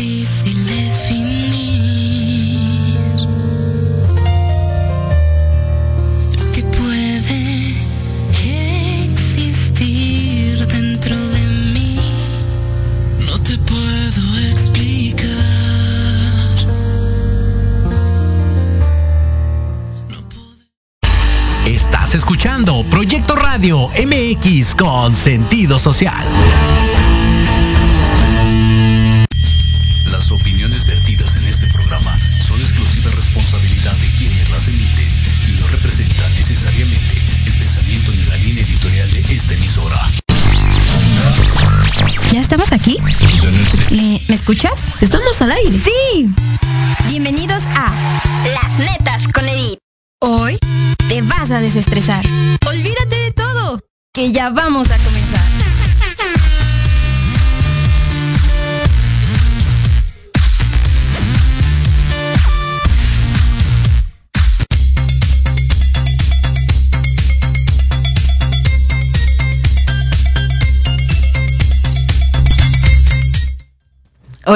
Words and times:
difícil 0.00 0.66
definir 0.66 1.76
lo 6.38 6.52
que 6.52 6.62
puede 6.62 7.74
existir 8.96 10.66
dentro 10.66 11.16
de 11.16 11.40
mí. 11.74 12.00
No 13.26 13.38
te 13.42 13.58
puedo 13.58 14.38
explicar. 14.50 15.28
Estás 21.66 22.14
escuchando 22.14 22.84
Proyecto 22.90 23.36
Radio 23.36 23.90
MX 24.06 24.74
con 24.76 25.14
sentido 25.14 25.78
social. 25.78 26.26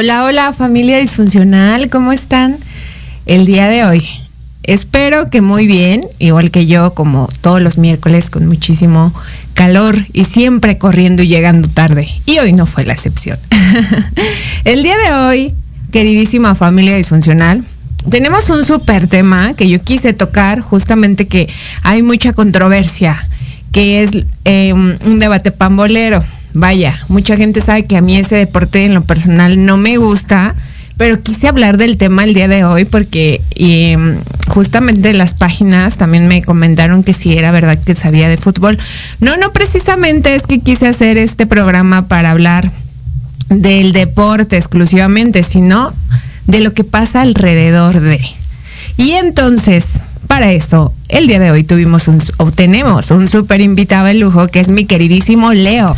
Hola, 0.04 0.26
hola 0.26 0.52
familia 0.52 0.98
disfuncional, 0.98 1.88
¿cómo 1.88 2.12
están 2.12 2.58
el 3.24 3.46
día 3.46 3.68
de 3.68 3.86
hoy? 3.86 4.06
Espero 4.62 5.30
que 5.30 5.40
muy 5.40 5.66
bien, 5.66 6.02
igual 6.18 6.50
que 6.50 6.66
yo, 6.66 6.92
como 6.92 7.26
todos 7.40 7.62
los 7.62 7.78
miércoles, 7.78 8.28
con 8.28 8.46
muchísimo 8.46 9.14
calor 9.54 9.96
y 10.12 10.24
siempre 10.24 10.76
corriendo 10.76 11.22
y 11.22 11.28
llegando 11.28 11.68
tarde. 11.70 12.06
Y 12.26 12.38
hoy 12.38 12.52
no 12.52 12.66
fue 12.66 12.84
la 12.84 12.92
excepción. 12.92 13.38
el 14.66 14.82
día 14.82 14.98
de 14.98 15.14
hoy, 15.14 15.54
queridísima 15.90 16.54
familia 16.54 16.96
disfuncional, 16.96 17.64
tenemos 18.10 18.50
un 18.50 18.66
súper 18.66 19.06
tema 19.06 19.54
que 19.54 19.70
yo 19.70 19.82
quise 19.82 20.12
tocar, 20.12 20.60
justamente 20.60 21.28
que 21.28 21.48
hay 21.82 22.02
mucha 22.02 22.34
controversia, 22.34 23.26
que 23.72 24.02
es 24.02 24.10
eh, 24.44 24.74
un 24.74 25.18
debate 25.18 25.50
pambolero. 25.50 26.22
Vaya, 26.54 27.00
mucha 27.08 27.36
gente 27.36 27.60
sabe 27.60 27.84
que 27.84 27.96
a 27.96 28.00
mí 28.00 28.16
ese 28.16 28.36
deporte 28.36 28.84
en 28.84 28.94
lo 28.94 29.02
personal 29.02 29.66
no 29.66 29.76
me 29.76 29.96
gusta, 29.96 30.54
pero 30.96 31.20
quise 31.20 31.48
hablar 31.48 31.76
del 31.78 31.96
tema 31.96 32.22
el 32.22 32.32
día 32.32 32.46
de 32.46 32.64
hoy 32.64 32.84
porque 32.84 33.42
eh, 33.56 33.96
justamente 34.46 35.12
las 35.14 35.34
páginas 35.34 35.96
también 35.96 36.28
me 36.28 36.42
comentaron 36.42 37.02
que 37.02 37.12
si 37.12 37.36
era 37.36 37.50
verdad 37.50 37.76
que 37.76 37.96
sabía 37.96 38.28
de 38.28 38.36
fútbol. 38.36 38.78
No, 39.18 39.36
no 39.36 39.52
precisamente 39.52 40.36
es 40.36 40.42
que 40.44 40.60
quise 40.60 40.86
hacer 40.86 41.18
este 41.18 41.46
programa 41.46 42.06
para 42.06 42.30
hablar 42.30 42.70
del 43.48 43.92
deporte 43.92 44.56
exclusivamente, 44.56 45.42
sino 45.42 45.92
de 46.46 46.60
lo 46.60 46.72
que 46.72 46.84
pasa 46.84 47.22
alrededor 47.22 47.98
de. 48.00 48.20
Y 48.96 49.12
entonces, 49.12 49.86
para 50.28 50.52
eso, 50.52 50.94
el 51.08 51.26
día 51.26 51.40
de 51.40 51.50
hoy 51.50 51.64
tuvimos 51.64 52.06
un, 52.06 52.22
obtenemos 52.36 53.10
un 53.10 53.28
súper 53.28 53.60
invitado 53.60 54.06
de 54.06 54.14
lujo 54.14 54.46
que 54.46 54.60
es 54.60 54.68
mi 54.68 54.84
queridísimo 54.84 55.52
Leo. 55.52 55.92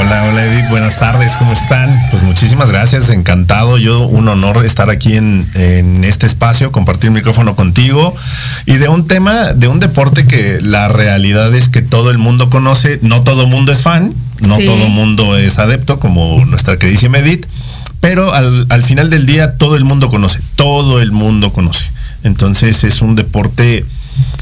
Hola, 0.00 0.24
hola 0.24 0.44
Edith, 0.44 0.68
buenas 0.70 0.98
tardes, 0.98 1.36
¿cómo 1.36 1.52
están? 1.52 1.88
Pues 2.10 2.22
muchísimas 2.22 2.72
gracias, 2.72 3.10
encantado, 3.10 3.78
yo 3.78 4.06
un 4.06 4.26
honor 4.26 4.64
estar 4.64 4.90
aquí 4.90 5.16
en, 5.16 5.48
en, 5.54 6.04
este 6.04 6.26
espacio, 6.26 6.72
compartir 6.72 7.10
micrófono 7.10 7.54
contigo 7.54 8.14
y 8.66 8.74
de 8.74 8.88
un 8.88 9.06
tema, 9.06 9.52
de 9.52 9.68
un 9.68 9.78
deporte 9.78 10.26
que 10.26 10.58
la 10.60 10.88
realidad 10.88 11.54
es 11.54 11.68
que 11.68 11.80
todo 11.80 12.10
el 12.10 12.18
mundo 12.18 12.50
conoce, 12.50 12.98
no 13.02 13.22
todo 13.22 13.44
el 13.44 13.50
mundo 13.50 13.70
es 13.70 13.82
fan, 13.82 14.14
no 14.40 14.56
sí. 14.56 14.64
todo 14.64 14.84
el 14.84 14.90
mundo 14.90 15.36
es 15.36 15.58
adepto, 15.58 16.00
como 16.00 16.44
nuestra 16.44 16.76
queridísima 16.78 17.18
Edith, 17.18 17.46
pero 18.00 18.34
al, 18.34 18.66
al 18.70 18.82
final 18.82 19.10
del 19.10 19.26
día 19.26 19.58
todo 19.58 19.76
el 19.76 19.84
mundo 19.84 20.08
conoce, 20.08 20.40
todo 20.56 21.00
el 21.00 21.12
mundo 21.12 21.52
conoce. 21.52 21.84
Entonces 22.24 22.82
es 22.82 23.00
un 23.00 23.14
deporte, 23.14 23.84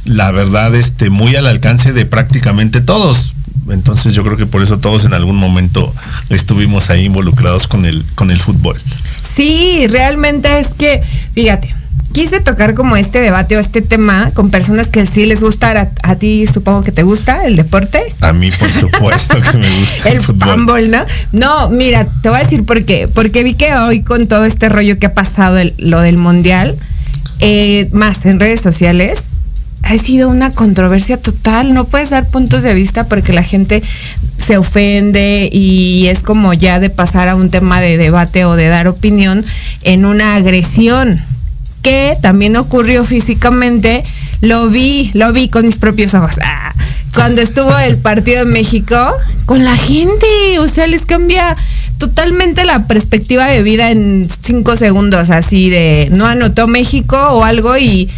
la 0.07 0.31
verdad, 0.33 0.75
este, 0.75 1.11
muy 1.11 1.37
al 1.37 1.47
alcance 1.47 1.93
de 1.93 2.07
prácticamente 2.07 2.81
todos. 2.81 3.35
Entonces 3.71 4.15
yo 4.15 4.23
creo 4.25 4.37
que 4.37 4.47
por 4.47 4.63
eso 4.63 4.79
todos 4.79 5.05
en 5.05 5.15
algún 5.15 5.37
momento 5.37 5.95
estuvimos 6.31 6.91
ahí 6.91 7.05
involucrados 7.05 7.67
con 7.67 7.85
el, 7.85 8.05
con 8.15 8.31
el 8.31 8.41
fútbol. 8.41 8.77
Sí, 9.35 9.87
realmente 9.89 10.61
es 10.61 10.69
que, 10.69 11.03
fíjate, 11.35 11.75
quise 12.13 12.41
tocar 12.41 12.75
como 12.75 12.97
este 12.97 13.21
debate 13.21 13.59
o 13.59 13.61
este 13.61 13.83
tema 13.83 14.31
con 14.33 14.51
personas 14.51 14.87
que 14.87 15.05
sí 15.05 15.27
les 15.27 15.43
gusta, 15.43 15.73
a, 15.73 16.11
a, 16.11 16.17
ti 16.17 16.47
supongo 16.47 16.83
que 16.83 16.93
te 16.93 17.03
gusta 17.03 17.45
el 17.47 17.57
deporte. 17.57 18.01
A 18.23 18.33
mí 18.33 18.51
por 18.51 18.71
supuesto 18.71 19.39
que 19.41 19.59
me 19.59 19.69
gusta 19.81 20.09
el, 20.09 20.17
el 20.17 20.23
fútbol. 20.23 20.91
¿no? 20.91 21.05
No, 21.33 21.69
mira, 21.69 22.07
te 22.23 22.31
voy 22.31 22.39
a 22.39 22.43
decir 22.43 22.65
por 22.65 22.85
qué. 22.87 23.09
Porque 23.09 23.43
vi 23.45 23.53
que 23.53 23.75
hoy 23.75 24.03
con 24.03 24.29
todo 24.29 24.47
este 24.47 24.71
rollo 24.71 24.99
que 24.99 25.07
ha 25.07 25.15
pasado, 25.15 25.59
el, 25.59 25.75
lo 25.77 26.01
del 26.01 26.17
mundial, 26.17 26.77
eh, 27.41 27.89
más 27.93 28.25
en 28.25 28.41
redes 28.41 28.63
sociales, 28.63 29.25
ha 29.87 29.99
sido 29.99 30.29
una 30.29 30.51
controversia 30.51 31.17
total. 31.17 31.73
No 31.73 31.85
puedes 31.85 32.11
dar 32.11 32.29
puntos 32.29 32.63
de 32.63 32.75
vista 32.75 33.07
porque 33.07 33.33
la 33.33 33.43
gente 33.43 33.83
se 34.39 34.59
ofende 34.59 35.49
y 35.53 36.07
es 36.09 36.23
como 36.23 36.53
ya 36.53 36.79
de 36.79 36.91
pasar 36.91 37.29
a 37.29 37.37
un 37.37 37.51
tema 37.51 37.81
de 37.81 37.97
debate 37.97 38.45
o 38.45 38.57
de 38.57 38.67
dar 38.69 38.89
opinión 38.89 39.45
en 39.83 40.05
una 40.05 40.35
agresión 40.35 41.21
que 41.83 42.17
también 42.21 42.57
ocurrió 42.57 43.05
físicamente. 43.05 44.05
Lo 44.41 44.69
vi, 44.69 45.11
lo 45.15 45.33
vi 45.33 45.49
con 45.49 45.67
mis 45.67 45.79
propios 45.79 46.15
ojos. 46.15 46.35
Ah, 46.43 46.75
cuando 47.15 47.41
estuvo 47.41 47.77
el 47.79 47.97
partido 47.97 48.43
en 48.43 48.53
México, 48.53 48.97
con 49.47 49.65
la 49.65 49.77
gente, 49.77 50.27
o 50.59 50.67
sea, 50.69 50.87
les 50.87 51.07
cambia 51.07 51.57
totalmente 51.99 52.65
la 52.65 52.87
perspectiva 52.87 53.47
de 53.47 53.63
vida 53.63 53.91
en 53.91 54.29
cinco 54.43 54.77
segundos, 54.77 55.31
así 55.31 55.71
de 55.71 56.09
no 56.11 56.27
anotó 56.27 56.67
México 56.67 57.17
o 57.31 57.45
algo 57.45 57.79
y, 57.79 58.11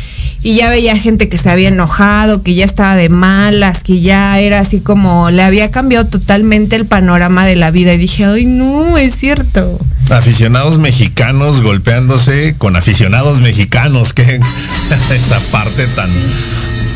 y 0.42 0.56
ya 0.56 0.70
veía 0.70 0.96
gente 0.96 1.28
que 1.28 1.38
se 1.38 1.50
había 1.50 1.68
enojado, 1.68 2.42
que 2.42 2.54
ya 2.54 2.64
estaba 2.64 2.94
de 2.96 3.08
malas, 3.08 3.82
que 3.82 4.00
ya 4.00 4.38
era 4.38 4.60
así 4.60 4.80
como 4.80 5.30
le 5.30 5.42
había 5.42 5.70
cambiado 5.70 6.06
totalmente 6.06 6.76
el 6.76 6.86
panorama 6.86 7.44
de 7.44 7.56
la 7.56 7.70
vida 7.70 7.92
y 7.94 7.98
dije, 7.98 8.24
ay 8.24 8.44
no, 8.44 8.98
es 8.98 9.16
cierto. 9.16 9.78
Aficionados 10.10 10.78
mexicanos 10.78 11.60
golpeándose 11.60 12.54
con 12.56 12.76
aficionados 12.76 13.40
mexicanos, 13.40 14.12
que 14.14 14.40
esa 15.14 15.40
parte 15.50 15.86
tan, 15.88 16.10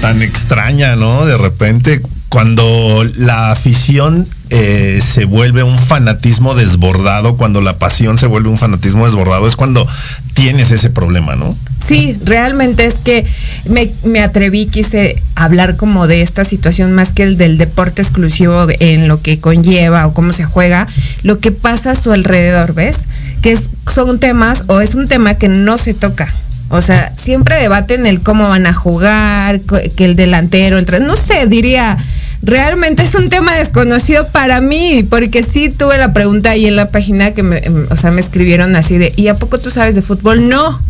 tan 0.00 0.23
extraña, 0.23 0.97
¿no? 0.97 1.27
De 1.27 1.37
repente 1.37 2.00
cuando 2.32 3.05
la 3.19 3.50
afición 3.50 4.26
eh, 4.49 5.00
se 5.05 5.26
vuelve 5.26 5.64
un 5.64 5.79
fanatismo 5.79 6.55
desbordado, 6.55 7.37
cuando 7.37 7.61
la 7.61 7.76
pasión 7.76 8.17
se 8.17 8.26
vuelve 8.26 8.49
un 8.49 8.56
fanatismo 8.56 9.05
desbordado, 9.05 9.46
es 9.46 9.55
cuando 9.55 9.87
tienes 10.32 10.70
ese 10.70 10.88
problema, 10.88 11.37
¿no? 11.37 11.55
Sí, 11.87 12.17
realmente 12.25 12.87
es 12.87 12.94
que 12.94 13.26
me, 13.69 13.93
me, 14.02 14.23
atreví, 14.23 14.64
quise 14.64 15.23
hablar 15.34 15.76
como 15.76 16.06
de 16.06 16.23
esta 16.23 16.46
situación 16.46 16.94
más 16.94 17.12
que 17.12 17.23
el 17.23 17.37
del 17.37 17.58
deporte 17.58 18.00
exclusivo 18.00 18.67
en 18.81 19.08
lo 19.08 19.20
que 19.20 19.38
conlleva 19.38 20.06
o 20.06 20.14
cómo 20.14 20.32
se 20.32 20.44
juega, 20.44 20.88
lo 21.25 21.38
que 21.38 21.52
pasa 21.52 21.90
a 21.90 21.96
su 21.96 22.12
alrededor, 22.12 22.73
¿ves? 22.73 22.96
Que 23.43 23.52
es, 23.52 23.69
son 23.94 24.19
temas 24.19 24.64
o 24.69 24.81
es 24.81 24.94
un 24.94 25.06
tema 25.06 25.35
que 25.35 25.49
no 25.49 25.76
se 25.76 25.93
toca. 25.93 26.32
O 26.70 26.81
sea, 26.81 27.12
siempre 27.14 27.56
debaten 27.56 28.06
el 28.06 28.23
cómo 28.23 28.49
van 28.49 28.64
a 28.64 28.73
jugar, 28.73 29.61
que 29.61 30.06
el 30.06 30.17
delantero, 30.17 30.78
el 30.78 30.87
no 31.06 31.17
sé, 31.17 31.46
diría, 31.46 31.99
realmente 32.43 33.03
es 33.03 33.15
un 33.15 33.29
tema 33.29 33.55
desconocido 33.55 34.27
para 34.29 34.61
mí, 34.61 35.06
porque 35.09 35.43
sí 35.43 35.69
tuve 35.69 35.97
la 35.99 36.12
pregunta 36.12 36.50
ahí 36.50 36.67
en 36.67 36.77
la 36.77 36.91
página 36.91 37.33
que 37.33 37.43
me, 37.43 37.62
o 37.91 37.97
sea, 37.97 38.11
me 38.11 38.21
escribieron 38.21 38.77
así 38.77 38.99
de, 38.99 39.12
¿y 39.17 39.29
a 39.29 39.35
poco 39.35 39.59
tú 39.59 39.71
sabes 39.71 39.94
de 39.94 40.03
fútbol? 40.03 40.49
No, 40.49 40.81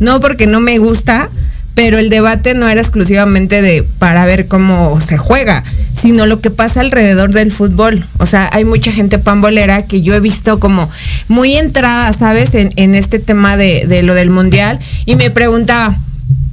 no 0.00 0.20
porque 0.20 0.46
no 0.46 0.60
me 0.60 0.78
gusta, 0.78 1.30
pero 1.76 1.98
el 1.98 2.08
debate 2.08 2.54
no 2.54 2.68
era 2.68 2.80
exclusivamente 2.80 3.60
de 3.62 3.84
para 3.98 4.24
ver 4.24 4.48
cómo 4.48 4.98
se 5.06 5.18
juega, 5.18 5.62
sino 5.94 6.26
lo 6.26 6.40
que 6.40 6.50
pasa 6.50 6.80
alrededor 6.80 7.32
del 7.32 7.52
fútbol. 7.52 8.06
O 8.18 8.26
sea, 8.26 8.48
hay 8.52 8.64
mucha 8.64 8.92
gente 8.92 9.18
pambolera 9.18 9.82
que 9.82 10.00
yo 10.00 10.14
he 10.14 10.20
visto 10.20 10.58
como 10.58 10.90
muy 11.28 11.54
entrada, 11.54 12.12
¿sabes? 12.14 12.54
En, 12.54 12.70
en 12.76 12.94
este 12.94 13.18
tema 13.18 13.58
de, 13.58 13.84
de, 13.86 14.02
lo 14.02 14.14
del 14.14 14.30
mundial. 14.30 14.78
Y 15.04 15.16
me 15.16 15.30
preguntaba, 15.30 15.96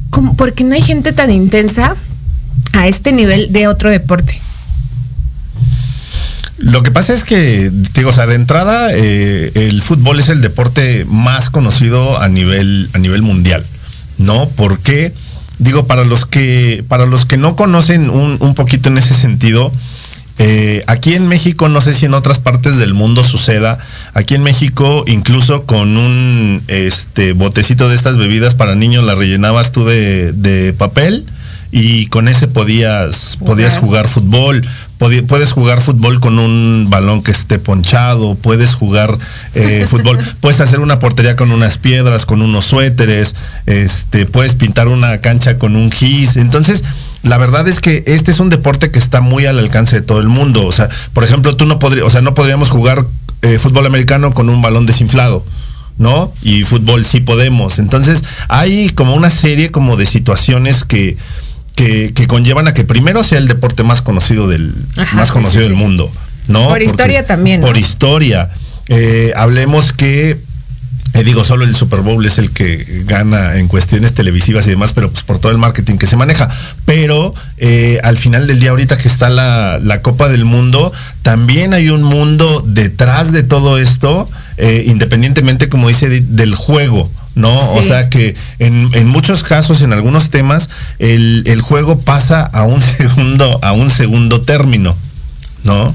¿cómo, 0.09 0.35
¿por 0.35 0.53
qué 0.53 0.65
no 0.65 0.75
hay 0.75 0.81
gente 0.81 1.13
tan 1.13 1.31
intensa 1.31 1.95
a 2.73 2.87
este 2.87 3.13
nivel 3.13 3.53
de 3.53 3.67
otro 3.67 3.89
deporte? 3.89 4.41
Lo 6.63 6.81
que 6.81 6.91
pasa 6.91 7.11
es 7.11 7.25
que, 7.25 7.69
digo, 7.93 8.11
o 8.11 8.13
sea, 8.13 8.25
de 8.25 8.35
entrada, 8.35 8.87
eh, 8.93 9.51
el 9.53 9.81
fútbol 9.81 10.21
es 10.21 10.29
el 10.29 10.39
deporte 10.39 11.05
más 11.09 11.49
conocido 11.49 12.21
a 12.21 12.29
nivel, 12.29 12.89
a 12.93 12.99
nivel 12.99 13.21
mundial, 13.21 13.65
¿no? 14.17 14.47
Porque, 14.47 15.13
digo, 15.59 15.87
para 15.87 16.05
los 16.05 16.25
que, 16.25 16.85
para 16.87 17.05
los 17.05 17.25
que 17.25 17.35
no 17.35 17.57
conocen 17.57 18.09
un, 18.09 18.37
un 18.39 18.55
poquito 18.55 18.87
en 18.87 18.97
ese 18.97 19.13
sentido, 19.13 19.73
eh, 20.39 20.85
aquí 20.87 21.15
en 21.15 21.27
México, 21.27 21.67
no 21.67 21.81
sé 21.81 21.93
si 21.93 22.05
en 22.05 22.13
otras 22.13 22.39
partes 22.39 22.77
del 22.77 22.93
mundo 22.93 23.25
suceda, 23.25 23.77
aquí 24.13 24.35
en 24.35 24.43
México, 24.43 25.03
incluso 25.05 25.65
con 25.65 25.97
un 25.97 26.63
este, 26.69 27.33
botecito 27.33 27.89
de 27.89 27.95
estas 27.95 28.15
bebidas 28.15 28.55
para 28.55 28.73
niños, 28.73 29.03
la 29.03 29.15
rellenabas 29.15 29.73
tú 29.73 29.83
de, 29.83 30.31
de 30.31 30.71
papel 30.71 31.25
y 31.75 32.05
con 32.05 32.27
ese 32.27 32.47
podías, 32.47 33.35
podías 33.43 33.79
jugar 33.79 34.07
fútbol. 34.07 34.63
Puedes 34.99 35.51
jugar 35.51 35.81
fútbol 35.81 36.19
con 36.19 36.37
un 36.37 36.85
balón 36.87 37.23
que 37.23 37.31
esté 37.31 37.57
ponchado, 37.57 38.35
puedes 38.35 38.75
jugar 38.75 39.17
eh, 39.55 39.87
fútbol, 39.89 40.19
puedes 40.39 40.61
hacer 40.61 40.79
una 40.81 40.99
portería 40.99 41.35
con 41.35 41.51
unas 41.51 41.79
piedras, 41.79 42.27
con 42.27 42.43
unos 42.43 42.65
suéteres, 42.65 43.35
este, 43.65 44.27
puedes 44.27 44.53
pintar 44.53 44.87
una 44.87 45.17
cancha 45.17 45.57
con 45.57 45.75
un 45.75 45.91
gis. 45.91 46.37
Entonces, 46.37 46.83
la 47.23 47.39
verdad 47.39 47.67
es 47.67 47.79
que 47.79 48.03
este 48.05 48.29
es 48.29 48.39
un 48.39 48.51
deporte 48.51 48.91
que 48.91 48.99
está 48.99 49.21
muy 49.21 49.47
al 49.47 49.57
alcance 49.57 49.95
de 49.95 50.03
todo 50.03 50.19
el 50.19 50.27
mundo. 50.27 50.67
O 50.67 50.71
sea, 50.71 50.89
por 51.13 51.23
ejemplo, 51.23 51.55
tú 51.55 51.65
no 51.65 51.79
podrías, 51.79 52.05
o 52.05 52.09
sea, 52.11 52.21
no 52.21 52.35
podríamos 52.35 52.69
jugar 52.69 53.03
eh, 53.41 53.57
fútbol 53.57 53.87
americano 53.87 54.31
con 54.35 54.47
un 54.47 54.61
balón 54.61 54.85
desinflado. 54.85 55.43
¿No? 55.97 56.31
Y 56.41 56.63
fútbol 56.63 57.05
sí 57.05 57.19
podemos. 57.19 57.77
Entonces, 57.77 58.23
hay 58.47 58.89
como 58.89 59.15
una 59.15 59.29
serie 59.29 59.69
como 59.69 59.95
de 59.95 60.07
situaciones 60.07 60.83
que, 60.83 61.17
que, 61.75 62.13
que 62.13 62.27
conllevan 62.27 62.67
a 62.67 62.73
que 62.73 62.83
primero 62.83 63.23
sea 63.23 63.37
el 63.39 63.47
deporte 63.47 63.83
más 63.83 64.01
conocido 64.01 64.47
del, 64.47 64.73
Ajá, 64.97 65.15
más 65.17 65.31
conocido 65.31 65.63
sí, 65.63 65.69
del 65.69 65.77
mundo. 65.77 66.11
¿no? 66.47 66.67
Por 66.69 66.81
historia 66.83 67.25
también, 67.25 67.61
¿no? 67.61 67.67
Por 67.67 67.77
historia. 67.77 68.49
Eh, 68.89 69.31
hablemos 69.35 69.93
que 69.93 70.37
eh, 71.15 71.23
digo, 71.23 71.43
solo 71.43 71.63
el 71.63 71.75
Super 71.75 71.99
Bowl 72.01 72.25
es 72.25 72.39
el 72.39 72.49
que 72.51 73.03
gana 73.05 73.57
en 73.57 73.67
cuestiones 73.67 74.13
televisivas 74.13 74.65
y 74.65 74.71
demás, 74.71 74.93
pero 74.93 75.11
pues 75.11 75.23
por 75.23 75.37
todo 75.37 75.51
el 75.51 75.59
marketing 75.59 75.97
que 75.97 76.07
se 76.07 76.15
maneja. 76.17 76.49
Pero 76.85 77.35
eh, 77.57 77.99
al 78.03 78.17
final 78.17 78.47
del 78.47 78.59
día, 78.59 78.71
ahorita 78.71 78.97
que 78.97 79.07
está 79.07 79.29
la, 79.29 79.77
la 79.79 80.01
Copa 80.01 80.27
del 80.27 80.43
Mundo, 80.43 80.91
también 81.21 81.73
hay 81.75 81.89
un 81.89 82.01
mundo 82.03 82.63
detrás 82.67 83.31
de 83.31 83.43
todo 83.43 83.77
esto, 83.77 84.27
eh, 84.57 84.85
independientemente, 84.87 85.69
como 85.69 85.87
dice, 85.87 86.09
de- 86.09 86.21
del 86.21 86.55
juego. 86.55 87.09
¿No? 87.35 87.73
O 87.73 87.83
sea 87.83 88.09
que 88.09 88.35
en, 88.59 88.89
en 88.93 89.07
muchos 89.07 89.43
casos, 89.43 89.81
en 89.81 89.93
algunos 89.93 90.29
temas, 90.29 90.69
el, 90.99 91.43
el 91.45 91.61
juego 91.61 91.99
pasa 91.99 92.41
a 92.41 92.63
un 92.63 92.81
segundo, 92.97 93.59
a 93.61 93.73
un 93.73 93.89
segundo 93.89 94.41
término, 94.41 94.95
¿no? 95.63 95.93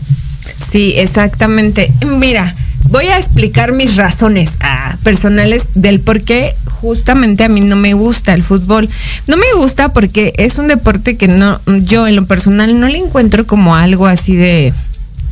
Sí, 0.70 0.94
exactamente. 0.96 1.92
Mira, 2.06 2.54
voy 2.90 3.06
a 3.06 3.18
explicar 3.18 3.72
mis 3.72 3.96
razones 3.96 4.52
ah, 4.60 4.96
personales 5.02 5.66
del 5.74 6.00
por 6.00 6.22
qué 6.22 6.54
justamente 6.80 7.44
a 7.44 7.48
mí 7.48 7.60
no 7.60 7.76
me 7.76 7.94
gusta 7.94 8.34
el 8.34 8.42
fútbol. 8.42 8.88
No 9.26 9.36
me 9.36 9.46
gusta 9.56 9.92
porque 9.92 10.32
es 10.36 10.58
un 10.58 10.68
deporte 10.68 11.16
que 11.16 11.28
no, 11.28 11.60
yo 11.66 12.06
en 12.06 12.16
lo 12.16 12.26
personal 12.26 12.78
no 12.78 12.88
le 12.88 12.98
encuentro 12.98 13.46
como 13.46 13.74
algo 13.74 14.06
así 14.06 14.36
de, 14.36 14.72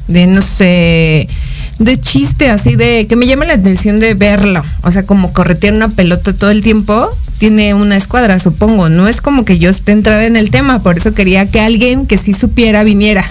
de 0.09 0.27
no 0.27 0.43
sé, 0.43 1.29
de 1.79 2.01
chiste, 2.01 2.51
así 2.51 2.75
de 2.75 3.07
que 3.07 3.17
me 3.17 3.27
llama 3.27 3.45
la 3.45 3.55
atención 3.55 4.01
de 4.01 4.15
verlo. 4.15 4.65
O 4.83 4.91
sea, 4.91 5.05
como 5.05 5.33
corretear 5.33 5.75
una 5.75 5.89
pelota 5.89 6.33
todo 6.33 6.51
el 6.51 6.63
tiempo, 6.63 7.11
tiene 7.39 7.75
una 7.75 7.97
escuadra, 7.97 8.39
supongo. 8.41 8.89
No 8.89 9.09
es 9.09 9.21
como 9.21 9.45
que 9.45 9.59
yo 9.59 9.71
esté 9.71 9.93
entrada 9.93 10.25
en 10.25 10.37
el 10.37 10.51
tema, 10.51 10.83
por 10.83 10.97
eso 10.97 11.13
quería 11.13 11.47
que 11.47 11.61
alguien 11.61 12.07
que 12.07 12.19
sí 12.19 12.33
supiera 12.33 12.85
viniera. 12.85 13.25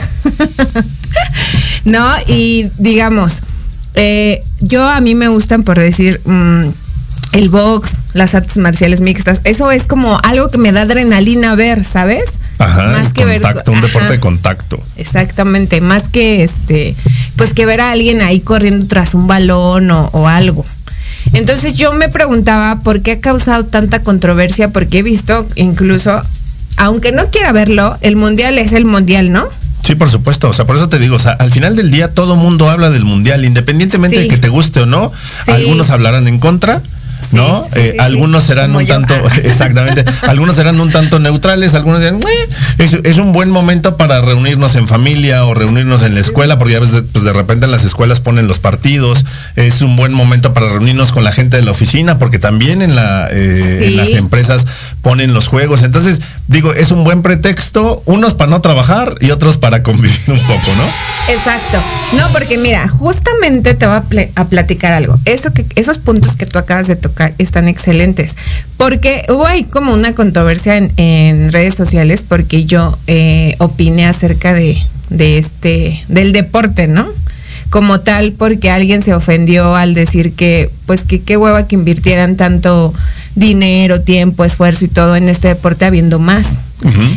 ¿No? 1.85 2.07
Y 2.27 2.69
digamos, 2.77 3.41
eh, 3.95 4.43
yo 4.61 4.87
a 4.87 5.01
mí 5.01 5.15
me 5.15 5.27
gustan 5.27 5.63
por 5.63 5.79
decir 5.79 6.21
mm, 6.25 6.65
el 7.33 7.49
box, 7.49 7.93
las 8.13 8.35
artes 8.35 8.57
marciales 8.57 9.01
mixtas. 9.01 9.41
Eso 9.43 9.71
es 9.71 9.87
como 9.87 10.19
algo 10.23 10.49
que 10.49 10.57
me 10.57 10.71
da 10.71 10.81
adrenalina 10.81 11.55
ver, 11.55 11.83
¿sabes? 11.83 12.25
Ajá, 12.57 13.01
el 13.01 13.11
que 13.13 13.25
ver- 13.25 13.41
un 13.67 13.81
deporte 13.81 13.97
ajá. 14.05 14.11
de 14.11 14.19
contacto. 14.19 14.79
Exactamente, 14.97 15.81
más 15.81 16.03
que 16.07 16.43
este, 16.43 16.95
pues 17.35 17.53
que 17.53 17.65
ver 17.65 17.81
a 17.81 17.91
alguien 17.91 18.21
ahí 18.21 18.39
corriendo 18.39 18.87
tras 18.87 19.13
un 19.13 19.27
balón 19.27 19.91
o, 19.91 20.09
o 20.13 20.27
algo. 20.27 20.65
Entonces 21.33 21.75
yo 21.75 21.91
me 21.93 22.07
preguntaba 22.07 22.81
por 22.81 23.01
qué 23.01 23.13
ha 23.13 23.19
causado 23.19 23.65
tanta 23.65 24.03
controversia, 24.03 24.69
porque 24.71 24.99
he 24.99 25.03
visto 25.03 25.45
incluso, 25.55 26.21
aunque 26.77 27.11
no 27.11 27.29
quiera 27.29 27.51
verlo, 27.51 27.97
el 28.01 28.15
mundial 28.15 28.57
es 28.57 28.73
el 28.73 28.85
mundial, 28.85 29.31
¿no? 29.31 29.47
Sí, 29.83 29.95
por 29.95 30.09
supuesto. 30.09 30.49
O 30.49 30.53
sea, 30.53 30.65
por 30.65 30.77
eso 30.77 30.87
te 30.89 30.97
digo, 30.97 31.15
o 31.15 31.19
sea, 31.19 31.33
al 31.33 31.51
final 31.51 31.75
del 31.75 31.91
día 31.91 32.13
todo 32.13 32.35
mundo 32.35 32.69
habla 32.69 32.89
del 32.89 33.05
mundial, 33.05 33.43
independientemente 33.45 34.17
Sí. 34.17 34.23
de 34.23 34.27
que 34.29 34.37
te 34.37 34.49
guste 34.49 34.81
o 34.81 34.85
no. 34.85 35.11
Sí. 35.45 35.51
Algunos 35.51 35.89
hablarán 35.89 36.27
en 36.27 36.39
contra. 36.39 36.81
¿No? 37.31 37.65
sí, 37.73 37.79
Eh, 37.79 37.89
sí, 37.93 37.97
algunos 37.99 38.43
serán 38.43 38.75
un 38.75 38.85
tanto, 38.87 39.13
exactamente, 39.43 40.05
algunos 40.27 40.55
serán 40.55 40.79
un 40.79 40.91
tanto 40.91 41.19
neutrales, 41.19 41.73
algunos 41.73 41.99
dirán, 41.99 42.17
"Eh, 42.17 42.49
es, 42.77 42.97
es 43.03 43.17
un 43.17 43.31
buen 43.33 43.49
momento 43.49 43.97
para 43.97 44.21
reunirnos 44.21 44.75
en 44.75 44.87
familia 44.87 45.43
o 45.45 45.53
reunirnos 45.53 46.03
en 46.03 46.13
la 46.13 46.19
escuela, 46.21 46.57
porque 46.59 46.73
ya 46.73 46.79
ves, 46.79 46.91
pues 47.11 47.23
de 47.25 47.33
repente 47.33 47.65
en 47.65 47.71
las 47.71 47.83
escuelas 47.83 48.19
ponen 48.19 48.47
los 48.47 48.59
partidos, 48.59 49.25
es 49.55 49.81
un 49.81 49.95
buen 49.95 50.13
momento 50.13 50.53
para 50.53 50.69
reunirnos 50.69 51.11
con 51.11 51.23
la 51.23 51.31
gente 51.31 51.57
de 51.57 51.63
la 51.63 51.71
oficina, 51.71 52.19
porque 52.19 52.39
también 52.39 52.81
en, 52.81 52.95
la, 52.95 53.27
eh, 53.31 53.81
en 53.87 53.97
las 53.97 54.09
empresas 54.09 54.65
ponen 55.01 55.33
los 55.33 55.47
juegos, 55.47 55.81
entonces 55.83 56.21
digo, 56.47 56.73
es 56.73 56.91
un 56.91 57.03
buen 57.03 57.21
pretexto, 57.23 58.03
unos 58.05 58.33
para 58.35 58.51
no 58.51 58.61
trabajar 58.61 59.15
y 59.19 59.31
otros 59.31 59.57
para 59.57 59.81
convivir 59.83 60.19
un 60.27 60.39
poco, 60.41 60.67
¿no? 60.77 61.33
Exacto. 61.33 61.79
No, 62.17 62.29
porque 62.31 62.57
mira, 62.59 62.87
justamente 62.87 63.73
te 63.73 63.87
voy 63.87 63.95
a, 63.97 64.01
pl- 64.03 64.31
a 64.35 64.45
platicar 64.45 64.91
algo. 64.91 65.17
Eso 65.25 65.51
que, 65.53 65.65
esos 65.75 65.97
puntos 65.97 66.35
que 66.35 66.45
tú 66.45 66.59
acabas 66.59 66.85
de 66.87 66.95
tocar 66.95 67.14
están 67.37 67.67
excelentes. 67.67 68.35
Porque 68.77 69.23
hubo 69.29 69.45
ahí 69.45 69.63
como 69.63 69.93
una 69.93 70.13
controversia 70.13 70.77
en, 70.77 70.91
en 70.97 71.51
redes 71.51 71.75
sociales 71.75 72.23
porque 72.27 72.65
yo 72.65 72.97
eh, 73.07 73.55
opiné 73.59 74.05
acerca 74.05 74.53
de, 74.53 74.77
de 75.09 75.37
este, 75.37 76.03
del 76.07 76.31
deporte, 76.31 76.87
¿no? 76.87 77.07
Como 77.69 78.01
tal, 78.01 78.31
porque 78.33 78.69
alguien 78.69 79.01
se 79.01 79.13
ofendió 79.13 79.75
al 79.75 79.93
decir 79.93 80.33
que, 80.33 80.69
pues 80.85 81.03
que 81.03 81.21
qué 81.21 81.35
hueva 81.35 81.67
que 81.67 81.75
invirtieran 81.75 82.37
tanto 82.37 82.93
dinero, 83.35 84.01
tiempo, 84.01 84.45
esfuerzo 84.45 84.85
y 84.85 84.87
todo 84.87 85.15
en 85.15 85.29
este 85.29 85.49
deporte 85.49 85.85
habiendo 85.85 86.19
más. 86.19 86.47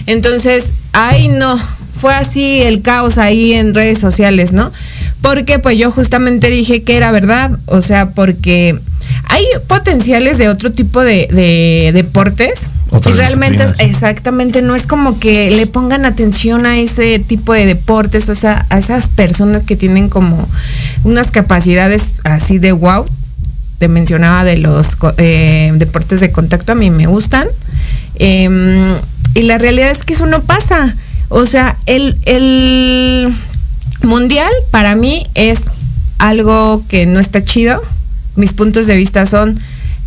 Entonces, 0.07 0.73
ay 0.93 1.28
no, 1.28 1.61
fue 1.95 2.14
así 2.14 2.62
el 2.62 2.81
caos 2.81 3.19
ahí 3.19 3.52
en 3.52 3.75
redes 3.75 3.99
sociales, 3.99 4.52
¿no? 4.52 4.73
Porque 5.21 5.59
pues 5.59 5.78
yo 5.78 5.90
justamente 5.90 6.49
dije 6.49 6.83
que 6.83 6.97
era 6.97 7.11
verdad, 7.11 7.59
o 7.67 7.83
sea, 7.83 8.11
porque 8.11 8.78
hay 9.25 9.45
potenciales 9.67 10.38
de 10.38 10.49
otro 10.49 10.73
tipo 10.73 11.03
de, 11.03 11.29
de 11.31 11.93
deportes. 11.93 12.67
Otras 12.91 13.15
y 13.15 13.19
realmente, 13.19 13.65
disciplinas. 13.65 13.95
exactamente, 13.95 14.62
no 14.62 14.75
es 14.75 14.87
como 14.87 15.19
que 15.21 15.50
le 15.50 15.67
pongan 15.67 16.07
atención 16.07 16.65
a 16.65 16.79
ese 16.79 17.19
tipo 17.19 17.53
de 17.53 17.67
deportes, 17.67 18.29
o 18.31 18.35
sea, 18.35 18.65
a 18.71 18.79
esas 18.79 19.09
personas 19.09 19.67
que 19.67 19.77
tienen 19.77 20.09
como 20.09 20.49
unas 21.05 21.31
capacidades 21.31 22.21
así 22.25 22.59
de 22.59 22.73
wow. 22.73 23.07
Te 23.79 23.88
mencionaba 23.88 24.43
de 24.43 24.57
los 24.57 24.88
eh, 25.19 25.71
deportes 25.75 26.21
de 26.21 26.33
contacto, 26.33 26.73
a 26.73 26.75
mí 26.75 26.91
me 26.91 27.07
gustan. 27.07 27.47
Em, 28.17 28.97
y 29.35 29.43
la 29.43 29.59
realidad 29.59 29.91
es 29.91 30.03
que 30.03 30.15
eso 30.15 30.27
no 30.27 30.41
pasa. 30.43 30.97
O 31.29 31.47
sea, 31.47 31.77
el, 31.87 32.17
el 32.25 33.33
mundial 34.03 34.50
para 34.71 34.97
mí 34.97 35.27
es 35.35 35.61
algo 36.19 36.83
que 36.88 37.07
no 37.07 37.21
está 37.21 37.43
chido. 37.43 37.83
Mis 38.38 38.52
puntos 38.54 38.87
de 38.87 38.97
vista 38.97 39.26
son 39.26 39.59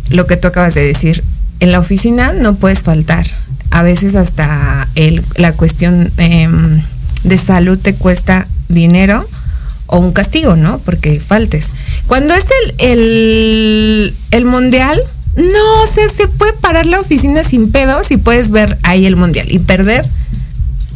lo 0.08 0.26
que 0.26 0.36
tú 0.36 0.48
acabas 0.48 0.74
de 0.74 0.84
decir. 0.84 1.22
En 1.60 1.70
la 1.70 1.78
oficina 1.78 2.32
no 2.32 2.56
puedes 2.56 2.82
faltar. 2.82 3.26
A 3.70 3.82
veces 3.82 4.16
hasta 4.16 4.88
el- 4.96 5.22
la 5.36 5.52
cuestión 5.52 6.10
em, 6.16 6.82
de 7.24 7.38
salud 7.38 7.78
te 7.78 7.94
cuesta 7.94 8.46
dinero 8.68 9.24
o 9.86 9.98
un 9.98 10.12
castigo, 10.12 10.56
¿no? 10.56 10.78
Porque 10.78 11.20
faltes. 11.20 11.70
Cuando 12.06 12.34
es 12.34 12.44
el, 12.78 12.90
el, 12.90 14.14
el 14.30 14.44
mundial, 14.46 14.98
no, 15.36 15.82
o 15.82 15.86
sea, 15.86 16.08
se 16.08 16.26
puede 16.26 16.52
parar 16.54 16.86
la 16.86 17.00
oficina 17.00 17.44
sin 17.44 17.70
pedos 17.70 18.10
y 18.10 18.16
puedes 18.16 18.50
ver 18.50 18.78
ahí 18.82 19.06
el 19.06 19.16
mundial 19.16 19.46
y 19.50 19.58
perder 19.58 20.04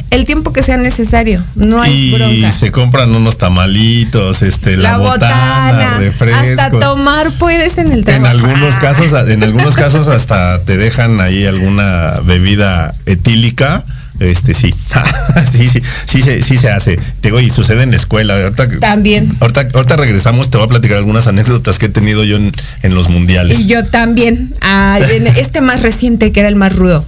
el 0.09 0.25
tiempo 0.25 0.53
que 0.53 0.63
sea 0.63 0.77
necesario. 0.77 1.43
No 1.55 1.81
hay 1.81 1.93
y 1.93 2.11
bronca. 2.15 2.51
se 2.51 2.71
compran 2.71 3.13
unos 3.13 3.37
tamalitos, 3.37 4.41
este, 4.41 4.77
la, 4.77 4.97
botana, 4.97 5.97
refrescos. 5.97 6.59
hasta 6.59 6.79
tomar 6.79 7.31
puedes 7.33 7.77
en 7.77 7.91
el 7.91 7.99
En 7.99 8.05
trabajo. 8.05 8.27
algunos 8.27 8.73
Ah. 8.75 8.79
casos, 8.79 9.29
en 9.29 9.43
algunos 9.43 9.75
casos 9.77 10.07
hasta 10.07 10.61
te 10.63 10.77
dejan 10.77 11.19
ahí 11.21 11.45
alguna 11.45 12.13
bebida 12.23 12.93
etílica. 13.05 13.83
Este 14.19 14.55
sí, 14.55 14.73
sí, 15.51 15.67
sí, 15.67 15.79
sí 16.05 16.21
se, 16.23 16.41
sí 16.41 16.57
se 16.57 16.71
hace. 16.71 16.95
Te 17.21 17.27
digo, 17.27 17.39
y 17.39 17.51
sucede 17.51 17.83
en 17.83 17.91
la 17.91 17.97
escuela. 17.97 18.33
Ahorita, 18.41 18.67
También. 18.79 19.31
ahorita, 19.39 19.67
ahorita 19.75 19.95
regresamos, 19.95 20.49
te 20.49 20.57
voy 20.57 20.65
a 20.65 20.69
platicar 20.69 20.97
algunas 20.97 21.27
anécdotas 21.27 21.77
que 21.77 21.85
he 21.85 21.89
tenido 21.89 22.23
yo 22.23 22.37
en, 22.37 22.51
en 22.81 22.95
los 22.95 23.09
mundiales. 23.09 23.59
Y 23.59 23.65
yo 23.67 23.83
también, 23.85 24.53
ah, 24.61 24.97
en 25.11 25.27
este 25.27 25.61
más 25.61 25.83
reciente 25.83 26.31
que 26.31 26.39
era 26.39 26.49
el 26.49 26.55
más 26.55 26.75
rudo. 26.75 27.05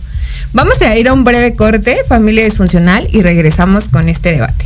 Vamos 0.51 0.81
a 0.81 0.97
ir 0.97 1.07
a 1.07 1.13
un 1.13 1.23
breve 1.23 1.55
corte, 1.55 1.97
familia 2.07 2.43
disfuncional, 2.43 3.07
y 3.11 3.21
regresamos 3.21 3.87
con 3.87 4.09
este 4.09 4.31
debate. 4.31 4.65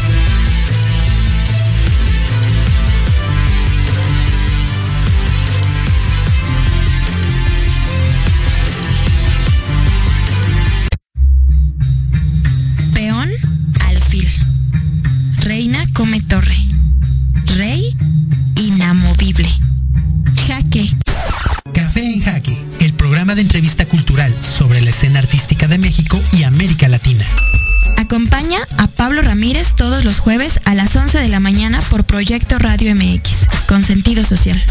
Pablo 29.01 29.23
Ramírez 29.23 29.73
todos 29.75 30.05
los 30.05 30.19
jueves 30.19 30.59
a 30.63 30.75
las 30.75 30.95
11 30.95 31.17
de 31.17 31.27
la 31.27 31.39
mañana 31.39 31.81
por 31.89 32.03
Proyecto 32.03 32.59
Radio 32.59 32.93
MX, 32.93 33.47
con 33.67 33.83
sentido 33.83 34.23
social. 34.23 34.63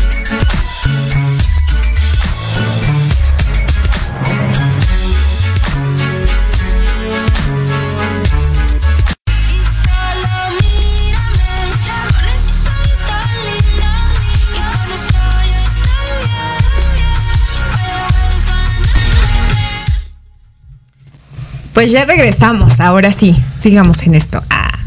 Pues 21.81 21.93
ya 21.93 22.05
regresamos, 22.05 22.79
ahora 22.79 23.11
sí, 23.11 23.35
sigamos 23.59 24.03
en 24.03 24.15
esto. 24.15 24.43
Ah. 24.51 24.79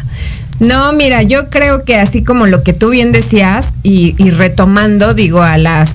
No, 0.60 0.94
mira, 0.94 1.24
yo 1.24 1.50
creo 1.50 1.86
que 1.86 1.96
así 1.96 2.24
como 2.24 2.46
lo 2.46 2.62
que 2.62 2.72
tú 2.74 2.92
bien 2.92 3.12
decías 3.12 3.70
y, 3.82 4.14
y 4.24 4.30
retomando, 4.30 5.16
digo, 5.16 5.42
a 5.42 5.58
las 5.58 5.90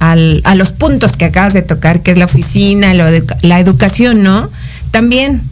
al- 0.00 0.40
a 0.42 0.56
los 0.56 0.72
puntos 0.72 1.12
que 1.12 1.26
acabas 1.26 1.52
de 1.52 1.62
tocar, 1.62 2.02
que 2.02 2.10
es 2.10 2.16
la 2.18 2.24
oficina, 2.24 2.92
lo 2.94 3.08
de- 3.08 3.22
la 3.42 3.60
educación, 3.60 4.24
¿no? 4.24 4.50
También, 4.90 5.42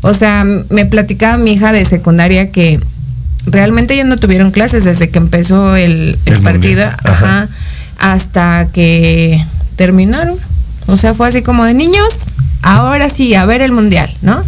o 0.00 0.14
sea, 0.14 0.42
me 0.44 0.84
platicaba 0.84 1.36
mi 1.36 1.52
hija 1.52 1.70
de 1.70 1.84
secundaria 1.84 2.50
que 2.50 2.80
realmente 3.46 3.96
ya 3.96 4.02
no 4.02 4.16
tuvieron 4.16 4.50
clases 4.50 4.82
desde 4.82 5.10
que 5.10 5.18
empezó 5.18 5.76
el, 5.76 6.18
el 6.26 6.32
El 6.32 6.40
partido, 6.42 6.86
ajá. 7.04 7.46
hasta 8.00 8.66
que 8.72 9.44
terminaron. 9.76 10.38
O 10.88 10.96
sea, 10.96 11.14
fue 11.14 11.28
así 11.28 11.40
como 11.42 11.64
de 11.64 11.74
niños, 11.74 12.08
ahora 12.64 13.08
sí, 13.08 13.34
a 13.34 13.44
ver 13.46 13.62
el 13.62 13.72
mundial, 13.72 14.10
¿no? 14.22 14.42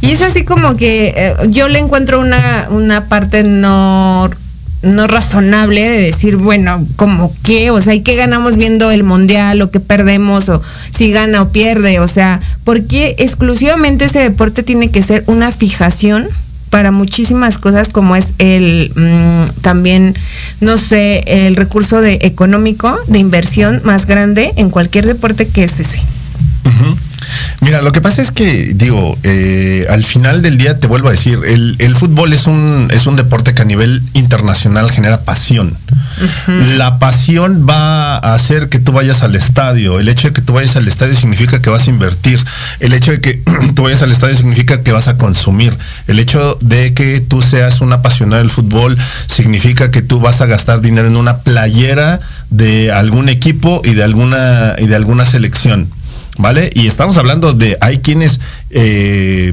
Y 0.00 0.10
es 0.10 0.20
así 0.20 0.44
como 0.44 0.76
que 0.76 1.14
eh, 1.16 1.34
yo 1.48 1.68
le 1.68 1.78
encuentro 1.78 2.20
una, 2.20 2.66
una 2.70 3.08
parte 3.08 3.44
no, 3.44 4.28
no 4.82 5.06
razonable 5.06 5.80
de 5.80 6.02
decir, 6.02 6.36
bueno, 6.36 6.84
como 6.96 7.32
qué, 7.44 7.70
o 7.70 7.80
sea, 7.80 7.94
¿y 7.94 8.00
qué 8.00 8.16
ganamos 8.16 8.56
viendo 8.56 8.90
el 8.90 9.04
mundial 9.04 9.62
o 9.62 9.70
qué 9.70 9.78
perdemos 9.78 10.48
o 10.48 10.60
si 10.90 11.12
gana 11.12 11.40
o 11.40 11.52
pierde? 11.52 12.00
O 12.00 12.08
sea, 12.08 12.40
¿por 12.64 12.84
qué 12.86 13.14
exclusivamente 13.18 14.06
ese 14.06 14.18
deporte 14.18 14.64
tiene 14.64 14.90
que 14.90 15.02
ser 15.02 15.24
una 15.26 15.52
fijación? 15.52 16.28
para 16.72 16.90
muchísimas 16.90 17.58
cosas 17.58 17.90
como 17.90 18.16
es 18.16 18.32
el 18.38 18.92
mm, 18.96 19.60
también 19.60 20.14
no 20.62 20.78
sé 20.78 21.22
el 21.26 21.54
recurso 21.54 22.00
de 22.00 22.20
económico 22.22 22.98
de 23.08 23.18
inversión 23.18 23.82
más 23.84 24.06
grande 24.06 24.54
en 24.56 24.70
cualquier 24.70 25.04
deporte 25.04 25.46
que 25.46 25.64
es 25.64 25.78
ese. 25.80 25.98
Mira, 27.60 27.82
lo 27.82 27.92
que 27.92 28.00
pasa 28.00 28.22
es 28.22 28.32
que, 28.32 28.72
digo, 28.74 29.18
eh, 29.22 29.86
al 29.90 30.04
final 30.04 30.42
del 30.42 30.58
día 30.58 30.78
te 30.78 30.86
vuelvo 30.86 31.08
a 31.08 31.12
decir, 31.12 31.40
el, 31.46 31.76
el 31.78 31.94
fútbol 31.94 32.32
es 32.32 32.46
un, 32.46 32.88
es 32.92 33.06
un 33.06 33.16
deporte 33.16 33.54
que 33.54 33.62
a 33.62 33.64
nivel 33.64 34.02
internacional 34.14 34.90
genera 34.90 35.22
pasión. 35.22 35.76
La 36.76 36.98
pasión 36.98 37.66
va 37.68 38.16
a 38.16 38.34
hacer 38.34 38.68
que 38.68 38.78
tú 38.78 38.92
vayas 38.92 39.22
al 39.22 39.34
estadio. 39.34 39.98
El 39.98 40.08
hecho 40.08 40.28
de 40.28 40.34
que 40.34 40.42
tú 40.42 40.52
vayas 40.52 40.76
al 40.76 40.86
estadio 40.86 41.14
significa 41.14 41.60
que 41.60 41.70
vas 41.70 41.86
a 41.86 41.90
invertir. 41.90 42.38
El 42.80 42.92
hecho 42.92 43.12
de 43.12 43.20
que 43.20 43.42
tú 43.74 43.84
vayas 43.84 44.02
al 44.02 44.12
estadio 44.12 44.34
significa 44.34 44.82
que 44.82 44.92
vas 44.92 45.08
a 45.08 45.16
consumir. 45.16 45.76
El 46.06 46.18
hecho 46.18 46.58
de 46.60 46.94
que 46.94 47.20
tú 47.20 47.42
seas 47.42 47.80
un 47.80 47.92
apasionado 47.92 48.42
del 48.42 48.50
fútbol 48.50 48.96
significa 49.26 49.90
que 49.90 50.02
tú 50.02 50.20
vas 50.20 50.40
a 50.40 50.46
gastar 50.46 50.80
dinero 50.80 51.08
en 51.08 51.16
una 51.16 51.38
playera 51.38 52.20
de 52.50 52.92
algún 52.92 53.28
equipo 53.28 53.80
y 53.84 53.94
de 53.94 54.04
alguna, 54.04 54.76
y 54.78 54.86
de 54.86 54.96
alguna 54.96 55.26
selección. 55.26 55.88
¿Vale? 56.38 56.70
Y 56.74 56.86
estamos 56.86 57.18
hablando 57.18 57.52
de, 57.52 57.76
hay 57.80 57.98
quienes 57.98 58.40
eh, 58.70 59.52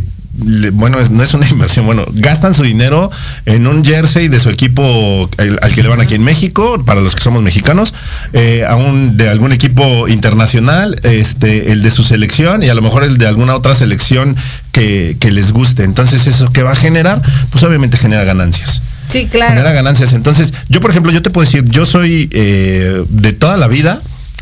bueno, 0.74 0.98
no 1.12 1.24
es 1.24 1.34
una 1.34 1.48
inversión, 1.50 1.86
bueno, 1.86 2.06
gastan 2.14 2.54
su 2.54 2.64
dinero 2.64 3.12
en 3.46 3.68
un 3.68 3.84
jersey 3.84 4.30
de 4.30 4.40
su 4.40 4.50
equipo 4.50 5.30
el- 5.38 5.60
al 5.62 5.74
que 5.74 5.84
le 5.84 5.90
van 5.90 6.00
aquí 6.00 6.16
en 6.16 6.24
México, 6.24 6.82
para 6.86 7.02
los 7.02 7.16
que 7.16 7.22
somos 7.22 7.42
mexicanos, 7.44 7.94
eh, 8.32 8.64
a 8.68 8.76
un, 8.78 9.18
de 9.18 9.28
algún 9.30 9.52
equipo 9.52 10.08
internacional, 10.08 11.00
este, 11.04 11.72
el 11.74 11.82
de 11.84 11.92
su 11.92 12.04
selección 12.04 12.64
y 12.64 12.70
a 12.70 12.74
lo 12.74 12.82
mejor 12.82 13.04
el 13.04 13.18
de 13.18 13.28
alguna 13.28 13.56
otra 13.56 13.74
selección 13.74 14.38
que, 14.72 15.18
que 15.20 15.32
les 15.32 15.52
guste. 15.52 15.84
Entonces, 15.84 16.28
¿eso 16.28 16.50
que 16.54 16.64
va 16.64 16.72
a 16.72 16.76
generar? 16.78 17.22
Pues 17.52 17.64
obviamente 17.64 17.98
genera 17.98 18.24
ganancias 18.24 18.82
Sí, 19.10 19.28
genera 19.32 19.54
claro. 19.54 19.74
ganancias. 19.74 20.14
Entonces, 20.14 20.54
yo, 20.70 20.80
por 20.82 20.92
ejemplo, 20.92 21.12
yo 21.12 21.22
te 21.24 21.32
puedo 21.32 21.44
decir, 21.44 21.66
yo 21.66 21.86
soy 21.86 22.30
eh, 22.32 23.04
de 23.10 23.34
toda 23.34 23.58
la 23.58 23.68
vida 23.68 24.00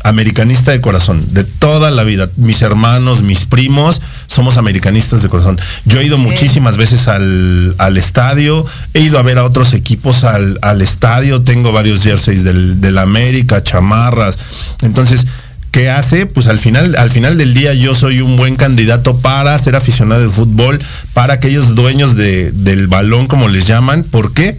americanista 0.08 0.72
de 0.72 0.80
corazón, 0.80 1.24
de 1.32 1.44
toda 1.44 1.90
la 1.90 2.02
vida. 2.04 2.28
Mis 2.36 2.62
hermanos, 2.62 3.22
mis 3.22 3.44
primos, 3.46 4.00
somos 4.26 4.56
americanistas 4.56 5.22
de 5.22 5.28
corazón. 5.28 5.60
Yo 5.84 6.00
he 6.00 6.06
ido 6.06 6.18
muchísimas 6.18 6.76
veces 6.76 7.08
al, 7.08 7.74
al 7.78 7.96
estadio, 7.96 8.64
he 8.94 9.00
ido 9.00 9.18
a 9.18 9.22
ver 9.22 9.38
a 9.38 9.44
otros 9.44 9.72
equipos 9.72 10.24
al, 10.24 10.58
al 10.62 10.82
estadio, 10.82 11.42
tengo 11.42 11.72
varios 11.72 12.02
jerseys 12.02 12.44
del, 12.44 12.80
del 12.80 12.98
América, 12.98 13.62
chamarras. 13.62 14.38
Entonces, 14.82 15.26
¿Qué 15.70 15.90
hace? 15.90 16.24
Pues 16.24 16.46
al 16.46 16.58
final, 16.58 16.96
al 16.96 17.10
final 17.10 17.36
del 17.36 17.52
día 17.52 17.74
yo 17.74 17.94
soy 17.94 18.22
un 18.22 18.38
buen 18.38 18.56
candidato 18.56 19.18
para 19.18 19.56
ser 19.58 19.76
aficionado 19.76 20.22
de 20.22 20.30
fútbol, 20.30 20.78
para 21.12 21.34
aquellos 21.34 21.74
dueños 21.74 22.16
de- 22.16 22.52
del 22.52 22.88
balón, 22.88 23.26
como 23.26 23.48
les 23.48 23.66
llaman. 23.66 24.02
¿Por 24.02 24.32
qué? 24.32 24.56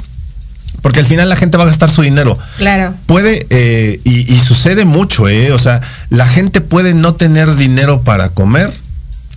Porque 0.81 0.99
al 0.99 1.05
final 1.05 1.27
la 1.29 1.35
gente 1.35 1.57
va 1.57 1.63
a 1.63 1.67
gastar 1.67 1.89
su 1.89 2.01
dinero. 2.01 2.37
Claro. 2.57 2.93
Puede, 3.05 3.45
eh, 3.49 3.99
y, 4.03 4.31
y 4.33 4.39
sucede 4.39 4.85
mucho, 4.85 5.27
¿eh? 5.27 5.51
O 5.51 5.59
sea, 5.59 5.81
la 6.09 6.25
gente 6.27 6.61
puede 6.61 6.93
no 6.93 7.15
tener 7.15 7.55
dinero 7.55 8.01
para 8.01 8.29
comer, 8.29 8.71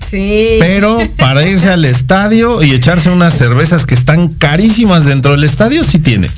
Sí. 0.08 0.56
pero 0.60 0.98
para 1.18 1.46
irse 1.46 1.70
al 1.70 1.84
estadio 1.84 2.62
y 2.62 2.72
echarse 2.72 3.08
unas 3.10 3.34
cervezas 3.34 3.86
que 3.86 3.94
están 3.94 4.28
carísimas 4.28 5.06
dentro 5.06 5.32
del 5.32 5.44
estadio, 5.44 5.84
sí 5.84 5.98
tiene. 5.98 6.28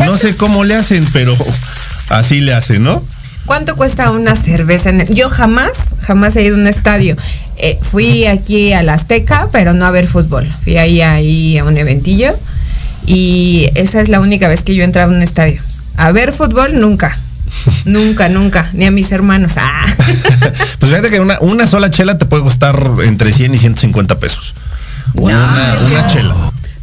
No 0.00 0.16
sé 0.16 0.36
cómo 0.36 0.64
le 0.64 0.74
hacen, 0.74 1.06
pero 1.12 1.34
así 2.10 2.40
le 2.40 2.52
hacen, 2.54 2.82
¿no? 2.82 3.02
¿Cuánto 3.46 3.74
cuesta 3.74 4.10
una 4.10 4.36
cerveza? 4.36 4.90
En 4.90 5.00
el- 5.00 5.14
Yo 5.14 5.28
jamás, 5.28 5.70
jamás 6.00 6.36
he 6.36 6.42
ido 6.42 6.56
a 6.56 6.58
un 6.60 6.66
estadio. 6.66 7.16
Eh, 7.56 7.78
fui 7.82 8.26
aquí 8.26 8.72
a 8.72 8.82
la 8.82 8.94
Azteca, 8.94 9.48
pero 9.52 9.72
no 9.72 9.86
a 9.86 9.90
ver 9.90 10.06
fútbol. 10.06 10.52
Fui 10.62 10.76
ahí, 10.76 11.00
ahí 11.00 11.58
a 11.58 11.64
un 11.64 11.76
eventillo 11.76 12.32
y 13.06 13.68
esa 13.74 14.00
es 14.00 14.08
la 14.08 14.20
única 14.20 14.48
vez 14.48 14.62
que 14.62 14.74
yo 14.74 14.82
he 14.82 14.84
entrado 14.84 15.12
a 15.12 15.16
un 15.16 15.22
estadio. 15.22 15.60
A 15.96 16.12
ver 16.12 16.32
fútbol, 16.32 16.80
nunca. 16.80 17.16
Nunca, 17.84 18.30
nunca. 18.30 18.70
Ni 18.72 18.86
a 18.86 18.90
mis 18.90 19.12
hermanos. 19.12 19.52
Ah. 19.56 19.84
Pues 20.78 20.90
fíjate 20.90 21.10
que 21.10 21.20
una, 21.20 21.38
una 21.40 21.66
sola 21.66 21.90
chela 21.90 22.18
te 22.18 22.24
puede 22.24 22.42
costar 22.42 22.90
entre 23.04 23.32
100 23.32 23.54
y 23.54 23.58
150 23.58 24.18
pesos. 24.18 24.54
Una, 25.14 25.76
una 25.86 26.06
chela. 26.08 26.34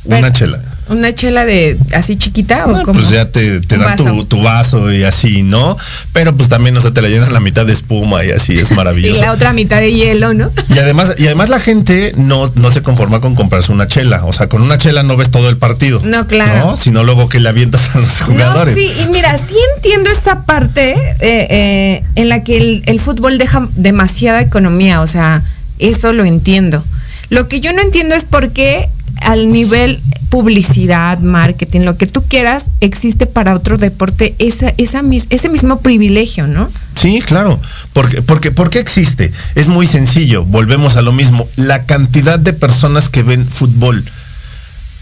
Una 0.06 0.32
chela. 0.32 0.60
Una 0.90 1.14
chela 1.14 1.46
de 1.46 1.78
así 1.94 2.16
chiquita 2.16 2.66
o 2.66 2.70
Bueno, 2.70 2.86
como. 2.86 3.00
pues 3.00 3.12
ya 3.12 3.30
te, 3.30 3.62
te 3.62 3.78
dan 3.78 3.96
tu, 3.98 4.04
vaso. 4.06 4.26
tu 4.26 4.42
vaso 4.42 4.92
y 4.92 5.04
así, 5.04 5.44
¿no? 5.44 5.78
Pero 6.14 6.36
pues 6.36 6.50
también, 6.50 6.76
o 6.78 6.82
sea, 6.82 6.92
te 6.92 7.02
la 7.02 7.08
llenan 7.10 7.32
la 7.32 7.40
mitad 7.40 7.66
de 7.66 7.74
espuma 7.74 8.26
y 8.26 8.32
así 8.32 8.58
es 8.58 8.72
Y 8.72 8.74
maravilloso. 8.76 9.22
la 9.22 9.32
otra 9.32 9.54
mitad 9.54 9.78
de 9.78 9.94
hielo, 9.94 10.34
¿no? 10.34 10.52
Y 10.74 10.80
además, 10.80 11.16
y 11.18 11.26
además 11.28 11.50
la 11.50 11.60
gente 11.60 12.14
no, 12.18 12.52
no 12.56 12.72
se 12.72 12.82
conforma 12.82 13.22
con 13.22 13.36
comprarse 13.36 13.72
una 13.72 13.88
chela. 13.88 14.26
O 14.26 14.34
sea, 14.34 14.48
con 14.48 14.62
una 14.62 14.78
chela 14.78 15.04
no 15.04 15.16
ves 15.18 15.32
todo 15.32 15.50
el 15.50 15.58
partido. 15.58 16.02
No, 16.04 16.28
claro. 16.28 16.60
¿no? 16.72 16.78
Sino 16.78 17.04
luego 17.04 17.30
que 17.30 17.40
le 17.40 17.50
avientas 17.50 17.90
a 17.94 18.00
los 18.00 18.22
jugadores. 18.22 18.76
No, 18.76 18.82
sí, 18.82 18.92
y 19.04 19.08
mira, 19.10 19.38
sí 19.38 19.56
entiendo 19.76 20.10
esta 20.12 20.44
parte 20.44 20.92
eh, 20.92 21.48
eh, 21.50 22.04
en 22.16 22.30
la 22.30 22.44
que 22.44 22.58
el, 22.58 22.84
el 22.86 23.00
fútbol 23.00 23.38
deja 23.38 23.68
demasiada 23.76 24.42
economía, 24.42 25.02
o 25.02 25.08
sea, 25.08 25.44
eso 25.78 26.14
lo 26.14 26.26
entiendo. 26.26 26.84
Lo 27.30 27.48
que 27.48 27.62
yo 27.62 27.74
no 27.74 27.82
entiendo 27.82 28.16
es 28.16 28.24
por 28.26 28.52
qué 28.52 28.90
al 29.22 29.52
nivel 29.52 30.00
publicidad, 30.30 31.20
marketing, 31.20 31.82
lo 31.82 31.98
que 31.98 32.08
tú 32.08 32.24
quieras, 32.24 32.66
existe 32.82 33.26
para 33.26 33.56
otro 33.56 33.78
deporte 33.78 34.36
esa, 34.38 34.74
esa, 34.78 35.02
ese 35.30 35.50
mismo 35.50 35.80
privilegio, 35.80 36.48
¿no? 36.48 36.70
Sí, 36.96 37.22
claro. 37.22 37.60
Porque, 37.94 38.22
porque, 38.22 38.52
¿Por 38.52 38.70
qué 38.70 38.80
existe? 38.80 39.32
Es 39.56 39.68
muy 39.68 39.88
sencillo. 39.88 40.46
Volvemos 40.46 40.96
a 40.98 41.02
lo 41.02 41.12
mismo. 41.12 41.48
La 41.56 41.86
cantidad 41.86 42.38
de 42.38 42.54
personas 42.54 43.10
que 43.10 43.24
ven 43.24 43.46
fútbol. 43.46 44.06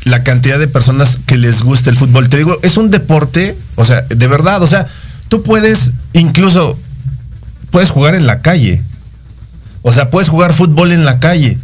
La 0.05 0.23
cantidad 0.23 0.59
de 0.59 0.69
personas 0.69 1.19
que 1.25 1.35
les 1.35 1.61
gusta 1.61 1.89
el 1.89 1.97
fútbol. 1.97 2.29
Te 2.29 2.37
digo, 2.37 2.57
es 2.63 2.77
un 2.77 2.89
deporte, 2.89 3.57
o 3.75 3.83
sea, 3.83 4.03
de 4.03 4.27
verdad, 4.27 4.63
o 4.63 4.67
sea, 4.67 4.87
tú 5.27 5.43
puedes, 5.43 5.91
incluso, 6.13 6.79
puedes 7.71 7.89
jugar 7.89 8.15
en 8.15 8.27
la 8.27 8.41
calle. 8.41 8.81
O 9.81 9.91
sea, 9.91 10.09
puedes 10.09 10.29
jugar 10.29 10.53
fútbol 10.53 10.93
en 10.93 11.03
la 11.03 11.19
calle, 11.19 11.57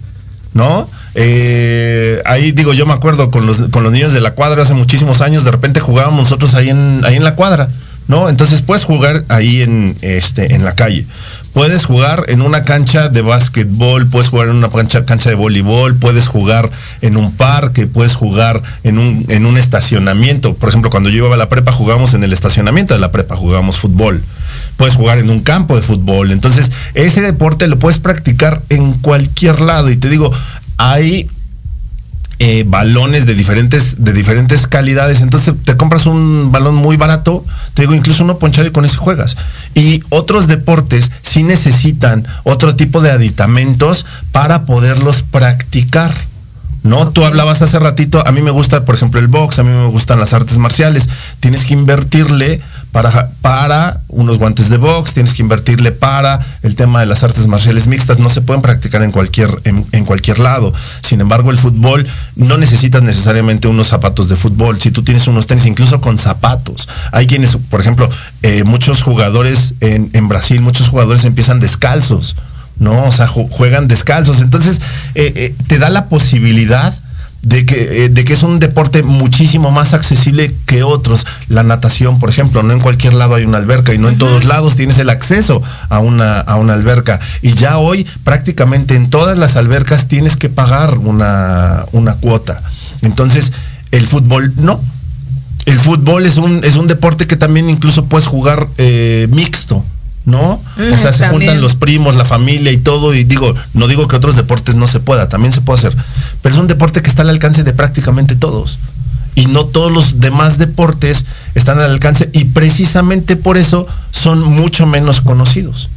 ¿no? 0.54 0.90
Eh, 1.16 2.22
ahí 2.26 2.52
digo, 2.52 2.74
yo 2.74 2.86
me 2.86 2.94
acuerdo 2.94 3.30
con 3.30 3.46
los, 3.46 3.66
con 3.72 3.84
los 3.84 3.92
niños 3.92 4.14
de 4.14 4.22
la 4.22 4.32
cuadra 4.32 4.64
hace 4.64 4.74
muchísimos 4.74 5.22
años, 5.22 5.46
de 5.46 5.52
repente 5.52 5.80
jugábamos 5.80 6.22
nosotros 6.22 6.56
ahí 6.56 6.70
en, 6.70 7.02
ahí 7.06 7.16
en 7.16 7.24
la 7.24 7.36
cuadra, 7.36 7.68
¿no? 8.08 8.30
Entonces 8.30 8.64
puedes 8.64 8.84
jugar 8.84 9.24
ahí 9.30 9.62
en, 9.62 9.96
este, 10.02 10.56
en 10.56 10.66
la 10.66 10.74
calle. 10.74 11.06
Puedes 11.54 11.86
jugar 11.86 12.26
en 12.30 12.42
una 12.42 12.64
cancha 12.64 13.10
de 13.10 13.22
básquetbol, 13.22 14.08
puedes 14.08 14.30
jugar 14.30 14.48
en 14.48 14.56
una 14.56 14.70
cancha, 14.70 15.06
cancha 15.06 15.30
de 15.30 15.36
voleibol, 15.36 15.96
puedes 16.00 16.28
jugar 16.28 16.72
en 17.02 17.16
un 17.16 17.32
parque, 17.36 17.86
puedes 17.86 18.16
jugar 18.16 18.60
en 18.84 18.98
un, 18.98 19.24
en 19.30 19.46
un 19.46 19.58
estacionamiento. 19.58 20.56
Por 20.56 20.70
ejemplo, 20.70 20.90
cuando 20.90 21.12
yo 21.12 21.26
iba 21.28 21.36
a 21.36 21.38
la 21.38 21.50
prepa 21.50 21.72
jugábamos 21.72 22.16
en 22.16 22.24
el 22.24 22.34
estacionamiento 22.34 22.96
de 22.96 23.00
la 23.00 23.12
prepa, 23.12 23.36
jugábamos 23.36 23.78
fútbol 23.78 24.24
puedes 24.78 24.96
jugar 24.96 25.20
en 25.20 25.30
un 25.30 25.42
campo 25.42 25.76
de 25.76 25.82
fútbol. 25.82 26.32
Entonces, 26.32 26.72
ese 26.94 27.22
deporte 27.22 27.68
lo 27.68 27.80
puedes 27.80 28.00
practicar 28.00 28.62
en 28.70 28.94
cualquier 28.94 29.62
lado. 29.62 29.90
Y 29.90 29.98
te 29.98 30.10
digo, 30.10 30.32
hay 30.84 31.30
eh, 32.40 32.66
balones 32.68 33.26
de 33.26 33.36
diferentes, 33.36 34.04
de 34.04 34.12
diferentes 34.12 34.68
calidades. 34.68 35.22
Entonces 35.22 35.54
te 35.64 35.78
compras 35.78 36.06
un 36.06 36.52
balón 36.52 36.76
muy 36.76 36.98
barato, 36.98 37.46
te 37.74 37.84
digo, 37.84 37.96
incluso 37.96 38.26
uno 38.26 38.38
ponchado 38.38 38.68
y 38.68 38.72
con 38.72 38.84
ese 38.84 38.98
juegas. 38.98 39.38
Y 39.76 40.04
otros 40.10 40.48
deportes 40.48 41.10
sí 41.22 41.44
necesitan 41.44 42.28
otro 42.44 42.76
tipo 42.76 43.00
de 43.00 43.12
aditamentos 43.12 44.06
para 44.34 44.66
poderlos 44.66 45.22
practicar. 45.22 46.14
¿no? 46.84 47.08
Tú 47.12 47.24
hablabas 47.24 47.62
hace 47.62 47.80
ratito, 47.80 48.28
a 48.28 48.34
mí 48.34 48.42
me 48.42 48.52
gusta, 48.52 48.84
por 48.84 48.96
ejemplo, 48.96 49.22
el 49.22 49.28
box, 49.28 49.60
a 49.60 49.64
mí 49.64 49.70
me 49.70 49.88
gustan 49.88 50.20
las 50.20 50.34
artes 50.34 50.58
marciales. 50.58 51.08
Tienes 51.40 51.64
que 51.64 51.76
invertirle 51.76 52.62
para, 52.94 53.32
para 53.42 54.00
unos 54.08 54.38
guantes 54.38 54.70
de 54.70 54.78
box, 54.78 55.14
tienes 55.14 55.34
que 55.34 55.42
invertirle 55.42 55.92
para 55.92 56.40
el 56.62 56.76
tema 56.76 57.02
de 57.02 57.08
las 57.08 57.24
artes 57.24 57.48
marciales 57.48 57.88
mixtas. 57.88 58.20
No 58.20 58.30
se 58.30 58.40
pueden 58.42 58.62
practicar 58.62 59.02
en 59.04 59.12
cualquier, 59.12 59.50
en, 59.66 59.86
en 59.92 60.06
cualquier 60.06 60.40
lado. 60.40 60.72
Sin 61.02 61.20
embargo, 61.20 61.52
el 61.52 61.58
fútbol 61.58 62.08
no 62.36 62.58
necesitas 62.58 63.02
necesariamente 63.04 63.68
unos 63.68 63.88
zapatos 63.88 64.30
de 64.30 64.36
fútbol. 64.38 64.80
Si 64.80 64.92
tú 64.92 65.04
tienes 65.04 65.28
unos 65.28 65.48
tenis, 65.48 65.66
incluso 65.66 66.00
con 66.00 66.18
zapatos. 66.18 66.88
Hay 67.12 67.28
quienes, 67.28 67.58
por 67.70 67.82
ejemplo, 67.82 68.10
eh, 68.44 68.64
muchos 68.64 69.02
jugadores 69.02 69.74
en, 69.82 70.10
en 70.14 70.30
Brasil, 70.30 70.62
muchos 70.62 70.88
jugadores 70.88 71.26
empiezan 71.26 71.60
descalzos. 71.60 72.36
¿no? 72.80 73.06
O 73.06 73.12
sea, 73.12 73.28
ju- 73.28 73.50
juegan 73.50 73.88
descalzos. 73.88 74.40
Entonces, 74.40 74.82
eh, 75.16 75.34
eh, 75.36 75.56
te 75.68 75.80
da 75.80 75.90
la 75.90 76.06
posibilidad 76.10 76.94
de 77.44 77.66
que, 77.66 78.06
eh, 78.06 78.10
de 78.10 78.24
que 78.24 78.34
es 78.34 78.42
un 78.42 78.60
deporte 78.60 79.04
muchísimo 79.04 79.70
más 79.70 79.94
accesible 79.94 80.56
que 80.66 80.84
otros. 80.84 81.28
La 81.50 81.64
natación, 81.64 82.20
por 82.20 82.30
ejemplo, 82.30 82.64
no 82.64 82.74
en 82.74 82.80
cualquier 82.80 83.14
lado 83.14 83.36
hay 83.36 83.44
una 83.44 83.58
alberca 83.58 83.94
y 83.94 83.98
no 83.98 84.10
en 84.10 84.18
todos 84.18 84.46
lados 84.46 84.76
tienes 84.76 84.98
el 84.98 85.10
acceso 85.10 85.62
a 85.90 86.00
una, 86.00 86.40
a 86.40 86.56
una 86.56 86.74
alberca. 86.74 87.20
Y 87.42 87.52
ya 87.52 87.78
hoy 87.78 88.08
prácticamente 88.24 88.96
en 88.96 89.10
todas 89.10 89.38
las 89.38 89.58
albercas 89.58 90.08
tienes 90.08 90.38
que 90.38 90.50
pagar 90.50 90.98
una, 90.98 91.86
una 91.92 92.16
cuota. 92.16 92.64
Entonces, 93.02 93.52
el 93.92 94.08
fútbol 94.08 94.54
no. 94.56 94.82
El 95.66 95.78
fútbol 95.78 96.26
es 96.26 96.38
un, 96.38 96.64
es 96.64 96.76
un 96.76 96.88
deporte 96.88 97.28
que 97.28 97.36
también 97.36 97.70
incluso 97.70 98.06
puedes 98.06 98.28
jugar 98.28 98.68
eh, 98.78 99.28
mixto. 99.30 99.86
¿No? 100.26 100.62
Mm, 100.78 100.94
o 100.94 100.98
sea, 100.98 101.12
se 101.12 101.20
también. 101.20 101.32
juntan 101.50 101.62
los 101.62 101.76
primos, 101.76 102.16
la 102.16 102.24
familia 102.24 102.72
y 102.72 102.78
todo, 102.78 103.14
y 103.14 103.26
digo, 103.26 103.54
no 103.74 103.88
digo 103.88 104.08
que 104.08 104.16
otros 104.16 104.38
deportes 104.38 104.76
no 104.76 104.88
se 104.88 105.02
pueda, 105.02 105.28
también 105.28 105.52
se 105.52 105.60
puede 105.60 105.80
hacer, 105.80 105.98
pero 106.42 106.56
es 106.56 106.62
un 106.62 106.68
deporte 106.68 107.02
que 107.02 107.10
está 107.10 107.24
al 107.24 107.30
alcance 107.30 107.64
de 107.66 107.74
prácticamente 107.74 108.36
todos. 108.38 108.80
Y 109.36 109.48
no 109.48 109.66
todos 109.66 109.92
los 109.92 110.20
demás 110.22 110.60
deportes 110.60 111.26
están 111.56 111.80
al 111.80 111.90
alcance 111.92 112.30
y 112.34 112.46
precisamente 112.46 113.36
por 113.36 113.58
eso 113.58 113.86
son 114.12 114.44
mucho 114.44 114.86
menos 114.86 115.22
conocidos. 115.22 115.90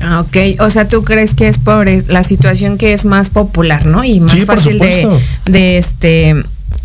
Ah, 0.00 0.20
Ok, 0.20 0.36
o 0.60 0.70
sea, 0.70 0.88
tú 0.88 1.02
crees 1.04 1.34
que 1.34 1.48
es 1.48 1.58
por 1.58 1.88
la 2.08 2.22
situación 2.22 2.78
que 2.78 2.92
es 2.92 3.04
más 3.04 3.30
popular, 3.30 3.84
¿no? 3.86 4.04
Y 4.04 4.20
más 4.20 4.32
Sí, 4.32 4.40
fácil 4.46 4.78
de, 4.78 5.20
de 5.46 5.78
este 5.78 6.36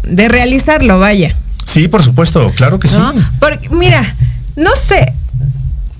de 0.04 0.28
realizarlo, 0.30 1.00
vaya. 1.00 1.36
Sí, 1.66 1.88
por 1.88 2.02
supuesto, 2.04 2.52
claro 2.56 2.80
que 2.80 2.88
sí. 2.88 2.98
¿no? 2.98 3.14
Porque, 3.40 3.70
mira, 3.70 4.04
no 4.56 4.72
sé. 4.88 5.14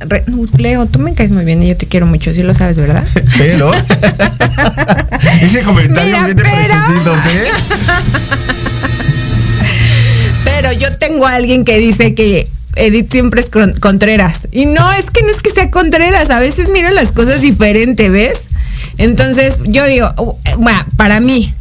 Re- 0.08 0.24
Leo, 0.58 0.86
tú 0.86 1.00
me 1.00 1.14
caes 1.14 1.32
muy 1.32 1.46
bien 1.46 1.62
y 1.64 1.68
yo 1.70 1.78
te 1.78 1.88
quiero 1.88 2.06
mucho, 2.06 2.34
sí 2.34 2.44
lo 2.44 2.54
sabes, 2.54 2.78
¿verdad? 2.78 3.04
Pero 3.38 3.72
ese 5.42 5.62
comentario 5.64 6.12
Mira, 6.12 6.26
viene 6.26 6.42
pero- 6.44 7.14
de 7.14 7.48
Pero 10.44 10.72
yo 10.74 10.96
tengo 10.98 11.26
a 11.28 11.36
alguien 11.36 11.66
que 11.66 11.78
dice 11.78 12.14
que 12.16 12.48
Edith 12.76 13.12
siempre 13.12 13.42
es 13.42 13.50
con- 13.50 13.74
Contreras. 13.74 14.48
Y 14.52 14.66
no, 14.66 14.92
es 14.94 15.10
que 15.12 15.22
no 15.24 15.30
es 15.30 15.40
que 15.42 15.52
sea 15.52 15.70
Contreras, 15.70 16.30
a 16.30 16.40
veces 16.40 16.70
miro 16.70 16.90
las 16.92 17.12
cosas 17.12 17.42
diferente, 17.42 18.10
¿ves? 18.10 18.42
Entonces, 18.98 19.56
yo 19.66 19.86
digo, 19.86 20.12
uh, 20.18 20.36
eh, 20.46 20.54
bueno, 20.58 20.84
para 20.98 21.20
mí, 21.20 21.54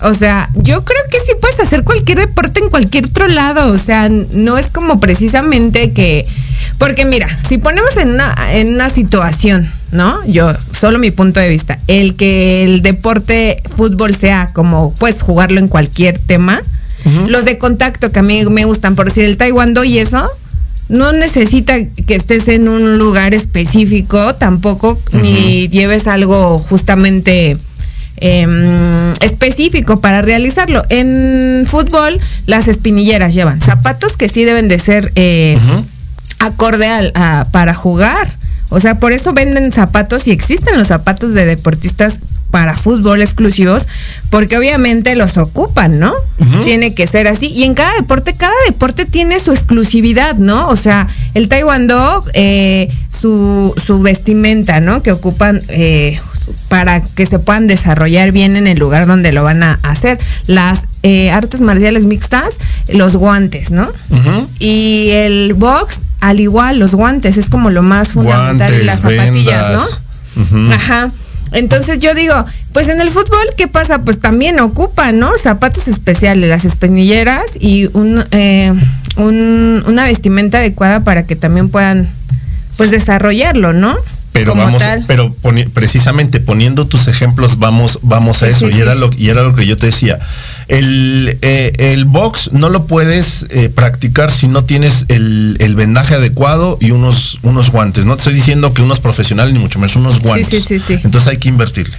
O 0.00 0.12
sea, 0.12 0.50
yo 0.54 0.84
creo 0.84 1.00
que 1.10 1.18
sí 1.18 1.32
puedes 1.40 1.60
hacer 1.60 1.82
cualquier 1.84 2.18
deporte 2.18 2.60
en 2.60 2.68
cualquier 2.68 3.06
otro 3.06 3.28
lado. 3.28 3.72
O 3.72 3.78
sea, 3.78 4.08
no 4.10 4.58
es 4.58 4.66
como 4.66 4.98
precisamente 5.00 5.92
que. 5.92 6.26
Porque 6.78 7.04
mira, 7.04 7.28
si 7.48 7.58
ponemos 7.58 7.96
en 7.96 8.10
una, 8.10 8.34
en 8.52 8.74
una 8.74 8.90
situación, 8.90 9.70
¿no? 9.92 10.24
Yo, 10.26 10.52
solo 10.72 10.98
mi 10.98 11.10
punto 11.10 11.40
de 11.40 11.48
vista, 11.48 11.78
el 11.86 12.16
que 12.16 12.64
el 12.64 12.82
deporte 12.82 13.62
fútbol 13.74 14.14
sea 14.14 14.50
como 14.52 14.92
puedes 14.94 15.22
jugarlo 15.22 15.60
en 15.60 15.68
cualquier 15.68 16.18
tema, 16.18 16.62
los 17.28 17.44
de 17.44 17.58
contacto 17.58 18.12
que 18.12 18.20
a 18.20 18.22
mí 18.22 18.44
me 18.46 18.64
gustan, 18.64 18.96
por 18.96 19.06
decir 19.06 19.24
el 19.24 19.36
taekwondo 19.36 19.84
y 19.84 19.98
eso, 19.98 20.26
no 20.88 21.12
necesita 21.12 21.74
que 21.84 22.14
estés 22.14 22.48
en 22.48 22.68
un 22.68 22.98
lugar 22.98 23.34
específico 23.34 24.34
tampoco, 24.34 24.98
ni 25.12 25.68
lleves 25.68 26.06
algo 26.06 26.58
justamente 26.58 27.56
em, 28.16 29.12
específico 29.20 30.00
para 30.00 30.22
realizarlo. 30.22 30.84
En 30.88 31.64
fútbol, 31.66 32.20
las 32.46 32.68
espinilleras 32.68 33.34
llevan 33.34 33.60
zapatos 33.60 34.16
que 34.16 34.28
sí 34.28 34.44
deben 34.44 34.68
de 34.68 34.78
ser 34.78 35.12
eh, 35.14 35.58
acorde 36.46 36.86
al- 36.88 37.12
a- 37.14 37.46
para 37.50 37.74
jugar. 37.74 38.34
O 38.70 38.80
sea, 38.80 38.98
por 38.98 39.12
eso 39.12 39.32
venden 39.32 39.72
zapatos 39.72 40.26
y 40.26 40.30
existen 40.30 40.76
los 40.78 40.88
zapatos 40.88 41.32
de 41.34 41.44
deportistas 41.44 42.18
para 42.50 42.76
fútbol 42.76 43.20
exclusivos, 43.20 43.86
porque 44.30 44.56
obviamente 44.56 45.16
los 45.16 45.36
ocupan, 45.38 45.98
¿no? 45.98 46.12
Tiene 46.64 46.94
que 46.94 47.06
ser 47.08 47.26
así. 47.26 47.46
Y 47.46 47.64
en 47.64 47.74
cada 47.74 47.92
deporte, 47.94 48.32
cada 48.34 48.52
deporte 48.68 49.06
tiene 49.06 49.40
su 49.40 49.50
exclusividad, 49.50 50.36
¿no? 50.36 50.68
O 50.68 50.76
sea, 50.76 51.08
el 51.34 51.48
taekwondo, 51.48 52.24
eh, 52.32 52.88
su, 53.20 53.74
su 53.84 54.00
vestimenta, 54.00 54.78
¿no? 54.80 55.02
Que 55.02 55.10
ocupan 55.10 55.60
eh, 55.68 56.20
para 56.68 57.00
que 57.00 57.26
se 57.26 57.40
puedan 57.40 57.66
desarrollar 57.66 58.30
bien 58.30 58.54
en 58.54 58.68
el 58.68 58.78
lugar 58.78 59.06
donde 59.08 59.32
lo 59.32 59.42
van 59.42 59.62
a 59.64 59.80
hacer. 59.82 60.20
Las 60.46 60.86
eh, 61.02 61.32
artes 61.32 61.60
marciales 61.60 62.04
mixtas, 62.04 62.54
los 62.88 63.16
guantes, 63.16 63.72
¿no? 63.72 63.88
Y 64.60 65.08
el 65.10 65.54
box, 65.54 65.98
al 66.28 66.40
igual, 66.40 66.78
los 66.78 66.94
guantes, 66.94 67.36
es 67.36 67.48
como 67.48 67.70
lo 67.70 67.82
más 67.82 68.12
fundamental 68.12 68.72
y 68.80 68.84
las 68.84 69.00
zapatillas, 69.00 69.62
vendas. 69.68 70.00
¿no? 70.52 70.74
Ajá. 70.74 71.10
Entonces 71.52 71.98
yo 72.00 72.14
digo, 72.14 72.34
pues 72.72 72.88
en 72.88 73.00
el 73.00 73.10
fútbol, 73.10 73.46
¿qué 73.56 73.68
pasa? 73.68 74.00
Pues 74.02 74.18
también 74.18 74.58
ocupan, 74.58 75.18
¿no? 75.20 75.30
Zapatos 75.40 75.86
especiales, 75.86 76.48
las 76.50 76.64
espinilleras 76.64 77.44
y 77.60 77.88
un, 77.92 78.24
eh, 78.32 78.72
un- 79.16 79.84
una 79.86 80.04
vestimenta 80.04 80.58
adecuada 80.58 81.00
para 81.00 81.24
que 81.24 81.36
también 81.36 81.68
puedan, 81.68 82.08
pues, 82.76 82.90
desarrollarlo, 82.90 83.72
¿no? 83.72 83.94
Pero 84.34 84.50
Como 84.50 84.64
vamos, 84.64 84.82
tal. 84.82 85.04
pero 85.06 85.32
poni- 85.42 85.68
precisamente 85.70 86.40
poniendo 86.40 86.88
tus 86.88 87.06
ejemplos, 87.06 87.60
vamos, 87.60 88.00
vamos 88.02 88.42
a 88.42 88.46
Sí, 88.46 88.52
eso. 88.52 88.68
sí, 88.68 88.76
y 88.76 88.80
era 88.80 88.94
sí. 88.94 88.98
lo, 88.98 89.10
y 89.16 89.28
era 89.28 89.44
lo 89.44 89.54
que 89.54 89.64
yo 89.64 89.76
te 89.76 89.86
decía. 89.86 90.18
El, 90.66 91.38
eh, 91.40 91.72
el 91.78 92.04
box 92.04 92.50
no 92.52 92.68
lo 92.68 92.84
puedes 92.86 93.46
eh, 93.50 93.68
practicar 93.68 94.32
si 94.32 94.48
no 94.48 94.64
tienes 94.64 95.04
el, 95.06 95.56
el 95.60 95.76
vendaje 95.76 96.16
adecuado 96.16 96.78
y 96.80 96.90
unos, 96.90 97.38
unos 97.42 97.70
guantes. 97.70 98.06
No 98.06 98.16
te 98.16 98.22
estoy 98.22 98.34
diciendo 98.34 98.74
que 98.74 98.82
unos 98.82 98.98
profesionales 98.98 99.52
ni 99.54 99.60
mucho 99.60 99.78
menos, 99.78 99.94
unos 99.94 100.18
guantes. 100.18 100.48
sí, 100.48 100.60
sí, 100.60 100.80
sí. 100.84 101.00
Entonces 101.04 101.28
hay 101.28 101.36
que 101.38 101.48
invertirle. 101.48 101.96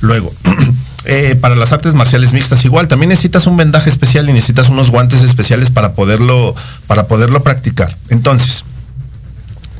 Luego, 0.00 0.34
eh, 1.04 1.36
para 1.40 1.54
las 1.54 1.72
artes 1.72 1.94
marciales 1.94 2.32
mixtas 2.32 2.64
igual, 2.64 2.88
también 2.88 3.10
necesitas 3.10 3.46
un 3.46 3.56
vendaje 3.56 3.90
especial 3.90 4.28
y 4.28 4.32
necesitas 4.32 4.70
unos 4.70 4.90
guantes 4.90 5.22
especiales 5.22 5.70
para 5.70 5.94
poderlo, 5.94 6.52
para 6.88 7.06
poderlo 7.06 7.44
practicar. 7.44 7.96
Entonces, 8.08 8.64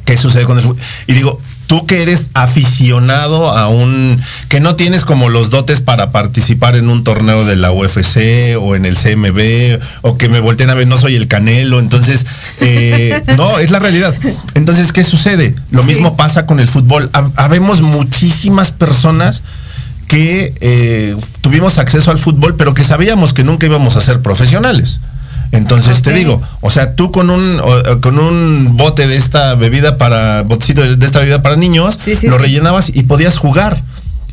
¿Qué 0.05 0.17
sucede 0.17 0.45
con 0.45 0.57
el? 0.57 0.65
Y 1.09 1.15
digo, 1.15 1.37
tú 1.67 1.87
que 1.87 2.03
eres 2.03 2.31
aficionado 2.35 3.51
a 3.51 3.69
un. 3.69 4.21
que 4.49 4.61
no 4.61 4.77
tienes 4.77 5.05
como 5.05 5.29
los 5.29 5.51
dotes 5.51 5.81
para 5.81 6.11
participar 6.11 6.77
en 6.77 6.89
un 6.89 7.05
torneo 7.05 7.45
de 7.45 7.57
la 7.57 7.73
UFC 7.73 8.57
o 8.61 8.77
en 8.77 8.85
el 8.87 8.97
CMB, 8.97 9.81
o 10.03 10.17
que 10.19 10.29
me 10.29 10.41
volteen 10.41 10.71
a 10.71 10.75
ver, 10.75 10.87
no 10.87 10.99
soy 10.99 11.15
el 11.17 11.29
canelo, 11.29 11.79
entonces. 11.79 12.27
eh, 12.61 13.23
no, 13.37 13.59
es 13.59 13.71
la 13.71 13.79
realidad. 13.79 14.15
Entonces, 14.55 14.93
¿qué 14.93 15.05
sucede? 15.05 15.55
Lo 15.71 15.83
mismo 15.83 16.17
pasa 16.17 16.47
con 16.47 16.61
el 16.61 16.69
fútbol. 16.69 17.11
Hab- 17.13 17.33
Habemos 17.37 17.81
muchísimas 17.83 18.71
personas 18.71 19.43
que 20.09 20.55
eh, 20.61 21.17
tuvimos 21.41 21.79
acceso 21.79 22.11
al 22.13 22.19
fútbol, 22.19 22.55
pero 22.57 22.75
que 22.75 22.85
sabíamos 22.85 23.33
que 23.33 23.43
nunca 23.43 23.67
íbamos 23.67 23.97
a 23.97 24.01
ser 24.01 24.21
profesionales. 24.23 25.01
Entonces 25.53 26.03
te 26.03 26.13
digo, 26.13 26.43
o 26.61 26.71
sea, 26.71 26.95
tú 26.95 27.13
con 27.13 27.31
un 27.31 27.61
o- 27.61 27.93
o 27.93 28.01
con 28.01 28.19
un 28.19 28.77
bote 28.77 29.07
de 29.07 29.17
esta 29.17 29.55
bebida 29.55 29.97
para 29.99 30.43
botecito 30.43 30.83
de 30.83 30.97
de 30.97 31.07
esta 31.07 31.21
bebida 31.21 31.43
para 31.43 31.57
niños, 31.57 31.99
Sí, 32.03 32.17
sí, 32.17 32.27
lo 32.29 32.37
sí. 32.37 32.43
rellenabas 32.43 32.91
y 32.95 33.03
podías 33.05 33.37
jugar. 33.39 33.81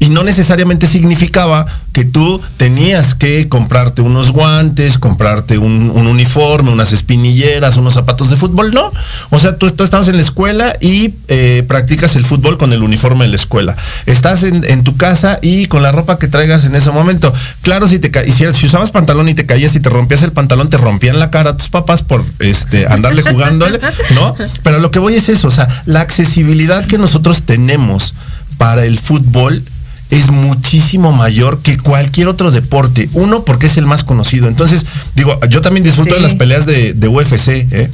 Y 0.04 0.10
no 0.10 0.24
necesariamente 0.26 0.86
significaba 0.86 1.66
que 1.94 2.04
tú 2.04 2.42
tenías 2.58 3.16
que 3.16 3.48
comprarte 3.48 4.02
unos 4.02 4.32
guantes, 4.32 4.98
comprarte 4.98 5.58
un, 5.58 5.92
un 5.96 6.08
uniforme, 6.08 6.72
unas 6.72 6.92
espinilleras, 6.92 7.78
unos 7.78 7.94
zapatos 7.94 8.30
de 8.30 8.36
fútbol, 8.36 8.74
no. 8.74 8.92
O 9.30 9.40
sea, 9.40 9.58
tú, 9.58 9.72
tú 9.72 9.86
estabas 9.86 10.10
en 10.10 10.18
la 10.18 10.22
escuela 10.22 10.76
y 10.82 11.14
eh, 11.30 11.64
practicas 11.70 12.18
el 12.18 12.26
fútbol 12.26 12.58
con 12.58 12.74
el 12.74 12.84
uniforme 12.84 13.24
de 13.24 13.30
la 13.30 13.38
escuela. 13.38 13.78
Estás 14.06 14.44
en, 14.44 14.84
tu 14.84 14.98
casa 14.98 15.40
y 15.42 15.68
con 15.68 15.84
la 15.84 15.94
ropa 15.94 16.18
que 16.18 16.28
traigas 16.28 16.66
en 16.66 16.76
ese 16.76 16.92
momento. 16.92 17.34
Claro, 17.62 17.88
si 17.88 18.00
te 18.00 18.12
si, 18.30 18.52
si 18.52 18.66
usabas 18.66 18.92
pantalón 18.92 19.30
y 19.30 19.36
te 19.36 19.46
caías 19.46 19.74
y 19.78 19.80
te 19.80 19.90
rompías 19.90 20.22
el 20.24 20.34
pantalón, 20.34 20.70
te 20.70 20.76
rompían 20.76 21.18
la 21.18 21.32
cara 21.32 21.52
a 21.52 21.58
tus 21.58 21.70
papás 21.70 22.04
por 22.04 22.26
este 22.40 22.88
andarle 22.88 23.22
jugándole, 23.22 23.80
¿no? 24.16 24.36
Pero 24.64 24.80
lo 24.80 24.92
que 24.92 25.00
voy 25.00 25.16
es 25.16 25.30
eso, 25.30 25.48
o 25.48 25.52
sea, 25.52 25.84
la 25.86 26.02
accesibilidad 26.02 26.84
que 26.84 26.98
nosotros 26.98 27.44
tenemos 27.44 28.14
para 28.58 28.84
el 28.84 29.00
fútbol 29.00 29.64
es 30.10 30.30
muchísimo 30.30 31.12
mayor 31.12 31.60
que 31.62 31.78
cualquier 31.78 32.28
otro 32.28 32.52
deporte. 32.52 33.10
Uno, 33.14 33.44
porque 33.46 33.66
es 33.68 33.78
el 33.78 33.86
más 33.88 34.04
conocido. 34.04 34.48
Entonces, 34.48 34.86
digo, 35.16 35.40
yo 35.50 35.62
también 35.62 35.84
disfruto 35.84 36.12
Sí. 36.16 36.22
de 36.22 36.28
las 36.28 36.36
peleas 36.36 36.66
de, 36.66 36.94
de 36.94 37.08
UFC, 37.08 37.48
¿eh? 37.72 37.90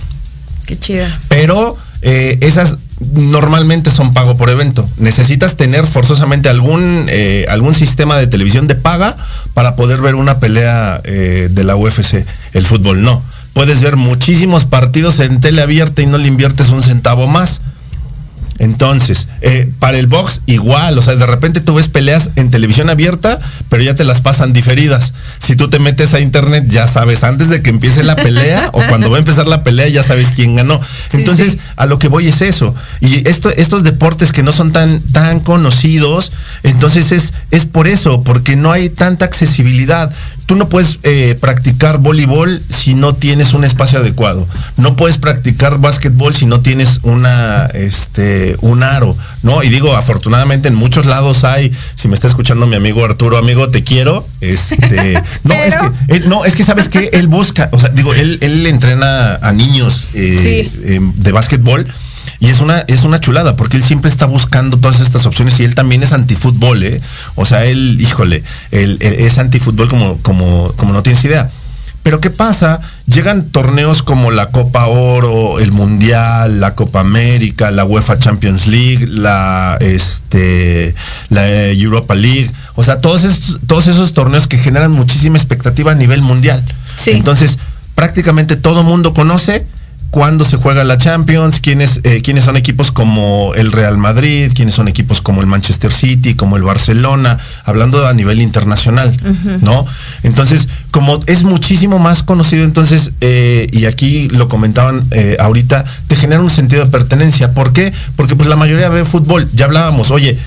Qué 0.66 0.78
chida. 0.78 1.20
pero 1.30 1.78
eh, 2.04 2.38
esas 2.42 2.78
normalmente 3.14 3.90
son 3.92 4.14
pago 4.14 4.36
por 4.36 4.50
evento. 4.50 4.88
Necesitas 4.98 5.56
tener 5.56 5.88
forzosamente 5.88 6.48
algún, 6.50 7.06
eh, 7.08 7.46
algún 7.50 7.74
sistema 7.74 8.18
de 8.18 8.28
televisión 8.28 8.68
de 8.68 8.76
paga 8.76 9.18
para 9.54 9.76
poder 9.76 10.02
ver 10.02 10.16
una 10.16 10.40
pelea 10.40 11.02
eh, 11.06 11.48
de 11.52 11.64
la 11.64 11.76
UFC. 11.76 12.26
El 12.54 12.66
fútbol 12.66 13.02
no. 13.04 13.24
Puedes 13.54 13.82
ver 13.82 13.96
muchísimos 13.96 14.66
partidos 14.66 15.20
en 15.20 15.42
tele 15.42 15.62
abierta 15.62 16.02
y 16.02 16.06
no 16.06 16.18
le 16.18 16.28
inviertes 16.28 16.70
un 16.70 16.84
centavo 16.84 17.28
más. 17.28 17.62
Entonces, 18.60 19.28
eh, 19.42 19.72
para 19.80 19.98
el 19.98 20.08
box 20.08 20.42
igual, 20.46 20.98
o 20.98 21.02
sea, 21.02 21.16
de 21.16 21.26
repente 21.26 21.62
tú 21.62 21.74
ves 21.74 21.88
peleas 21.88 22.30
en 22.36 22.50
televisión 22.50 22.90
abierta, 22.90 23.40
pero 23.70 23.82
ya 23.82 23.96
te 23.96 24.04
las 24.04 24.22
pasan 24.22 24.54
diferidas. 24.54 25.14
Si 25.40 25.56
tú 25.56 25.70
te 25.70 25.80
metes 25.80 26.14
a 26.14 26.20
internet, 26.20 26.66
ya 26.68 26.88
sabes, 26.88 27.24
antes 27.24 27.50
de 27.50 27.62
que 27.62 27.70
empiece 27.70 28.04
la 28.04 28.16
pelea 28.16 28.70
o 28.74 28.84
cuando 28.88 29.10
va 29.10 29.16
a 29.16 29.20
empezar 29.20 29.48
la 29.48 29.64
pelea, 29.64 29.88
ya 29.88 30.04
sabes 30.04 30.34
quién 30.36 30.58
ganó. 30.58 30.80
Entonces, 31.14 31.54
sí. 31.54 31.60
a 31.78 31.86
lo 31.86 32.00
que 32.00 32.10
voy 32.10 32.28
es 32.28 32.42
eso. 32.42 32.76
Y 33.00 33.28
esto, 33.28 33.50
estos 33.50 33.84
deportes 33.84 34.32
que 34.32 34.44
no 34.44 34.52
son 34.52 34.74
tan, 34.74 35.00
tan 35.00 35.40
conocidos, 35.40 36.32
entonces 36.64 37.12
es, 37.14 37.34
es 37.52 37.66
por 37.66 37.88
eso, 37.88 38.24
porque 38.24 38.56
no 38.56 38.72
hay 38.72 38.90
tanta 38.90 39.26
accesibilidad. 39.26 40.14
Tú 40.50 40.56
no 40.56 40.68
puedes 40.68 40.98
eh, 41.04 41.38
practicar 41.40 42.00
voleibol 42.00 42.60
si 42.70 42.96
no 42.96 43.14
tienes 43.14 43.54
un 43.54 43.64
espacio 43.64 44.00
adecuado. 44.00 44.48
No 44.78 44.96
puedes 44.96 45.20
practicar 45.20 45.78
básquetbol 45.78 46.34
si 46.36 46.48
no 46.48 46.62
tienes 46.62 47.02
una, 47.04 47.68
este, 47.68 48.58
un 48.62 48.82
aro, 48.82 49.16
¿no? 49.44 49.62
Y 49.62 49.70
digo, 49.70 49.96
afortunadamente 49.96 50.68
en 50.68 50.74
muchos 50.74 51.06
lados 51.06 51.44
hay, 51.44 51.72
si 51.94 52.08
me 52.08 52.16
está 52.16 52.26
escuchando 52.26 52.66
mi 52.66 52.76
amigo 52.78 53.06
Arturo, 53.06 53.38
amigo, 53.38 53.70
te 53.70 53.84
quiero. 53.84 54.26
Este, 54.42 55.14
no, 55.44 55.54
es 55.54 55.76
que, 55.78 56.16
él- 56.16 56.30
no, 56.30 56.44
es 56.46 56.56
que 56.56 56.64
sabes 56.64 56.90
que 56.90 57.12
él 57.14 57.28
busca, 57.28 57.70
o 57.72 57.80
sea, 57.80 57.90
digo, 57.92 58.16
él, 58.16 58.40
él 58.42 58.66
entrena 58.66 59.36
a 59.36 59.52
niños 59.52 60.08
eh, 60.16 60.40
Sí. 60.42 60.82
eh, 60.84 61.00
de 61.00 61.32
básquetbol. 61.32 61.86
Y 62.40 62.48
es 62.48 62.62
una, 62.62 62.80
es 62.82 63.04
una 63.04 63.20
chulada, 63.20 63.56
porque 63.56 63.78
él 63.78 63.84
siempre 63.84 64.10
está 64.10 64.26
buscando 64.26 64.78
todas 64.78 65.02
estas 65.02 65.26
opciones 65.26 65.60
y 65.60 65.66
él 65.66 65.76
también 65.76 66.04
es 66.04 66.14
antifútbol, 66.14 66.84
¿eh? 66.84 67.02
O 67.36 67.46
sea, 67.46 67.66
él, 67.66 67.98
híjole, 68.00 68.44
él, 68.72 68.98
él 69.02 69.16
es 69.20 69.38
antifútbol 69.38 69.90
como, 69.90 70.18
como, 70.18 70.72
como 70.78 70.94
no 70.94 71.04
tienes 71.04 71.24
idea. 71.26 71.50
Pero 72.02 72.22
¿qué 72.22 72.30
pasa? 72.30 72.80
Llegan 73.08 73.50
torneos 73.50 74.02
como 74.04 74.32
la 74.32 74.52
Copa 74.52 74.88
Oro, 74.88 75.60
el 75.60 75.74
Mundial, 75.74 76.62
la 76.62 76.74
Copa 76.74 77.02
América, 77.02 77.72
la 77.72 77.84
UEFA 77.84 78.18
Champions 78.18 78.68
League, 78.68 79.06
la, 79.08 79.78
este, 79.82 80.96
la 81.28 81.48
eh, 81.48 81.80
Europa 81.80 82.16
League. 82.16 82.50
O 82.76 82.84
sea, 82.84 83.00
todos 83.00 83.26
esos, 83.26 83.60
todos 83.68 83.88
esos 83.88 84.14
torneos 84.14 84.48
que 84.48 84.58
generan 84.58 84.92
muchísima 84.92 85.38
expectativa 85.38 85.92
a 85.92 85.96
nivel 85.96 86.22
mundial. 86.22 86.64
Sí. 86.96 87.12
Entonces, 87.12 87.60
prácticamente 87.96 88.56
todo 88.56 88.84
mundo 88.84 89.14
conoce 89.14 89.68
cuándo 90.10 90.44
se 90.44 90.58
juega 90.58 90.84
la 90.84 90.98
Champions, 90.98 91.60
quiénes, 91.60 92.02
eh, 92.04 92.22
quiénes 92.22 92.46
son 92.46 92.58
equipos 92.58 92.92
como 92.92 93.54
el 93.56 93.72
Real 93.72 93.98
Madrid, 93.98 94.52
quiénes 94.54 94.76
son 94.76 94.88
equipos 94.88 95.22
como 95.22 95.42
el 95.42 95.48
Manchester 95.48 95.94
City, 95.94 96.34
como 96.34 96.58
el 96.58 96.64
Barcelona, 96.64 97.38
hablando 97.64 98.06
a 98.08 98.14
nivel 98.14 98.42
internacional, 98.42 99.16
¿no? 99.62 99.86
Entonces, 100.24 100.68
como 100.92 101.20
es 101.28 101.44
muchísimo 101.44 102.00
más 102.00 102.24
conocido, 102.24 102.64
entonces, 102.64 103.12
eh, 103.22 103.68
y 103.72 103.86
aquí 103.86 104.30
lo 104.30 104.48
comentaban 104.48 105.04
eh, 105.12 105.38
ahorita, 105.40 105.86
te 106.08 106.16
genera 106.16 106.42
un 106.42 106.50
sentido 106.50 106.86
de 106.86 106.92
pertenencia. 106.92 107.52
¿Por 107.54 107.74
qué? 107.74 107.94
Porque 108.16 108.36
pues 108.36 108.50
la 108.50 108.56
mayoría 108.56 108.90
ve 108.90 109.06
fútbol, 109.06 109.48
ya 109.54 109.66
hablábamos, 109.66 110.12
oye, 110.12 110.38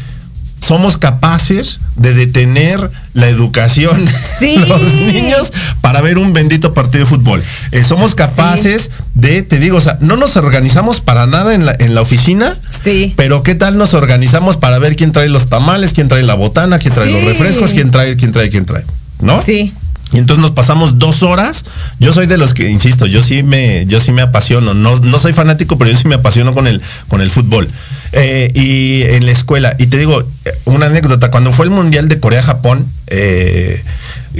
somos 0.73 0.97
capaces 0.97 1.81
de 1.97 2.15
detener 2.15 2.91
la 3.13 3.29
educación 3.29 4.07
Sí. 4.39 4.57
los 4.57 4.83
niños 4.95 5.53
para 5.83 6.01
ver 6.01 6.17
un 6.17 6.33
bendito 6.33 6.73
partido 6.73 7.05
de 7.05 7.11
fútbol. 7.11 7.43
Eh, 7.73 7.85
somos 7.85 8.15
capaces 8.15 8.91
de, 9.13 9.43
te 9.43 9.59
digo, 9.59 9.77
o 9.77 9.81
sea, 9.83 9.99
no 10.01 10.17
nos 10.17 10.39
organizamos 10.39 11.01
para 11.01 11.27
nada 11.27 11.55
en 11.55 11.67
la, 11.67 11.77
en 11.79 11.95
la 11.95 12.01
oficina, 12.01 12.57
Sí. 12.83 13.13
pero 13.19 13.43
¿qué 13.43 13.55
tal 13.55 13.77
nos 13.77 13.93
organizamos 13.93 14.57
para 14.57 14.79
ver 14.79 14.97
quién 14.97 15.13
trae 15.13 15.29
los 15.29 15.49
tamales, 15.51 15.93
quién 15.93 16.09
trae 16.09 16.23
la 16.23 16.35
botana, 16.35 16.79
quién 16.79 16.95
trae 16.95 17.11
los 17.13 17.23
refrescos, 17.23 17.73
quién 17.73 17.91
trae, 17.91 18.17
quién 18.17 18.33
trae, 18.33 18.49
quién 18.49 18.65
trae? 18.65 18.85
¿No? 19.21 19.41
Sí. 19.43 19.75
Y 20.13 20.19
entonces 20.19 20.43
nos 20.43 20.51
pasamos 20.51 20.99
dos 20.99 21.23
horas. 21.23 21.65
Yo 21.99 22.13
soy 22.13 22.27
de 22.27 22.37
los 22.37 22.53
que, 22.55 22.69
insisto, 22.69 23.07
yo 23.07 23.23
sí 23.23 23.43
me, 23.43 23.87
yo 23.87 23.99
sí 23.99 24.13
me 24.13 24.23
apasiono. 24.23 24.75
No, 24.75 24.97
no 24.97 25.19
soy 25.19 25.33
fanático, 25.33 25.79
pero 25.79 25.91
yo 25.91 25.97
sí 25.97 26.07
me 26.07 26.17
apasiono 26.17 26.53
con 26.55 26.67
el, 26.67 26.83
con 27.09 27.21
el 27.23 27.31
fútbol. 27.31 27.69
Eh, 28.13 28.51
y 28.55 29.03
en 29.15 29.25
la 29.25 29.33
escuela. 29.33 29.75
Y 29.79 29.87
te 29.87 29.97
digo, 29.97 30.21
eh, 30.45 30.53
una 30.67 30.87
anécdota, 30.87 31.31
cuando 31.31 31.51
fue 31.53 31.65
el 31.65 31.71
Mundial 31.71 32.09
de 32.09 32.21
Corea-Japón, 32.21 32.87
eh, 33.07 33.83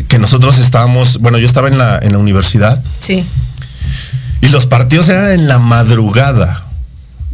que 0.09 0.19
nosotros 0.19 0.59
estábamos, 0.59 1.19
bueno, 1.19 1.39
yo 1.39 1.47
estaba 1.47 1.69
en 1.69 1.79
la, 1.79 1.99
en 2.03 2.13
la 2.13 2.19
universidad 2.19 2.83
Sí. 3.01 3.25
y 4.41 4.49
los 4.49 4.67
partidos 4.67 5.09
eran 5.09 5.31
en 5.33 5.49
la 5.49 5.59
madrugada. 5.59 6.65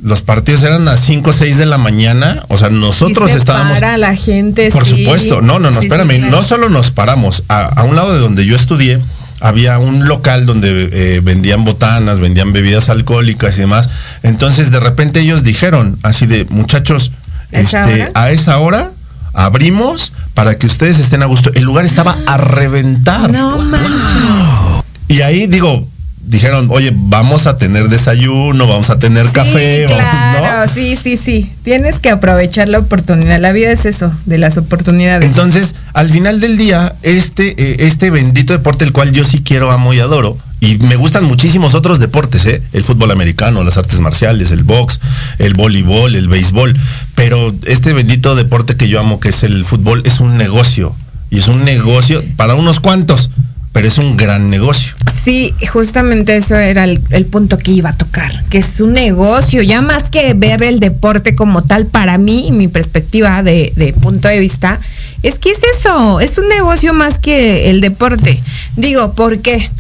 Los 0.03 0.23
partidos 0.23 0.63
eran 0.63 0.87
a 0.89 0.97
5 0.97 1.31
o 1.31 1.33
6 1.33 1.59
de 1.59 1.67
la 1.67 1.79
mañana. 1.79 2.45
O 2.49 2.57
sea, 2.57 2.71
nosotros 2.71 3.31
Sí 3.31 3.33
se 3.33 3.39
estábamos. 3.39 3.75
para 3.81 3.97
la 3.97 4.15
gente. 4.15 4.71
Por 4.71 4.85
sí. 4.85 4.99
supuesto, 5.05 5.41
no, 5.41 5.59
no, 5.59 5.71
no, 5.71 5.81
Sí, 5.81 5.81
sí, 5.81 5.87
espérame, 5.87 6.19
claro. 6.19 6.31
no 6.31 6.43
solo 6.43 6.69
nos 6.69 6.91
paramos, 6.91 7.43
a, 7.49 7.63
a 7.63 7.83
un 7.85 7.97
lado 7.97 8.13
de 8.15 8.21
donde 8.21 8.47
yo 8.47 8.55
estudié 8.57 9.01
había 9.41 9.79
un 9.79 10.09
local 10.09 10.47
donde 10.47 10.89
eh, 10.93 11.21
vendían 11.23 11.65
botanas, 11.65 12.19
vendían 12.19 12.53
bebidas 12.53 12.89
alcohólicas 12.89 13.57
y 13.59 13.61
demás. 13.61 13.89
Entonces 14.23 14.71
de 14.71 14.81
repente 14.81 15.21
ellos 15.21 15.45
dijeron 15.45 15.99
así 16.03 16.27
de 16.27 16.45
muchachos, 16.47 17.13
¿A 17.53 17.61
esa 17.61 17.81
este, 17.83 18.11
a 18.15 18.31
esa 18.31 18.59
hora 18.59 18.91
abrimos 19.33 20.13
para 20.35 20.57
que 20.57 20.67
ustedes 20.67 20.99
estén 20.99 21.23
a 21.23 21.27
gusto. 21.27 21.51
El 21.55 21.65
lugar 21.65 21.85
estaba 21.85 22.19
a 22.27 22.37
reventar. 22.37 23.31
No 23.31 23.59
manches. 23.59 24.85
Y 25.09 25.23
ahí 25.23 25.47
digo, 25.47 25.89
dijeron, 26.29 26.69
oye, 26.71 26.93
vamos 26.95 27.47
a 27.47 27.57
tener 27.57 27.89
desayuno, 27.89 28.67
vamos 28.67 28.91
a 28.91 28.99
tener 28.99 29.31
café, 29.33 29.87
sí, 29.87 29.93
vamos, 29.93 30.09
claro, 30.09 30.67
¿no? 30.67 30.73
sí, 30.73 30.97
sí, 31.03 31.17
sí. 31.17 31.53
Tienes 31.63 32.01
que 32.01 32.11
aprovechar 32.11 32.69
la 32.69 32.79
oportunidad. 32.79 33.41
La 33.41 33.53
vida 33.53 33.71
es 33.71 33.85
eso, 33.85 34.13
de 34.27 34.39
las 34.39 34.57
oportunidades. 34.57 35.25
Entonces, 35.25 35.75
al 35.95 36.11
final 36.11 36.41
del 36.41 36.59
día, 36.59 36.95
este, 37.03 37.55
eh, 37.57 37.87
este 37.87 38.11
bendito 38.11 38.53
deporte, 38.53 38.85
el 38.85 38.93
cual 38.93 39.13
yo 39.13 39.25
sí 39.25 39.43
quiero, 39.43 39.73
amo 39.73 39.95
y 39.95 40.01
adoro, 40.01 40.37
y 40.61 40.77
me 40.79 40.97
gustan 40.97 41.25
muchísimos 41.25 41.75
otros 41.75 41.99
deportes, 41.99 42.45
¿eh? 42.47 42.63
el 42.73 42.85
fútbol 42.85 43.11
americano, 43.11 43.63
las 43.63 43.77
artes 43.77 44.01
marciales, 44.01 44.51
el 44.51 44.65
box, 44.65 45.01
el 45.39 45.55
voleibol, 45.55 46.15
el 46.15 46.29
béisbol, 46.29 46.77
pero 47.15 47.55
este 47.65 47.93
bendito 47.93 48.35
deporte 48.35 48.77
que 48.77 48.89
yo 48.89 48.99
amo, 49.01 49.21
que 49.21 49.29
es 49.29 49.45
el 49.45 49.65
fútbol, 49.65 50.03
es 50.05 50.21
un 50.21 50.37
negocio, 50.37 50.95
y 51.31 51.39
es 51.39 51.49
un 51.49 51.65
negocio 51.65 52.25
para 52.37 52.55
unos 52.55 52.81
cuantos, 52.81 53.31
pero 53.73 53.89
es 53.89 53.99
un 53.99 54.17
gran 54.17 54.51
negocio. 54.51 54.95
Sí, 55.23 55.55
justamente 55.73 56.37
eso 56.37 56.57
era 56.57 56.85
el, 56.85 57.01
el 57.11 57.27
punto 57.27 57.59
que 57.59 57.73
iba 57.73 57.91
a 57.91 57.97
tocar, 57.97 58.45
que 58.51 58.59
es 58.59 58.81
un 58.81 58.95
negocio, 58.95 59.63
ya 59.63 59.83
más 59.83 60.11
que 60.11 60.33
ver 60.35 60.63
el 60.63 60.81
deporte 60.81 61.35
como 61.35 61.63
tal, 61.63 61.87
para 61.87 62.19
mí, 62.19 62.51
mi 62.53 62.69
perspectiva 62.69 63.43
de, 63.43 63.73
de 63.77 63.93
punto 63.93 64.29
de 64.29 64.39
vista, 64.39 64.81
es 65.23 65.39
que 65.39 65.51
es 65.51 65.61
eso, 65.77 66.21
es 66.21 66.39
un 66.39 66.49
negocio 66.49 66.95
más 66.95 67.19
que 67.19 67.71
el 67.71 67.81
deporte. 67.81 68.41
Digo, 68.77 69.13
¿por 69.13 69.41
qué? 69.41 69.71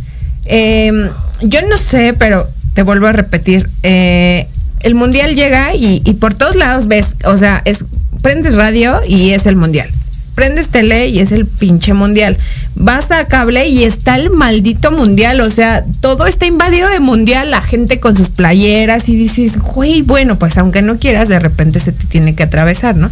Eh, 0.44 1.10
yo 1.42 1.60
no 1.62 1.78
sé, 1.78 2.14
pero 2.18 2.48
te 2.74 2.82
vuelvo 2.82 3.06
a 3.06 3.12
repetir, 3.12 3.70
eh, 3.82 4.48
el 4.80 4.94
mundial 4.94 5.34
llega 5.34 5.74
y, 5.74 6.02
y 6.04 6.14
por 6.14 6.34
todos 6.34 6.56
lados 6.56 6.88
ves, 6.88 7.16
o 7.24 7.38
sea, 7.38 7.62
es, 7.64 7.84
prendes 8.22 8.54
radio 8.56 9.00
y 9.06 9.30
es 9.30 9.46
el 9.46 9.56
mundial. 9.56 9.90
Prendes 10.38 10.68
tele 10.68 11.08
y 11.08 11.18
es 11.18 11.32
el 11.32 11.46
pinche 11.46 11.94
mundial. 11.94 12.36
Vas 12.76 13.10
a 13.10 13.24
cable 13.24 13.66
y 13.66 13.82
está 13.82 14.14
el 14.14 14.30
maldito 14.30 14.92
mundial. 14.92 15.40
O 15.40 15.50
sea, 15.50 15.84
todo 16.00 16.26
está 16.28 16.46
invadido 16.46 16.88
de 16.90 17.00
mundial. 17.00 17.50
La 17.50 17.60
gente 17.60 17.98
con 17.98 18.16
sus 18.16 18.28
playeras 18.30 19.08
y 19.08 19.16
dices, 19.16 19.58
güey, 19.58 20.02
bueno, 20.02 20.38
pues 20.38 20.56
aunque 20.56 20.80
no 20.80 20.96
quieras, 21.00 21.28
de 21.28 21.40
repente 21.40 21.80
se 21.80 21.90
te 21.90 22.06
tiene 22.06 22.36
que 22.36 22.44
atravesar, 22.44 22.94
¿no? 22.94 23.10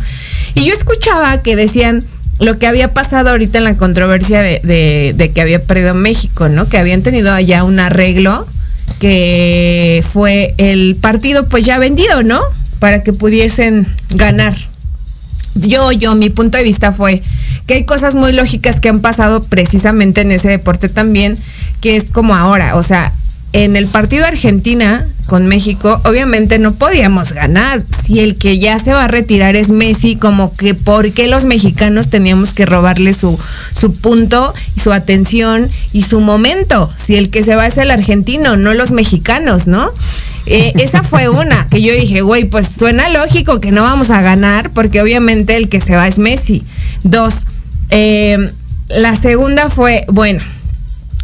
Y 0.55 0.67
yo 0.67 0.73
escuchaba 0.73 1.43
que 1.43 1.57
decían 1.57 2.05
lo 2.39 2.61
que 2.61 2.69
había 2.69 2.95
pasado 2.95 3.31
ahorita 3.31 3.59
en 3.59 3.65
la 3.65 3.77
controversia 3.77 4.41
de, 4.41 4.61
de- 4.63 5.13
de 5.17 5.33
que 5.33 5.41
había 5.41 5.61
perdido 5.61 5.95
México, 5.95 6.49
¿no? 6.49 6.69
Que 6.69 6.79
habían 6.79 7.03
tenido 7.03 7.33
allá 7.33 7.65
un 7.65 7.81
arreglo 7.81 8.47
que 9.01 10.05
fue 10.13 10.55
el 10.59 10.97
partido 11.01 11.49
pues 11.49 11.65
ya 11.65 11.79
vendido, 11.81 12.23
¿no? 12.23 12.41
Para 12.79 13.03
que 13.03 13.13
pudiesen 13.13 13.89
ganar 14.11 14.55
yo, 15.61 15.93
yo, 15.93 16.15
mi 16.15 16.31
punto 16.31 16.59
de 16.59 16.65
vista 16.65 16.93
fue 16.93 17.23
que 17.67 17.75
hay 17.75 17.85
cosas 17.85 18.15
muy 18.15 18.33
lógicas 18.33 18.81
que 18.81 18.89
han 18.89 19.01
pasado 19.01 19.43
precisamente 19.43 20.21
en 20.21 20.33
ese 20.33 20.49
deporte 20.49 20.89
también, 20.89 21.37
que 21.81 21.97
es 21.97 22.11
como 22.11 22.35
ahora, 22.35 22.77
o 22.77 22.83
sea, 22.83 23.13
en 23.53 23.75
el 23.77 23.87
partido 23.87 24.27
Argentina 24.27 25.07
con 25.27 25.47
México, 25.47 26.01
obviamente 26.05 26.59
no 26.59 26.75
podíamos 26.75 27.33
ganar. 27.33 27.83
Si 28.05 28.21
el 28.21 28.37
que 28.37 28.59
ya 28.59 28.79
se 28.79 28.93
va 28.93 29.05
a 29.05 29.09
retirar 29.09 29.57
es 29.57 29.71
Messi, 29.71 30.17
como 30.17 30.55
que 30.55 30.75
por 30.75 31.13
qué 31.13 31.27
los 31.27 31.45
mexicanos 31.45 32.09
teníamos 32.09 32.53
que 32.53 32.67
robarle 32.67 33.15
su, 33.15 33.39
su 33.79 33.93
punto 33.93 34.55
y 34.77 34.81
su 34.81 34.93
atención 34.93 35.71
y 35.93 36.03
su 36.03 36.21
momento. 36.21 36.91
Si 36.97 37.17
el 37.17 37.31
que 37.31 37.43
se 37.43 37.57
va 37.57 37.67
es 37.67 37.79
el 37.79 37.91
argentino, 37.91 38.57
no 38.57 38.75
los 38.75 38.91
mexicanos, 38.91 39.67
¿no? 39.67 39.91
Eh, 40.47 40.73
esa 40.77 41.03
fue 41.03 41.29
una 41.29 41.67
que 41.67 41.83
yo 41.83 41.93
dije, 41.93 42.21
güey, 42.21 42.45
pues 42.45 42.69
suena 42.69 43.09
lógico 43.09 43.61
que 43.61 43.73
no 43.73 43.83
vamos 43.83 44.11
a 44.11 44.23
ganar 44.23 44.71
porque 44.71 45.03
obviamente 45.03 45.57
el 45.57 45.69
que 45.69 45.81
se 45.81 45.97
va 45.97 46.07
es 46.07 46.19
Messi. 46.19 46.65
Dos, 47.03 47.43
eh, 47.91 48.53
la 48.89 49.17
segunda 49.17 49.69
fue, 49.71 50.05
bueno, 50.09 50.41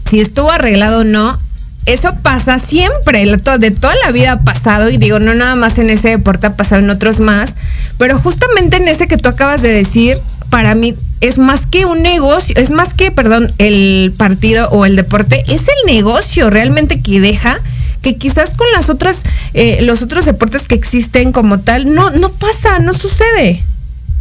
si 0.08 0.20
estuvo 0.20 0.50
arreglado 0.50 1.00
o 1.00 1.04
no, 1.04 1.38
eso 1.86 2.14
pasa 2.22 2.58
siempre, 2.58 3.24
de 3.24 3.70
toda 3.70 3.94
la 4.04 4.12
vida 4.12 4.32
ha 4.32 4.40
pasado 4.40 4.88
y 4.90 4.96
digo, 4.96 5.18
no 5.18 5.34
nada 5.34 5.56
más 5.56 5.78
en 5.78 5.90
ese 5.90 6.10
deporte 6.10 6.46
ha 6.46 6.56
pasado 6.56 6.80
en 6.80 6.90
otros 6.90 7.18
más, 7.18 7.54
pero 7.98 8.18
justamente 8.18 8.76
en 8.76 8.88
ese 8.88 9.08
que 9.08 9.16
tú 9.16 9.28
acabas 9.28 9.62
de 9.62 9.70
decir, 9.70 10.20
para 10.48 10.74
mí 10.74 10.94
es 11.20 11.38
más 11.38 11.66
que 11.66 11.84
un 11.84 12.02
negocio, 12.02 12.54
es 12.56 12.70
más 12.70 12.94
que, 12.94 13.10
perdón, 13.10 13.52
el 13.58 14.12
partido 14.16 14.68
o 14.70 14.86
el 14.86 14.96
deporte, 14.96 15.42
es 15.48 15.62
el 15.62 15.94
negocio 15.94 16.50
realmente 16.50 17.00
que 17.00 17.20
deja 17.20 17.58
que 18.02 18.16
quizás 18.16 18.50
con 18.50 18.66
las 18.72 18.90
otras, 18.90 19.22
eh, 19.54 19.78
los 19.82 20.02
otros 20.02 20.24
deportes 20.26 20.68
que 20.68 20.74
existen 20.74 21.32
como 21.32 21.60
tal, 21.60 21.94
no, 21.94 22.10
no 22.10 22.30
pasa, 22.30 22.80
no 22.80 22.92
sucede. 22.92 23.62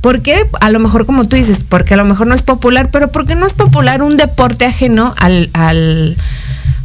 ¿Por 0.01 0.21
qué? 0.21 0.35
A 0.61 0.69
lo 0.69 0.79
mejor 0.79 1.05
como 1.05 1.27
tú 1.27 1.35
dices, 1.35 1.59
porque 1.67 1.93
a 1.95 1.97
lo 1.97 2.05
mejor 2.05 2.27
no 2.27 2.33
es 2.33 2.41
popular, 2.41 2.89
pero 2.91 3.11
¿por 3.11 3.27
qué 3.27 3.35
no 3.35 3.45
es 3.45 3.53
popular 3.53 4.01
un 4.01 4.17
deporte 4.17 4.65
ajeno 4.65 5.13
al, 5.17 5.49
al, 5.53 6.17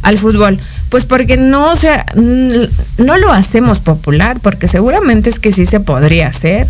al 0.01 0.17
fútbol? 0.17 0.59
Pues 0.89 1.05
porque 1.05 1.37
no, 1.37 1.71
o 1.71 1.75
sea, 1.75 2.05
no 2.15 3.17
lo 3.17 3.33
hacemos 3.33 3.79
popular, 3.79 4.39
porque 4.41 4.67
seguramente 4.67 5.29
es 5.29 5.39
que 5.39 5.51
sí 5.51 5.65
se 5.65 5.79
podría 5.79 6.27
hacer. 6.27 6.67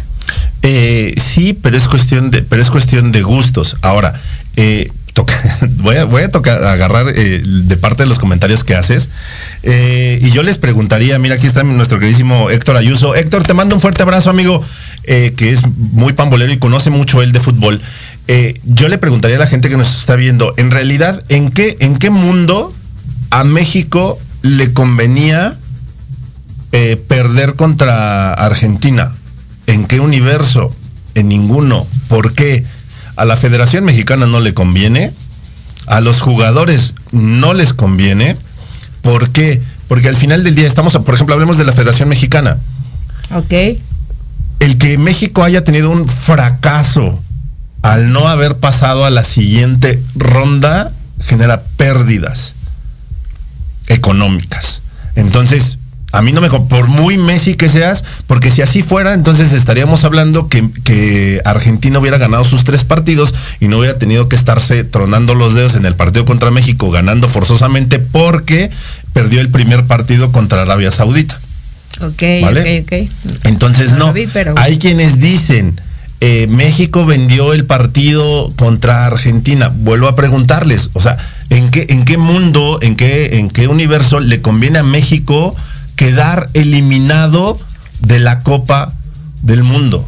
Eh, 0.63 1.13
sí, 1.17 1.53
pero 1.53 1.77
es 1.77 1.87
cuestión 1.87 2.31
de, 2.31 2.41
pero 2.41 2.61
es 2.61 2.71
cuestión 2.71 3.11
de 3.11 3.21
gustos. 3.21 3.77
Ahora, 3.81 4.19
eh, 4.55 4.89
voy 5.77 5.95
a, 5.95 6.31
tocar, 6.31 6.63
agarrar 6.63 7.07
eh, 7.15 7.41
de 7.43 7.77
parte 7.77 8.03
de 8.03 8.09
los 8.09 8.19
comentarios 8.19 8.63
que 8.63 8.75
haces. 8.75 9.09
eh, 9.63 10.19
y 10.21 10.31
yo 10.31 10.43
les 10.43 10.57
preguntaría, 10.57 11.17
mira, 11.19 11.35
aquí 11.35 11.47
está 11.47 11.63
nuestro 11.63 11.99
queridísimo 11.99 12.49
Héctor 12.49 12.77
Ayuso. 12.77 13.15
Héctor, 13.15 13.43
te 13.43 13.53
mando 13.53 13.75
un 13.75 13.81
fuerte 13.81 14.03
abrazo, 14.03 14.29
amigo, 14.29 14.63
eh, 15.03 15.33
que 15.35 15.51
es 15.51 15.61
muy 15.67 16.13
pambolero 16.13 16.51
y 16.51 16.57
conoce 16.57 16.89
mucho 16.89 17.21
él 17.21 17.31
de 17.31 17.39
fútbol. 17.39 17.81
Yo 18.65 18.89
le 18.89 18.97
preguntaría 18.97 19.37
a 19.37 19.39
la 19.39 19.47
gente 19.47 19.69
que 19.69 19.77
nos 19.77 19.99
está 19.99 20.17
viendo, 20.17 20.53
en 20.57 20.69
realidad, 20.69 21.23
¿en 21.29 21.49
qué, 21.49 21.77
en 21.79 21.97
qué 21.97 22.09
mundo 22.09 22.73
a 23.29 23.45
México 23.45 24.17
le 24.41 24.73
convenía 24.73 25.55
perder 27.07 27.53
contra 27.53 28.33
Argentina? 28.33 29.13
¿En 29.65 29.85
qué 29.85 30.01
universo? 30.01 30.75
En 31.15 31.29
ninguno. 31.29 31.87
¿Por 32.09 32.33
qué? 32.33 32.65
A 33.17 33.25
la 33.25 33.35
Federación 33.35 33.83
Mexicana 33.83 34.27
no 34.27 34.39
le 34.39 34.53
conviene. 34.53 35.11
A 35.87 36.01
los 36.01 36.21
jugadores 36.21 36.93
no 37.11 37.53
les 37.53 37.73
conviene. 37.73 38.37
¿Por 39.01 39.31
qué? 39.31 39.61
Porque 39.87 40.07
al 40.07 40.15
final 40.15 40.43
del 40.43 40.55
día 40.55 40.67
estamos, 40.67 40.93
por 40.93 41.15
ejemplo, 41.15 41.33
hablemos 41.33 41.57
de 41.57 41.65
la 41.65 41.73
Federación 41.73 42.09
Mexicana. 42.09 42.57
Ok. 43.33 43.53
El 44.59 44.77
que 44.77 44.97
México 44.97 45.43
haya 45.43 45.63
tenido 45.63 45.89
un 45.89 46.07
fracaso 46.07 47.19
al 47.81 48.11
no 48.11 48.27
haber 48.27 48.57
pasado 48.57 49.05
a 49.05 49.09
la 49.09 49.23
siguiente 49.23 50.01
ronda 50.15 50.91
genera 51.19 51.63
pérdidas 51.77 52.53
económicas. 53.87 54.81
Entonces, 55.15 55.77
a 56.17 56.21
mí 56.21 56.31
no 56.31 56.41
me... 56.41 56.49
Por 56.49 56.87
muy 56.87 57.17
Messi 57.17 57.53
que 57.55 57.69
seas, 57.69 58.03
porque 58.25 58.49
si 58.49 58.61
así 58.61 58.81
fuera, 58.81 59.13
entonces 59.13 59.53
estaríamos 59.53 60.03
hablando 60.03 60.49
que, 60.49 60.67
que 60.83 61.41
Argentina 61.45 61.99
hubiera 61.99 62.17
ganado 62.17 62.43
sus 62.43 62.63
tres 62.63 62.83
partidos 62.83 63.33
y 63.59 63.67
no 63.67 63.77
hubiera 63.79 63.99
tenido 63.99 64.27
que 64.27 64.35
estarse 64.35 64.83
tronando 64.83 65.35
los 65.35 65.53
dedos 65.53 65.75
en 65.75 65.85
el 65.85 65.95
partido 65.95 66.25
contra 66.25 66.49
México, 66.51 66.89
ganando 66.89 67.27
forzosamente 67.29 67.99
porque 67.99 68.69
perdió 69.13 69.41
el 69.41 69.49
primer 69.49 69.85
partido 69.85 70.31
contra 70.31 70.63
Arabia 70.63 70.89
Saudita. 70.91 71.37
Ok, 72.01 72.23
¿Vale? 72.43 72.81
ok, 72.81 72.85
ok. 72.85 73.43
Entonces 73.45 73.91
No 73.91 73.97
lo 73.97 74.05
no, 74.07 74.13
vi, 74.13 74.27
pero- 74.27 74.53
hay 74.57 74.77
quienes 74.77 75.19
dicen, 75.19 75.79
eh, 76.19 76.47
México 76.49 77.05
vendió 77.05 77.53
el 77.53 77.65
partido 77.65 78.51
contra 78.55 79.05
Argentina. 79.05 79.69
Vuelvo 79.73 80.07
a 80.07 80.15
preguntarles, 80.15 80.89
o 80.93 81.01
sea, 81.01 81.17
¿en 81.49 81.69
qué, 81.69 81.85
en 81.89 82.05
qué 82.05 82.17
mundo, 82.17 82.79
en 82.81 82.95
qué, 82.95 83.37
en 83.37 83.49
qué 83.49 83.67
universo 83.67 84.19
le 84.19 84.41
conviene 84.41 84.79
a 84.79 84.83
México 84.83 85.55
quedar 85.97 86.49
eliminado 86.53 87.57
de 87.99 88.19
la 88.19 88.39
Copa 88.39 88.93
del 89.41 89.63
Mundo? 89.63 90.07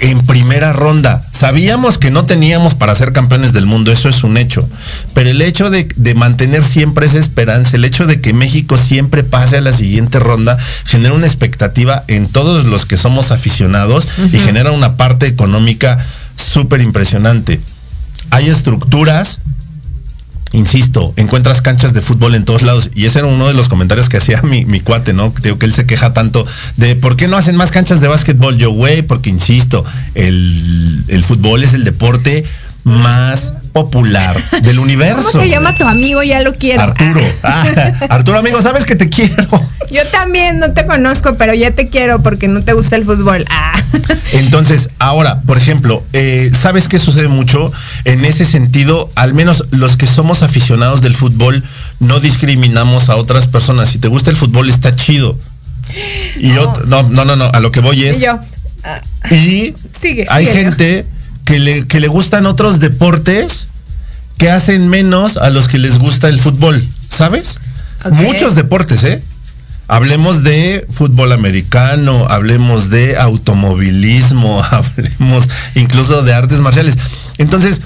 en 0.00 0.20
primera 0.26 0.72
ronda. 0.72 1.22
Sabíamos 1.32 1.98
que 1.98 2.10
no 2.10 2.24
teníamos 2.24 2.74
para 2.74 2.94
ser 2.94 3.12
campeones 3.12 3.52
del 3.52 3.66
mundo, 3.66 3.92
eso 3.92 4.08
es 4.08 4.24
un 4.24 4.36
hecho. 4.36 4.68
Pero 5.14 5.30
el 5.30 5.40
hecho 5.40 5.70
de, 5.70 5.86
mantener 6.14 6.64
siempre 6.64 7.06
esa 7.06 7.18
esperanza, 7.18 7.76
el 7.76 7.84
hecho 7.84 8.06
de 8.06 8.20
que 8.20 8.32
México 8.32 8.76
siempre 8.76 9.22
pase 9.22 9.56
a 9.56 9.60
la 9.60 9.72
siguiente 9.72 10.18
ronda, 10.18 10.58
genera 10.84 11.14
una 11.14 11.26
expectativa 11.26 12.04
en 12.08 12.28
todos 12.28 12.64
los 12.64 12.86
que 12.86 12.98
somos 12.98 13.30
aficionados 13.30 14.08
y 14.32 14.38
genera 14.38 14.72
una 14.72 14.96
parte 14.96 15.26
económica 15.26 16.04
súper 16.36 16.80
impresionante. 16.80 17.60
Hay 18.30 18.50
estructuras 18.50 19.38
insisto, 20.54 21.12
encuentras 21.16 21.60
canchas 21.60 21.92
de 21.94 22.00
fútbol 22.00 22.34
en 22.34 22.44
todos 22.44 22.62
lados. 22.62 22.90
Y 22.94 23.06
ese 23.06 23.18
era 23.18 23.28
uno 23.28 23.48
de 23.48 23.54
los 23.54 23.68
comentarios 23.68 24.08
que 24.08 24.16
hacía 24.16 24.40
mi, 24.44 24.80
cuate, 24.80 25.12
¿no? 25.12 25.32
Digo 25.42 25.58
que 25.58 25.66
él 25.66 25.72
se 25.72 25.86
queja 25.86 26.12
tanto 26.12 26.46
de 26.76 26.96
por 26.96 27.16
qué 27.16 27.28
no 27.28 27.36
hacen 27.36 27.56
más 27.56 27.70
canchas 27.70 28.00
de 28.00 28.08
básquetbol. 28.08 28.56
Yo, 28.56 28.70
güey, 28.70 29.02
porque 29.02 29.30
insisto, 29.30 29.84
el 30.14 31.24
fútbol 31.26 31.64
es 31.64 31.74
el 31.74 31.84
deporte 31.84 32.44
más 32.84 33.54
popular 33.72 34.36
del 34.62 34.78
universo. 34.78 35.30
¿Cómo 35.32 35.42
se 35.44 35.50
llama 35.50 35.74
tu 35.74 35.84
amigo? 35.84 36.22
Ya 36.22 36.40
lo 36.40 36.54
quiero. 36.54 36.82
Arturo. 36.82 37.20
Ah, 37.42 37.66
Arturo, 38.10 38.38
amigo, 38.38 38.62
sabes 38.62 38.84
que 38.84 38.94
te 38.94 39.08
quiero. 39.08 39.46
Yo 39.90 40.06
también 40.08 40.58
no 40.58 40.72
te 40.72 40.86
conozco, 40.86 41.34
pero 41.36 41.52
ya 41.54 41.72
te 41.72 41.88
quiero 41.88 42.22
porque 42.22 42.48
no 42.48 42.62
te 42.62 42.72
gusta 42.72 42.96
el 42.96 43.04
fútbol. 43.04 43.44
Ah. 43.50 43.72
Entonces, 44.32 44.90
ahora, 44.98 45.40
por 45.42 45.58
ejemplo, 45.58 46.02
eh, 46.12 46.50
¿sabes 46.52 46.88
qué 46.88 46.98
sucede 46.98 47.28
mucho? 47.28 47.72
En 48.04 48.24
ese 48.24 48.44
sentido, 48.44 49.10
al 49.14 49.34
menos 49.34 49.64
los 49.70 49.96
que 49.96 50.06
somos 50.06 50.42
aficionados 50.42 51.02
del 51.02 51.14
fútbol, 51.14 51.62
no 52.00 52.20
discriminamos 52.20 53.08
a 53.08 53.16
otras 53.16 53.46
personas. 53.46 53.90
Si 53.90 53.98
te 53.98 54.08
gusta 54.08 54.30
el 54.30 54.36
fútbol, 54.36 54.68
está 54.68 54.94
chido. 54.94 55.38
Y 56.36 56.48
no. 56.48 56.72
no, 56.86 57.02
no, 57.02 57.24
no, 57.24 57.36
no, 57.36 57.50
a 57.52 57.60
lo 57.60 57.70
que 57.70 57.80
voy 57.80 58.04
es. 58.04 58.18
Y 58.18 58.24
yo. 58.24 58.40
y 59.30 59.74
sigue, 60.00 60.26
hay 60.30 60.46
gente 60.46 61.04
que 61.44 61.58
le, 61.58 61.86
que 61.86 62.00
le 62.00 62.08
gustan 62.08 62.46
otros 62.46 62.80
deportes 62.80 63.68
que 64.38 64.50
hacen 64.50 64.88
menos 64.88 65.36
a 65.36 65.50
los 65.50 65.68
que 65.68 65.78
les 65.78 65.98
gusta 65.98 66.28
el 66.28 66.40
fútbol, 66.40 66.84
¿sabes? 67.08 67.58
Okay. 68.04 68.26
Muchos 68.26 68.54
deportes, 68.54 69.04
¿eh? 69.04 69.22
Hablemos 69.86 70.42
de 70.42 70.86
fútbol 70.90 71.32
americano, 71.32 72.26
hablemos 72.28 72.88
de 72.88 73.18
automovilismo, 73.18 74.62
hablemos 74.70 75.48
incluso 75.74 76.22
de 76.22 76.32
artes 76.32 76.60
marciales. 76.60 76.98
Entonces, 77.38 77.82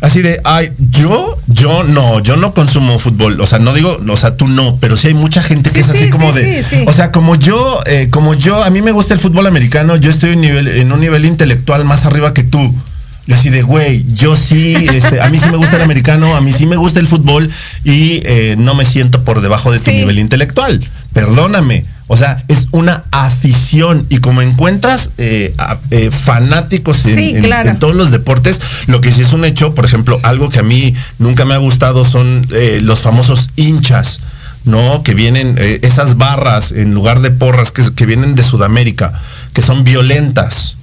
así 0.00 0.22
de, 0.22 0.40
ay, 0.44 0.72
yo, 0.78 1.36
yo 1.46 1.84
no, 1.84 2.20
yo 2.20 2.36
no 2.36 2.54
consumo 2.54 2.98
fútbol. 2.98 3.40
O 3.40 3.46
sea, 3.46 3.58
no 3.58 3.72
digo, 3.74 3.98
o 4.08 4.16
sea, 4.16 4.36
tú 4.36 4.48
no, 4.48 4.76
pero 4.76 4.96
sí 4.96 5.08
hay 5.08 5.14
mucha 5.14 5.42
gente 5.42 5.70
que 5.70 5.82
sí, 5.82 5.90
es 5.90 5.96
así 5.96 6.04
sí, 6.04 6.10
como 6.10 6.32
sí, 6.32 6.40
de, 6.40 6.62
sí, 6.62 6.84
o 6.86 6.92
sea, 6.92 7.12
como 7.12 7.36
yo, 7.36 7.80
eh, 7.86 8.08
como 8.10 8.34
yo, 8.34 8.62
a 8.62 8.70
mí 8.70 8.82
me 8.82 8.92
gusta 8.92 9.14
el 9.14 9.20
fútbol 9.20 9.46
americano, 9.46 9.96
yo 9.96 10.10
estoy 10.10 10.32
en, 10.32 10.40
nivel, 10.40 10.68
en 10.68 10.92
un 10.92 11.00
nivel 11.00 11.24
intelectual 11.24 11.84
más 11.84 12.04
arriba 12.04 12.34
que 12.34 12.42
tú. 12.42 12.74
Yo 13.26 13.34
así 13.34 13.50
de, 13.50 13.62
güey, 13.62 14.04
yo 14.14 14.36
sí, 14.36 14.76
este, 14.94 15.20
a 15.20 15.28
mí 15.30 15.40
sí 15.40 15.48
me 15.50 15.56
gusta 15.56 15.76
el 15.76 15.82
americano, 15.82 16.36
a 16.36 16.40
mí 16.40 16.52
sí 16.52 16.64
me 16.64 16.76
gusta 16.76 17.00
el 17.00 17.08
fútbol 17.08 17.50
y 17.82 18.20
eh, 18.24 18.54
no 18.56 18.76
me 18.76 18.84
siento 18.84 19.24
por 19.24 19.40
debajo 19.40 19.72
de 19.72 19.80
tu 19.80 19.90
nivel 19.90 20.20
intelectual. 20.20 20.80
Perdóname. 21.12 21.84
O 22.08 22.16
sea, 22.16 22.44
es 22.48 22.68
una 22.70 23.02
afición 23.10 24.06
y 24.08 24.18
como 24.18 24.40
encuentras 24.42 25.10
eh, 25.18 25.54
a- 25.58 25.78
eh, 25.90 26.10
fanáticos 26.12 27.04
en, 27.04 27.16
Sí, 27.16 27.30
en- 27.36 27.42
claro. 27.42 27.70
en 27.70 27.78
todos 27.80 27.96
los 27.96 28.10
deportes, 28.12 28.60
lo 28.86 29.00
que 29.00 29.10
sí 29.10 29.22
es 29.22 29.32
un 29.32 29.44
hecho, 29.44 29.74
por 29.74 29.84
ejemplo, 29.84 30.18
algo 30.22 30.48
que 30.50 30.60
a 30.60 30.62
mí 30.62 30.94
nunca 31.18 31.44
me 31.44 31.54
ha 31.54 31.58
gustado 31.58 32.04
son 32.04 32.46
eh, 32.52 32.78
los 32.82 33.02
famosos 33.02 33.50
hinchas. 33.56 34.20
¿no? 34.64 35.04
Que 35.04 35.14
vienen 35.14 35.54
eh, 35.60 35.78
esas 35.82 36.16
barras 36.16 36.72
en 36.72 36.92
lugar 36.92 37.20
de 37.20 37.30
porras 37.30 37.70
que, 37.70 37.84
que 37.94 38.04
vienen 38.04 38.34
de 38.34 38.42
Sudamérica, 38.42 39.12
que 39.52 39.62
son 39.62 39.84
violentas, 39.84 40.74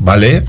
¿vale? 0.00 0.42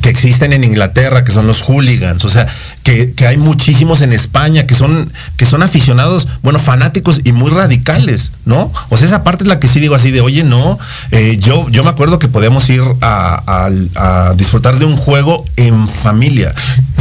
que 0.00 0.08
existen 0.08 0.52
en 0.54 0.64
Inglaterra, 0.64 1.22
que 1.22 1.30
son 1.30 1.46
los 1.46 1.60
hooligans, 1.60 2.24
o 2.24 2.30
sea, 2.30 2.48
que, 2.82 3.12
que 3.12 3.26
hay 3.26 3.36
muchísimos 3.36 4.00
en 4.00 4.12
España, 4.12 4.66
que 4.66 4.74
son, 4.74 5.10
que 5.36 5.46
son 5.46 5.62
aficionados, 5.62 6.26
bueno, 6.42 6.58
fanáticos 6.58 7.20
y 7.24 7.32
muy 7.32 7.50
radicales, 7.50 8.32
¿no? 8.44 8.72
O 8.88 8.96
sea, 8.96 9.06
esa 9.06 9.22
parte 9.22 9.44
es 9.44 9.48
la 9.48 9.60
que 9.60 9.68
sí 9.68 9.78
digo 9.80 9.94
así 9.94 10.10
de, 10.10 10.20
oye, 10.20 10.42
no, 10.44 10.78
eh, 11.12 11.36
yo, 11.40 11.68
yo 11.70 11.84
me 11.84 11.90
acuerdo 11.90 12.18
que 12.18 12.28
podíamos 12.28 12.68
ir 12.70 12.82
a, 13.00 13.42
a- 13.46 14.28
a 14.30 14.34
disfrutar 14.34 14.76
de 14.78 14.84
un 14.84 14.96
juego 14.96 15.44
en 15.56 15.88
familia. 15.88 16.52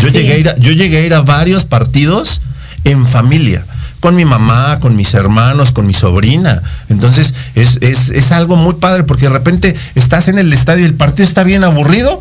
Yo, 0.02 0.08
Sí. 0.10 0.14
llegué 0.14 0.34
a 0.34 0.38
ir 0.38 0.50
a, 0.50 0.56
yo 0.58 0.72
llegué 0.72 0.98
a 0.98 1.02
ir 1.06 1.14
a 1.14 1.22
varios 1.22 1.64
partidos 1.66 2.42
en 2.84 3.06
familia 3.08 3.66
con 4.00 4.16
mi 4.16 4.26
mamá, 4.26 4.80
con 4.80 4.96
mis 4.96 5.14
hermanos, 5.14 5.72
con 5.72 5.86
mi 5.86 5.94
sobrina. 5.94 6.64
Entonces 6.90 7.36
es, 7.54 7.78
es, 7.82 8.10
es 8.10 8.32
algo 8.32 8.56
muy 8.56 8.74
padre 8.76 9.04
porque 9.04 9.26
de 9.28 9.30
repente 9.34 9.76
estás 9.94 10.28
en 10.28 10.40
el 10.40 10.52
estadio 10.54 10.82
y 10.84 10.88
el 10.88 10.96
partido 10.96 11.24
está 11.24 11.44
bien 11.44 11.64
aburrido. 11.64 12.20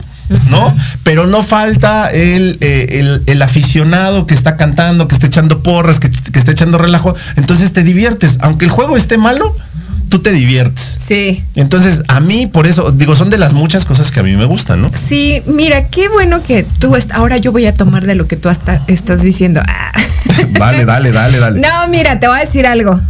¿No? 0.49 0.75
Pero 1.03 1.27
no 1.27 1.43
falta 1.43 2.11
el, 2.11 2.57
eh, 2.61 3.01
el, 3.01 3.23
el 3.27 3.43
aficionado 3.43 4.27
que 4.27 4.35
está 4.35 4.57
cantando, 4.57 5.09
que 5.09 5.15
está 5.15 5.27
echando 5.27 5.63
porras, 5.63 5.99
que, 6.01 6.09
que 6.11 6.39
está 6.39 6.53
echando 6.53 6.79
relajo. 6.79 7.15
Entonces 7.37 7.73
te 7.73 7.83
diviertes. 7.83 8.39
Aunque 8.41 8.65
el 8.67 8.71
juego 8.71 8.97
esté 8.97 9.19
malo, 9.19 9.55
tú 10.09 10.21
te 10.21 10.33
diviertes. 10.33 10.97
Sí. 11.05 11.43
Entonces, 11.57 12.03
a 12.09 12.21
mí, 12.21 12.47
por 12.47 12.67
eso, 12.67 12.93
digo, 12.93 13.15
son 13.17 13.31
de 13.31 13.39
las 13.39 13.53
muchas 13.55 13.85
cosas 13.85 14.11
que 14.11 14.21
a 14.21 14.23
mí 14.23 14.37
me 14.37 14.45
gustan, 14.45 14.83
¿no? 14.83 14.89
Sí, 15.09 15.43
mira, 15.47 15.89
qué 15.89 16.09
bueno 16.09 16.43
que 16.43 16.65
tú 16.79 16.95
est- 16.97 17.11
ahora 17.13 17.37
yo 17.39 17.51
voy 17.53 17.67
a 17.67 17.75
tomar 17.75 18.07
de 18.07 18.15
lo 18.15 18.27
que 18.29 18.37
tú 18.37 18.49
hasta 18.49 18.83
estás 18.87 19.23
diciendo. 19.23 19.61
Ah. 19.67 19.93
Dale, 20.53 20.85
dale, 20.85 21.13
dale, 21.13 21.39
dale. 21.39 21.61
No, 21.61 21.89
mira, 21.89 22.21
te 22.21 22.29
voy 22.29 22.37
a 22.37 22.41
decir 22.41 22.67
algo. 22.67 23.01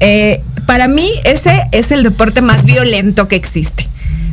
Eh, 0.00 0.42
para 0.66 0.88
mí, 0.88 1.08
ese 1.24 1.62
es 1.72 1.92
el 1.92 2.02
deporte 2.02 2.42
más 2.42 2.64
violento 2.64 3.28
que 3.28 3.36
existe. 3.36 3.88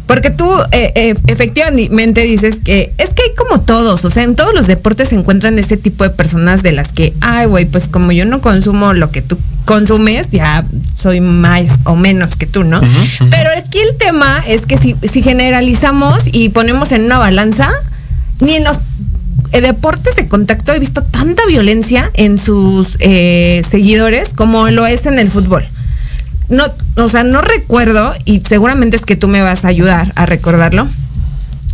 Porque 0.10 0.32
tú 0.32 0.52
eh, 0.72 0.92
eh, 0.96 1.16
efectivamente 1.28 2.22
dices 2.22 2.62
que 2.66 2.92
es 2.98 3.14
que 3.14 3.22
hay 3.22 3.36
como 3.38 3.62
todos, 3.62 4.04
o 4.06 4.10
sea, 4.10 4.24
en 4.24 4.36
todos 4.36 4.56
los 4.56 4.66
deportes 4.66 5.10
se 5.10 5.16
encuentran 5.16 5.60
ese 5.60 5.78
tipo 5.78 6.04
de 6.04 6.10
personas 6.10 6.64
de 6.64 6.72
las 6.72 6.92
que, 6.92 7.14
ay, 7.22 7.46
güey, 7.46 7.66
pues 7.66 7.88
como 7.88 8.12
yo 8.12 8.26
no 8.26 8.42
consumo 8.42 8.94
lo 8.94 9.12
que 9.12 9.22
tú 9.22 9.38
consumes, 9.66 10.30
ya 10.32 10.66
soy 10.98 11.22
más 11.22 11.78
o 11.84 11.96
menos 11.96 12.36
que 12.36 12.48
tú, 12.48 12.64
¿no? 12.64 12.82
Pero 13.30 13.52
aquí 13.56 13.78
el 13.78 13.98
tema 13.98 14.42
es 14.48 14.66
que 14.66 14.80
si, 14.80 14.96
si 15.04 15.22
generalizamos 15.22 16.24
y 16.26 16.50
ponemos 16.50 16.92
en 16.92 17.04
una 17.04 17.20
balanza, 17.20 17.70
ni 18.42 18.56
en 18.56 18.64
los 18.64 18.80
deportes 19.52 20.16
de 20.16 20.28
contacto 20.28 20.74
he 20.74 20.80
visto 20.80 21.04
tanta 21.04 21.46
violencia 21.46 22.10
en 22.16 22.40
sus 22.40 22.98
eh, 23.00 23.62
seguidores 23.70 24.30
como 24.34 24.72
lo 24.72 24.88
es 24.88 25.06
en 25.06 25.20
el 25.20 25.30
fútbol. 25.30 25.68
No, 26.50 26.64
o 26.96 27.10
sea, 27.10 27.24
no 27.24 27.42
recuerdo, 27.42 28.12
y 28.26 28.40
seguramente 28.40 28.98
es 28.98 29.06
que 29.06 29.16
tú 29.16 29.28
me 29.28 29.42
vas 29.42 29.66
a 29.66 29.68
ayudar 29.68 30.12
a 30.16 30.26
recordarlo. 30.26 30.88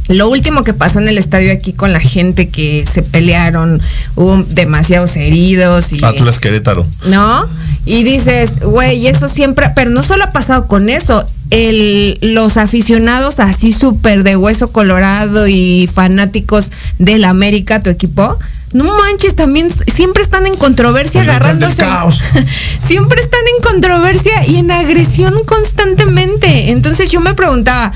Lo 0.07 0.30
último 0.30 0.63
que 0.63 0.73
pasó 0.73 0.99
en 0.99 1.07
el 1.07 1.17
estadio 1.17 1.51
aquí 1.51 1.73
con 1.73 1.91
la 1.91 1.99
gente 1.99 2.49
que 2.49 2.86
se 2.91 3.01
pelearon, 3.01 3.82
hubo 4.15 4.43
demasiados 4.43 5.15
heridos 5.15 5.91
y 5.91 6.03
Atlas 6.03 6.39
Querétaro. 6.39 6.86
¿no? 7.07 7.47
Y 7.86 8.03
dices, 8.03 8.59
güey, 8.59 9.07
eso 9.07 9.28
siempre, 9.30 9.71
pero 9.76 9.89
no 9.89 10.03
solo 10.03 10.26
ha 10.26 10.32
pasado 10.32 10.67
con 10.67 10.89
eso, 10.89 11.26
el, 11.49 12.19
los 12.21 12.57
aficionados 12.57 13.39
así 13.39 13.71
súper 13.71 14.23
de 14.23 14.36
hueso 14.36 14.71
colorado 14.71 15.47
y 15.47 15.89
fanáticos 15.91 16.71
del 16.99 17.23
América, 17.23 17.82
tu 17.82 17.89
equipo, 17.89 18.38
no 18.76 18.84
manches, 18.84 19.34
también 19.38 19.69
siempre 19.88 20.21
están 20.21 20.45
en 20.45 20.55
controversia 20.55 21.21
agarrándose. 21.21 21.78
caos. 21.78 22.21
siempre 22.88 23.21
están 23.21 23.39
en 23.55 23.63
controversia 23.63 24.45
y 24.47 24.57
en 24.57 24.69
agresión 24.69 25.34
constantemente. 25.45 26.71
Entonces 26.71 27.09
yo 27.09 27.21
me 27.21 27.34
preguntaba, 27.36 27.93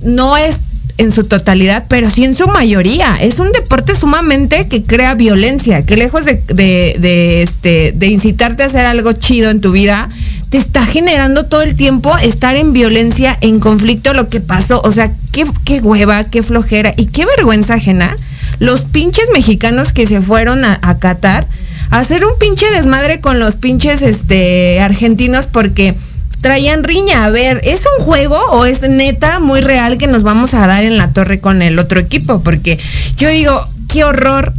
no 0.00 0.38
es 0.38 0.56
en 0.96 1.12
su 1.12 1.24
totalidad, 1.24 1.84
pero 1.86 2.08
sí 2.08 2.24
en 2.24 2.34
su 2.34 2.48
mayoría. 2.48 3.18
Es 3.20 3.40
un 3.40 3.52
deporte 3.52 3.94
sumamente 3.94 4.68
que 4.68 4.84
crea 4.84 5.16
violencia, 5.16 5.84
que 5.84 5.98
lejos 5.98 6.24
de, 6.24 6.42
de, 6.46 6.96
de, 6.98 7.42
este, 7.42 7.92
de 7.92 8.06
incitarte 8.06 8.62
a 8.62 8.66
hacer 8.66 8.86
algo 8.86 9.12
chido 9.12 9.50
en 9.50 9.60
tu 9.60 9.72
vida, 9.72 10.08
te 10.48 10.56
está 10.56 10.86
generando 10.86 11.44
todo 11.44 11.60
el 11.60 11.76
tiempo 11.76 12.16
estar 12.16 12.56
en 12.56 12.72
violencia, 12.72 13.36
en 13.42 13.60
conflicto, 13.60 14.14
lo 14.14 14.30
que 14.30 14.40
pasó. 14.40 14.80
O 14.82 14.92
sea, 14.92 15.12
qué, 15.30 15.44
qué 15.66 15.80
hueva, 15.80 16.24
qué 16.24 16.42
flojera 16.42 16.94
y 16.96 17.04
qué 17.04 17.26
vergüenza 17.26 17.74
ajena. 17.74 18.16
Los 18.58 18.82
pinches 18.82 19.26
mexicanos 19.32 19.92
que 19.92 20.06
se 20.06 20.20
fueron 20.20 20.64
a, 20.64 20.78
a 20.82 20.98
Qatar 20.98 21.46
a 21.90 21.98
hacer 21.98 22.24
un 22.24 22.38
pinche 22.38 22.70
desmadre 22.70 23.20
con 23.20 23.38
los 23.38 23.56
pinches 23.56 24.02
este, 24.02 24.80
argentinos 24.80 25.46
porque 25.46 25.94
traían 26.40 26.84
riña. 26.84 27.24
A 27.24 27.30
ver, 27.30 27.60
¿es 27.64 27.84
un 27.98 28.04
juego 28.04 28.38
o 28.52 28.66
es 28.66 28.82
neta 28.82 29.40
muy 29.40 29.62
real 29.62 29.96
que 29.96 30.06
nos 30.06 30.22
vamos 30.22 30.52
a 30.52 30.66
dar 30.66 30.84
en 30.84 30.98
la 30.98 31.12
torre 31.12 31.40
con 31.40 31.62
el 31.62 31.78
otro 31.78 31.98
equipo? 31.98 32.40
Porque 32.42 32.78
yo 33.16 33.28
digo, 33.30 33.66
qué 33.88 34.04
horror, 34.04 34.52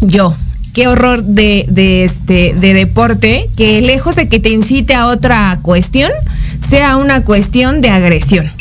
yo, 0.00 0.36
qué 0.74 0.88
horror 0.88 1.22
de, 1.22 2.04
este, 2.04 2.54
de 2.54 2.74
deporte, 2.74 3.48
que 3.56 3.80
lejos 3.80 4.14
de 4.16 4.28
que 4.28 4.40
te 4.40 4.50
incite 4.50 4.94
a 4.94 5.06
otra 5.06 5.58
cuestión, 5.62 6.10
sea 6.68 6.96
una 6.96 7.24
cuestión 7.24 7.80
de 7.80 7.88
agresión. 7.88 8.52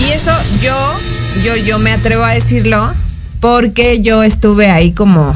Y 0.00 0.10
eso 0.10 0.32
yo, 0.62 1.44
yo, 1.44 1.56
yo 1.64 1.78
me 1.78 1.92
atrevo 1.92 2.24
a 2.24 2.32
decirlo 2.32 2.92
porque 3.44 4.00
yo 4.00 4.22
estuve 4.22 4.70
ahí 4.70 4.92
como 4.92 5.34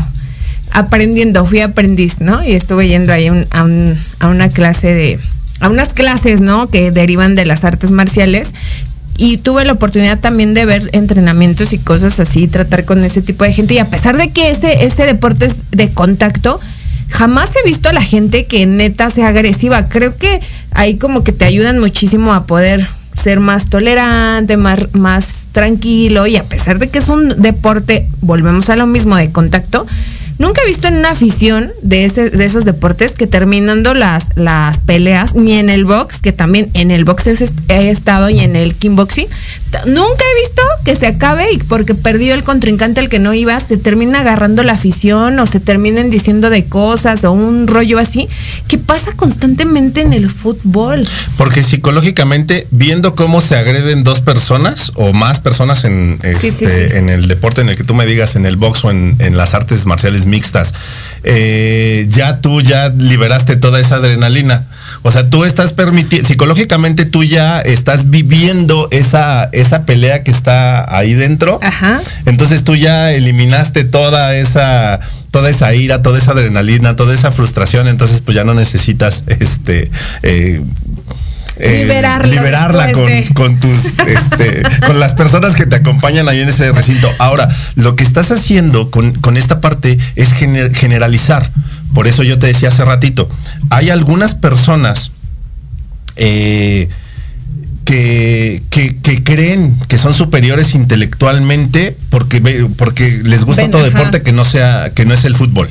aprendiendo, 0.73 1.45
fui 1.45 1.61
aprendiz, 1.61 2.23
¿no? 2.23 2.43
Y 2.43 2.53
estuve 2.53 2.89
yendo 2.89 3.13
ahí 3.13 3.29
a, 3.29 3.67
a 4.21 4.29
una 4.29 4.49
clase 4.49 4.95
de, 4.95 5.21
a 5.61 5.69
unas 5.69 5.93
clases, 5.93 6.41
¿no? 6.41 6.71
Que 6.71 6.91
derivan 6.91 7.35
de 7.35 7.45
las 7.45 7.65
artes 7.65 7.91
marciales. 7.91 8.55
Y 9.19 9.37
tuve 9.37 9.67
la 9.67 9.75
oportunidad 9.75 10.19
también 10.19 10.55
de 10.55 10.65
ver 10.65 10.89
entrenamientos 10.95 11.75
y 11.75 11.79
cosas 11.79 12.19
así, 12.19 12.49
tratar 12.49 12.87
con 12.87 13.05
ese 13.05 13.21
tipo 13.21 13.45
de 13.45 13.53
gente. 13.53 13.75
Y 13.75 13.79
a 13.79 13.91
pesar 13.91 14.17
de 14.17 14.31
que 14.31 14.53
ese, 14.53 14.87
ese 14.87 15.05
deporte 15.05 15.45
es 15.45 15.57
de 15.71 15.91
contacto, 15.91 16.61
jamás 17.11 17.51
he 17.57 17.69
visto 17.69 17.91
a 17.91 17.93
la 17.93 18.01
gente 18.01 18.47
que 18.47 18.65
neta 18.65 19.11
sea 19.11 19.29
agresiva. 19.29 19.91
Creo 19.91 20.17
que 20.17 20.41
ahí 20.71 20.97
como 20.97 21.25
que 21.25 21.33
te 21.33 21.45
ayudan 21.45 21.79
muchísimo 21.79 22.33
a 22.33 22.47
poder 22.47 22.89
ser 23.19 23.41
más 23.41 23.69
tolerante, 23.69 24.57
más, 24.57 24.95
más 24.95 25.49
tranquilo. 25.53 26.27
Y 26.27 26.37
a 26.37 26.45
pesar 26.45 26.79
de 26.79 26.89
que 26.89 26.99
es 26.99 27.09
un 27.09 27.41
deporte, 27.43 28.09
volvemos 28.21 28.71
a 28.71 28.77
lo 28.77 28.87
mismo 28.87 29.17
de 29.17 29.31
contacto, 29.31 29.87
Nunca 30.39 30.63
he 30.63 30.69
visto 30.69 30.87
en 30.87 30.95
una 30.95 31.11
afición 31.11 31.73
de, 31.83 32.05
ese, 32.05 32.31
de 32.31 32.45
esos 32.45 32.65
deportes 32.65 33.17
que 33.17 33.27
terminando 33.27 33.93
las, 33.93 34.37
las 34.37 34.79
peleas, 34.79 35.35
ni 35.35 35.55
en 35.55 35.69
el 35.69 35.85
box, 35.85 36.21
que 36.21 36.33
también 36.33 36.71
en 36.75 36.93
el 36.93 37.05
box 37.05 37.27
he 37.27 37.91
estado 37.91 38.31
y 38.31 38.39
en 38.39 38.55
el 38.55 38.77
kickboxing, 38.77 39.27
nunca 39.87 40.25
he 40.25 40.41
visto 40.41 40.63
que 40.85 40.97
se 40.97 41.07
acabe 41.07 41.45
y 41.53 41.59
porque 41.59 41.95
perdió 41.95 42.35
el 42.35 42.45
contrincante 42.45 43.01
al 43.01 43.09
que 43.09 43.19
no 43.19 43.35
iba, 43.35 43.59
se 43.61 43.77
termina 43.77 44.21
agarrando 44.21 44.63
la 44.63 44.73
afición 44.73 45.39
o 45.39 45.47
se 45.47 45.61
terminen 45.61 46.11
diciendo 46.11 46.51
de 46.51 46.67
cosas 46.67 47.25
o 47.25 47.33
un 47.33 47.67
rollo 47.67 47.99
así, 47.99 48.29
que 48.69 48.79
pasa 48.79 49.13
constantemente 49.13 50.01
en 50.01 50.13
el 50.13 50.31
fútbol. 50.31 51.07
Porque 51.37 51.63
psicológicamente, 51.63 52.67
viendo 52.71 53.15
cómo 53.15 53.41
se 53.41 53.57
agreden 53.57 54.05
dos 54.05 54.21
personas 54.21 54.93
o 54.95 55.13
más 55.13 55.41
personas 55.41 55.85
en, 55.85 56.19
Sí, 56.41 56.51
sí, 56.51 56.65
este, 56.65 56.91
sí. 56.91 56.97
en 56.97 57.09
el 57.09 57.29
deporte 57.29 57.61
en 57.61 57.69
el 57.69 57.77
que 57.77 57.85
tú 57.85 57.95
me 57.95 58.07
digas, 58.07 58.37
en 58.37 58.47
el 58.47 58.57
box 58.57 58.85
o 58.85 58.91
en, 58.91 59.17
en 59.19 59.37
las 59.37 59.55
artes 59.55 59.87
marciales 59.87 60.27
mixtas, 60.27 60.75
eh, 61.25 62.07
ya 62.09 62.41
tú 62.41 62.61
ya 62.61 62.89
liberaste 62.89 63.57
toda 63.57 63.81
esa 63.81 63.97
adrenalina. 63.97 64.67
O 65.03 65.11
sea, 65.11 65.31
tú 65.31 65.45
estás 65.45 65.73
permitiendo, 65.73 66.27
psicológicamente 66.27 67.05
tú 67.07 67.25
ya 67.25 67.61
estás 67.61 68.11
viviendo 68.11 68.89
esa, 68.91 69.45
esa 69.53 69.83
pelea 69.83 70.23
que 70.25 70.31
está 70.31 70.97
ahí 70.97 71.15
dentro. 71.15 71.61
Ajá. 71.63 72.01
Entonces 72.27 72.65
tú 72.65 72.75
ya 72.77 73.13
eliminaste 73.13 73.85
toda 73.85 74.35
esa, 74.37 74.99
toda 75.31 75.51
esa 75.51 75.73
ira, 75.75 76.03
toda 76.03 76.19
esa 76.19 76.33
adrenalina, 76.33 76.97
toda 76.97 77.15
esa 77.15 77.31
frustración. 77.31 77.89
Entonces, 77.89 78.21
pues 78.21 78.35
ya 78.35 78.45
no 78.45 78.55
necesitas 78.55 79.25
este 79.29 79.91
eh, 80.23 80.61
eh, 81.61 81.81
liberarla 82.37 82.93
con, 82.93 83.05
con 83.35 83.61
tus 83.61 83.99
este, 84.07 84.63
con 84.87 85.01
las 85.01 85.15
personas 85.15 85.55
que 85.55 85.67
te 85.67 85.77
acompañan 85.77 86.29
ahí 86.29 86.41
en 86.41 86.49
ese 86.49 86.71
recinto. 86.73 87.09
Ahora, 87.19 87.49
lo 87.75 87.97
que 87.97 88.05
estás 88.05 88.31
haciendo 88.31 88.91
con, 88.91 89.15
con 89.15 89.37
esta 89.37 89.61
parte 89.61 89.99
es 90.17 90.33
gener- 90.35 90.75
generalizar. 90.75 91.51
Por 91.99 92.07
eso 92.07 92.23
yo 92.23 92.39
te 92.39 92.47
decía 92.47 92.69
hace 92.69 92.85
ratito, 92.85 93.29
hay 93.71 93.91
algunas 93.91 94.37
personas 94.37 95.11
eh, 96.15 96.89
que, 97.85 98.63
que- 98.71 98.95
que 98.99 99.25
creen 99.25 99.77
que 99.89 99.99
son 99.99 100.15
superiores 100.15 100.77
intelectualmente 100.77 101.97
porque, 102.11 102.41
porque 102.77 103.21
les 103.25 103.43
gusta 103.45 103.63
Ven, 103.63 103.71
otro 103.75 103.81
ajá. 103.81 103.89
deporte 103.91 104.23
que 104.23 104.31
no 104.31 104.45
sea, 104.45 104.91
que 104.95 105.07
no 105.07 105.13
es 105.13 105.25
el 105.25 105.35
fútbol. 105.35 105.69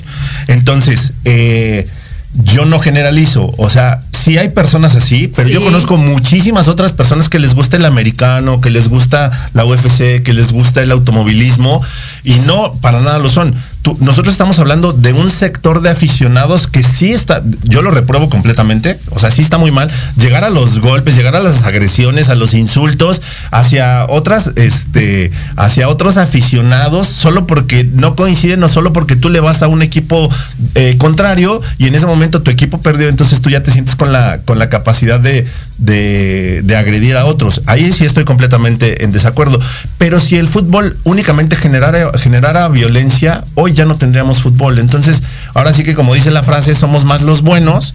Entonces, 0.50 1.14
eh, 1.24 1.88
yo 2.34 2.66
no 2.66 2.80
generalizo. 2.80 3.54
O 3.58 3.70
sea, 3.70 4.02
sí 4.18 4.38
hay 4.38 4.50
personas 4.50 4.96
así, 4.96 5.32
pero 5.36 5.48
yo 5.50 5.64
conozco 5.64 5.98
muchísimas 5.98 6.68
otras 6.68 6.94
personas 6.94 7.30
que 7.30 7.40
les 7.40 7.54
gusta 7.56 7.78
el 7.78 7.86
americano, 7.86 8.62
que 8.62 8.70
les 8.70 8.88
gusta 8.90 9.32
la 9.54 9.66
UFC, 9.66 10.22
que 10.24 10.34
les 10.34 10.52
gusta 10.52 10.82
el 10.82 10.92
automovilismo, 10.92 11.82
y 12.24 12.34
no, 12.40 12.74
para 12.82 13.00
nada 13.02 13.20
lo 13.20 13.30
son. 13.30 13.56
Tú- 13.84 13.96
nosotros 14.02 14.34
estamos 14.34 14.60
hablando 14.60 14.92
de 14.92 15.14
un 15.14 15.30
sector 15.30 15.82
de 15.82 15.90
aficionados 15.92 16.68
que 16.68 16.84
sí 16.84 17.14
está, 17.14 17.42
yo 17.64 17.82
lo 17.82 17.92
repruebo 17.92 18.30
completamente, 18.30 19.00
o 19.12 19.20
sea, 19.20 19.32
sí 19.32 19.42
está 19.42 19.58
muy 19.58 19.72
mal, 19.72 19.90
llegar 20.18 20.44
a 20.44 20.50
los 20.50 20.80
golpes, 20.82 21.16
llegar 21.16 21.36
a 21.36 21.40
las 21.40 21.64
agresiones, 21.64 22.30
a 22.30 22.36
los 22.36 22.54
insultos, 22.54 23.22
hacia 23.52 24.06
otras, 24.10 24.52
este, 24.56 25.32
hacia 25.56 25.88
otros 25.90 26.18
aficionados, 26.18 27.08
solo 27.08 27.48
porque 27.48 27.84
no 27.84 28.16
coinciden 28.16 28.64
o 28.64 28.68
solo 28.70 28.92
porque 28.94 29.16
tú 29.16 29.30
le 29.30 29.40
vas 29.40 29.62
a 29.62 29.68
un 29.68 29.82
equipo 29.82 30.30
eh, 30.76 30.96
contrario 30.98 31.62
y 31.78 31.88
en 31.88 31.96
ese 31.96 32.06
momento 32.08 32.42
tu 32.42 32.52
equipo 32.52 32.82
perdió, 32.82 33.08
entonces 33.08 33.42
tú 33.42 33.50
ya 33.50 33.64
te 33.64 33.72
sientes 33.72 33.96
con 33.96 34.07
la, 34.12 34.40
con 34.46 34.60
la 34.60 34.70
capacidad 34.70 35.20
de, 35.20 35.46
de, 35.78 36.62
de 36.64 36.76
agredir 36.76 37.18
a 37.18 37.26
otros. 37.26 37.62
Ahí 37.66 37.92
sí 37.92 38.06
estoy 38.06 38.26
completamente 38.26 39.04
en 39.04 39.12
desacuerdo. 39.12 39.60
Pero 39.98 40.20
si 40.20 40.38
el 40.38 40.48
fútbol 40.48 40.98
únicamente 41.04 41.56
generara, 41.56 42.12
generara 42.18 42.68
violencia, 42.70 43.44
hoy 43.56 43.74
ya 43.74 43.86
no 43.86 43.98
tendríamos 43.98 44.42
fútbol. 44.42 44.80
Entonces, 44.80 45.24
ahora 45.54 45.74
sí 45.74 45.84
que 45.84 45.96
como 45.96 46.14
dice 46.14 46.32
la 46.32 46.44
frase, 46.44 46.76
somos 46.76 47.06
más 47.06 47.22
los 47.22 47.42
buenos, 47.42 47.94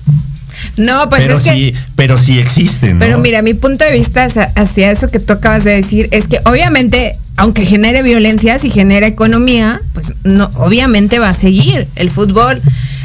No, 0.77 1.09
pues 1.09 1.23
pero 1.23 1.39
es 1.39 1.45
que... 1.45 1.53
sí, 1.53 1.75
pero 1.97 2.19
sí 2.19 2.39
existen. 2.39 2.95
¿no? 2.95 2.99
Pero 3.01 3.19
mira, 3.19 3.43
mi 3.43 3.55
punto 3.55 3.85
de 3.85 3.91
vista 3.93 4.25
hacia, 4.25 4.45
hacia 4.55 4.91
eso 4.91 5.09
que 5.09 5.19
tú 5.19 5.33
acabas 5.33 5.65
de 5.65 5.73
decir 5.73 6.09
es 6.11 6.27
que 6.27 6.41
obviamente, 6.45 7.17
aunque 7.37 7.65
genere 7.65 8.03
violencia, 8.03 8.59
si 8.59 8.71
genera 8.71 9.07
economía, 9.07 9.81
pues 9.95 10.13
no, 10.25 10.51
obviamente 10.57 11.19
va 11.19 11.31
a 11.31 11.35
seguir 11.35 11.87
el 11.97 12.11
fútbol. 12.11 12.61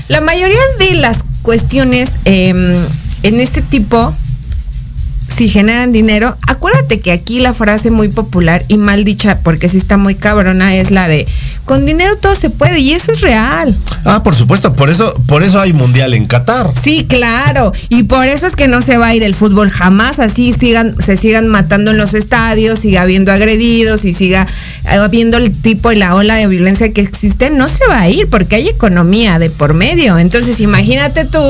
La 0.10 0.22
mayoría 0.22 0.60
de 0.80 0.96
las 0.96 1.20
cuestiones 1.48 2.10
em, 2.26 2.76
en 3.24 3.40
este 3.40 3.62
tipo, 3.62 4.14
si 5.34 5.48
generan 5.48 5.94
dinero, 5.94 6.36
acuérdate 6.46 7.00
que 7.00 7.14
aquí 7.14 7.40
la 7.40 7.54
frase 7.54 7.90
muy 7.90 8.10
popular 8.10 8.66
y 8.68 8.78
mal 8.78 9.06
dicha, 9.06 9.40
porque 9.44 9.70
sí 9.70 9.78
está 9.78 9.96
muy 9.96 10.16
cabrona, 10.16 10.76
es 10.76 10.92
la 10.92 11.08
de 11.08 11.26
con 11.68 11.86
dinero 11.86 12.16
todo 12.16 12.34
se 12.34 12.50
puede, 12.50 12.80
y 12.80 12.94
eso 12.94 13.12
es 13.12 13.22
real. 13.22 13.76
Ah, 14.06 14.24
por 14.24 14.34
supuesto, 14.36 14.74
por 14.74 14.90
eso, 14.90 15.14
por 15.28 15.44
eso 15.44 15.60
hay 15.60 15.74
mundial 15.74 16.14
en 16.14 16.26
Qatar. 16.26 16.72
Sí, 16.82 17.06
claro. 17.08 17.74
Y 17.90 18.04
por 18.04 18.26
eso 18.26 18.48
es 18.48 18.56
que 18.56 18.68
no 18.70 18.82
se 18.82 18.98
va 18.98 19.08
a 19.08 19.16
ir 19.16 19.22
el 19.22 19.36
fútbol 19.36 19.70
jamás. 19.70 20.18
Así 20.20 20.54
sigan, 20.54 20.96
se 21.04 21.18
sigan 21.18 21.48
matando 21.50 21.92
en 21.92 21.98
los 21.98 22.14
estadios, 22.14 22.80
siga 22.80 23.02
habiendo 23.02 23.32
agredidos 23.34 24.06
y 24.06 24.14
siga 24.14 24.48
eh, 24.86 24.96
habiendo 24.96 25.38
el 25.38 25.52
tipo 25.52 25.92
y 25.92 25.98
la 25.98 26.16
ola 26.16 26.36
de 26.36 26.48
violencia 26.48 26.94
que 26.94 27.02
existe. 27.02 27.50
No 27.50 27.68
se 27.68 27.86
va 27.90 28.00
a 28.02 28.10
ir 28.10 28.30
porque 28.30 28.56
hay 28.56 28.70
economía 28.70 29.38
de 29.38 29.50
por 29.50 29.74
medio. 29.74 30.18
Entonces, 30.18 30.62
imagínate 30.62 31.26
tú 31.26 31.42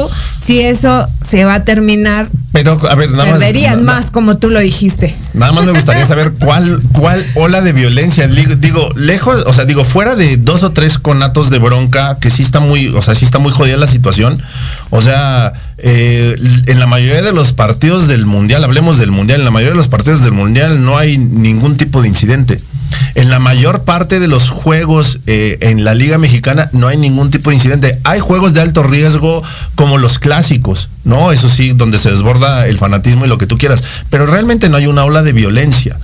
si 0.44 0.60
eso 0.62 1.08
se 1.30 1.46
va 1.46 1.54
a 1.56 1.64
terminar. 1.64 2.28
Pero, 2.54 2.80
a 2.90 2.96
ver, 2.96 3.12
nada 3.12 3.26
más. 3.26 3.34
Perderían 3.40 3.86
na- 3.86 3.94
más, 3.94 4.10
como 4.10 4.38
tú 4.40 4.50
lo 4.50 4.60
dijiste. 4.60 5.16
Nada 5.36 5.52
más 5.52 5.64
me 5.66 5.74
gustaría 5.74 6.08
saber 6.08 6.34
cuál, 6.40 6.82
cuál 6.94 7.24
ola 7.36 7.62
de 7.62 7.72
violencia. 7.74 8.28
Digo, 8.28 8.90
lejos, 8.96 9.44
o 9.46 9.54
sea, 9.54 9.66
digo, 9.66 9.84
fuera 9.84 10.07
de 10.16 10.38
dos 10.38 10.64
o 10.64 10.72
tres 10.72 10.98
conatos 10.98 11.50
de 11.50 11.60
bronca, 11.60 12.18
que 12.20 12.30
sí 12.30 12.42
está 12.42 12.60
muy, 12.60 12.88
o 12.88 13.02
sea, 13.02 13.16
sí 13.16 13.26
está 13.26 13.40
muy 13.40 13.52
jodida 13.52 13.78
la 13.78 13.88
situación. 13.88 14.42
O 14.90 15.02
sea, 15.02 15.54
eh, 15.78 16.36
en 16.66 16.80
la 16.80 16.88
mayoría 16.88 17.22
de 17.22 17.34
los 17.34 17.54
partidos 17.54 18.08
del 18.08 18.26
mundial, 18.26 18.64
hablemos 18.64 18.98
del 18.98 19.12
mundial, 19.12 19.40
en 19.40 19.46
la 19.46 19.52
mayoría 19.52 19.74
de 19.74 19.78
los 19.78 19.88
partidos 19.88 20.24
del 20.24 20.32
mundial 20.32 20.84
no 20.84 20.98
hay 20.98 21.18
ningún 21.18 21.78
tipo 21.78 22.02
de 22.02 22.08
incidente. 22.08 22.60
En 23.16 23.30
la 23.30 23.40
mayor 23.40 23.84
parte 23.84 24.20
de 24.20 24.28
los 24.28 24.50
juegos 24.50 25.20
eh, 25.28 25.58
en 25.62 25.84
la 25.84 25.94
Liga 25.94 26.18
Mexicana 26.18 26.70
no 26.72 26.88
hay 26.88 26.98
ningún 26.98 27.30
tipo 27.30 27.50
de 27.50 27.56
incidente. 27.56 28.00
Hay 28.04 28.20
juegos 28.20 28.54
de 28.54 28.62
alto 28.62 28.84
riesgo 28.84 29.44
como 29.76 29.98
los 29.98 30.20
clásicos, 30.20 30.90
¿no? 31.04 31.32
Eso 31.32 31.50
sí, 31.50 31.74
donde 31.74 31.98
se 31.98 32.10
desborda 32.10 32.68
el 32.68 32.78
fanatismo 32.78 33.26
y 33.26 33.28
lo 33.28 33.38
que 33.38 33.48
tú 33.48 33.58
quieras. 33.58 33.84
Pero 34.10 34.26
realmente 34.26 34.70
no 34.70 34.78
hay 34.78 34.88
una 34.88 35.04
ola 35.04 35.24
de 35.24 35.34
violencia. 35.34 35.98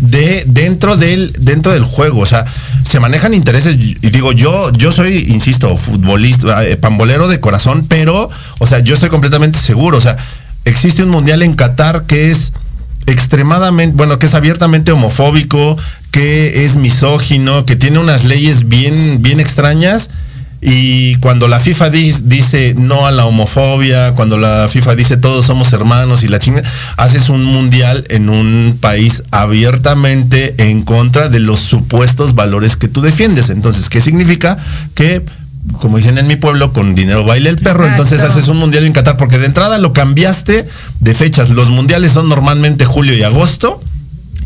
De, 0.00 0.42
dentro 0.46 0.96
del 0.96 1.32
dentro 1.38 1.72
del 1.72 1.84
juego, 1.84 2.20
o 2.20 2.26
sea, 2.26 2.44
se 2.84 2.98
manejan 2.98 3.32
intereses 3.32 3.76
y 3.76 3.94
digo 4.10 4.32
yo 4.32 4.72
yo 4.72 4.90
soy 4.90 5.26
insisto 5.28 5.76
futbolista 5.76 6.64
eh, 6.64 6.76
pambolero 6.76 7.28
de 7.28 7.38
corazón, 7.38 7.86
pero 7.88 8.28
o 8.58 8.66
sea, 8.66 8.80
yo 8.80 8.94
estoy 8.94 9.08
completamente 9.08 9.58
seguro, 9.58 9.98
o 9.98 10.00
sea, 10.00 10.16
existe 10.64 11.02
un 11.02 11.10
mundial 11.10 11.42
en 11.42 11.54
Qatar 11.54 12.04
que 12.06 12.32
es 12.32 12.52
extremadamente, 13.06 13.96
bueno, 13.96 14.18
que 14.18 14.26
es 14.26 14.34
abiertamente 14.34 14.92
homofóbico, 14.92 15.76
que 16.10 16.64
es 16.64 16.76
misógino, 16.76 17.66
que 17.66 17.76
tiene 17.76 17.98
unas 17.98 18.24
leyes 18.24 18.68
bien, 18.68 19.18
bien 19.20 19.40
extrañas. 19.40 20.10
Y 20.66 21.16
cuando 21.16 21.46
la 21.46 21.60
FIFA 21.60 21.90
dice 21.90 22.74
no 22.74 23.06
a 23.06 23.10
la 23.10 23.26
homofobia, 23.26 24.12
cuando 24.12 24.38
la 24.38 24.66
FIFA 24.66 24.94
dice 24.94 25.18
todos 25.18 25.44
somos 25.44 25.70
hermanos 25.74 26.22
y 26.22 26.28
la 26.28 26.40
chinga, 26.40 26.62
haces 26.96 27.28
un 27.28 27.44
mundial 27.44 28.06
en 28.08 28.30
un 28.30 28.78
país 28.80 29.24
abiertamente 29.30 30.54
en 30.56 30.82
contra 30.82 31.28
de 31.28 31.38
los 31.38 31.60
supuestos 31.60 32.34
valores 32.34 32.76
que 32.76 32.88
tú 32.88 33.02
defiendes. 33.02 33.50
Entonces, 33.50 33.90
¿qué 33.90 34.00
significa? 34.00 34.56
Que, 34.94 35.22
como 35.82 35.98
dicen 35.98 36.16
en 36.16 36.26
mi 36.26 36.36
pueblo, 36.36 36.72
con 36.72 36.94
dinero 36.94 37.24
baila 37.24 37.50
el 37.50 37.56
perro, 37.56 37.84
Exacto. 37.84 38.02
entonces 38.04 38.26
haces 38.26 38.48
un 38.48 38.56
mundial 38.56 38.86
en 38.86 38.94
Qatar, 38.94 39.18
porque 39.18 39.38
de 39.38 39.44
entrada 39.44 39.76
lo 39.76 39.92
cambiaste 39.92 40.66
de 40.98 41.14
fechas. 41.14 41.50
Los 41.50 41.68
mundiales 41.68 42.12
son 42.12 42.30
normalmente 42.30 42.86
julio 42.86 43.14
y 43.14 43.22
agosto, 43.22 43.82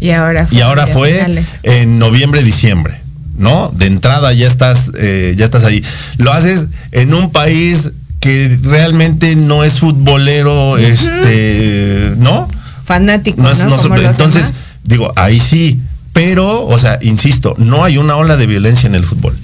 Y 0.00 0.10
ahora, 0.10 0.48
y 0.50 0.62
ahora 0.62 0.88
fue 0.88 1.24
en 1.62 2.00
noviembre, 2.00 2.42
diciembre, 2.42 3.02
¿no? 3.38 3.70
De 3.74 3.86
entrada 3.86 4.32
ya 4.34 4.46
estás, 4.46 4.92
eh, 4.98 5.34
ya 5.38 5.44
estás 5.46 5.64
ahí. 5.64 5.82
Lo 6.18 6.32
haces 6.32 6.66
en 6.92 7.14
un 7.14 7.30
país 7.30 7.92
que 8.20 8.58
realmente 8.62 9.36
no 9.36 9.64
es 9.64 9.78
futbolero, 9.80 10.76
este, 10.76 12.14
¿no? 12.18 12.48
Fanáticos, 12.84 13.42
No 13.42 13.50
es- 13.50 13.58
¿no? 13.60 13.64
no 13.70 13.76
Como 13.76 13.82
son- 13.82 14.02
los 14.02 14.10
entonces, 14.10 14.42
demás. 14.48 14.60
digo, 14.84 15.12
ahí 15.16 15.38
sí, 15.40 15.80
pero, 16.12 16.66
o 16.66 16.78
sea, 16.78 16.98
insisto, 17.00 17.54
no 17.58 17.84
hay 17.84 17.96
una 17.96 18.16
ola 18.16 18.36
de 18.36 18.46
violencia 18.46 18.86
en 18.88 18.94
el 18.96 19.04
fútbol. 19.04 19.36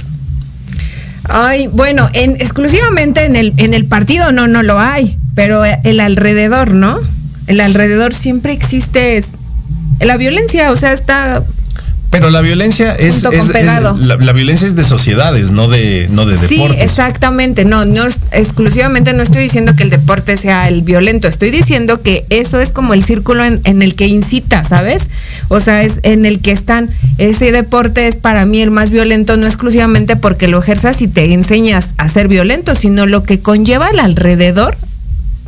Ay, 1.26 1.68
bueno, 1.68 2.10
en, 2.12 2.32
exclusivamente 2.32 3.24
en 3.24 3.36
el, 3.36 3.54
en 3.56 3.72
el 3.74 3.86
partido 3.86 4.30
no, 4.32 4.46
no 4.46 4.62
lo 4.62 4.78
hay, 4.78 5.16
pero 5.34 5.62
el 5.64 6.00
alrededor, 6.00 6.74
¿no? 6.74 6.98
El 7.46 7.60
alrededor 7.60 8.12
siempre 8.12 8.52
existe 8.52 9.24
la 10.00 10.16
violencia, 10.16 10.70
o 10.70 10.76
sea, 10.76 10.92
está 10.92 11.42
Pero 12.20 12.30
la 12.30 12.40
violencia 12.40 12.92
es, 12.94 13.24
es- 13.24 13.48
la, 13.98 14.16
la 14.16 14.32
violencia 14.32 14.66
es 14.68 14.76
de 14.76 14.84
sociedades, 14.84 15.50
no 15.50 15.68
de, 15.68 16.06
no 16.10 16.24
de 16.26 16.38
Sí, 16.38 16.54
deportes. 16.56 16.82
exactamente. 16.82 17.64
No, 17.64 17.84
no 17.84 18.04
exclusivamente 18.32 19.12
no 19.12 19.22
estoy 19.22 19.42
diciendo 19.42 19.74
que 19.76 19.82
el 19.82 19.90
deporte 19.90 20.36
sea 20.36 20.68
el 20.68 20.82
violento. 20.82 21.28
Estoy 21.28 21.50
diciendo 21.50 22.02
que 22.02 22.24
eso 22.30 22.60
es 22.60 22.70
como 22.70 22.94
el 22.94 23.02
círculo 23.04 23.44
en, 23.44 23.60
en 23.64 23.82
el 23.82 23.94
que 23.94 24.06
incita, 24.06 24.64
¿sabes? 24.64 25.10
O 25.48 25.60
sea, 25.60 25.82
es 25.82 26.00
en 26.02 26.24
el 26.26 26.40
que 26.40 26.52
están. 26.52 26.90
Ese 27.18 27.52
deporte 27.52 28.06
es 28.08 28.16
para 28.16 28.46
mí 28.46 28.60
el 28.62 28.70
más 28.70 28.90
violento, 28.90 29.36
no 29.36 29.46
exclusivamente 29.46 30.16
porque 30.16 30.48
lo 30.48 30.60
ejerzas 30.62 31.02
y 31.02 31.08
te 31.08 31.32
enseñas 31.32 31.94
a 31.96 32.08
ser 32.08 32.28
violento, 32.28 32.74
sino 32.74 33.06
lo 33.06 33.22
que 33.24 33.40
conlleva 33.40 33.88
el 33.88 33.98
alrededor 34.00 34.76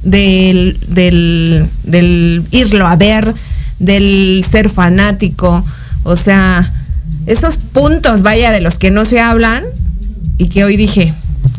del, 0.02 0.78
del, 0.88 1.66
del 1.84 2.44
irlo 2.50 2.86
a 2.86 2.96
ver, 2.96 3.34
del 3.78 4.44
ser 4.50 4.68
fanático. 4.70 5.64
O 6.06 6.14
sea, 6.14 6.72
esos 7.26 7.56
puntos, 7.56 8.22
vaya, 8.22 8.52
de 8.52 8.60
los 8.60 8.78
que 8.78 8.92
no 8.92 9.04
se 9.04 9.20
hablan 9.20 9.64
y 10.38 10.48
que 10.48 10.62
hoy 10.62 10.76
dije, 10.76 11.12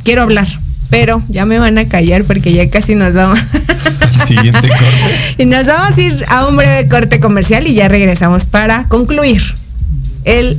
quiero 0.04 0.22
hablar, 0.22 0.48
pero 0.89 1.22
ya 1.28 1.45
me 1.45 1.60
van 1.60 1.78
a 1.78 1.89
callar 1.89 2.24
porque 2.24 2.54
ya 2.54 2.70
casi 2.70 2.95
nos 2.95 3.14
vamos. 3.14 3.39
Siguiente 4.28 4.70
corte. 4.70 5.36
y 5.38 5.45
nos 5.45 5.68
vamos 5.68 5.98
a 5.98 6.02
ir 6.02 6.26
a 6.30 6.48
un 6.48 6.56
breve 6.56 6.88
corte 6.88 7.20
comercial 7.20 7.68
y 7.68 7.74
ya 7.74 7.89
regresamos 7.89 8.45
para 8.45 8.88
concluir 8.88 9.41
el 10.24 10.58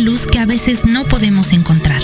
luz 0.00 0.26
que 0.26 0.38
a 0.38 0.46
veces 0.46 0.84
no 0.84 1.04
podemos 1.04 1.52
encontrar. 1.52 2.00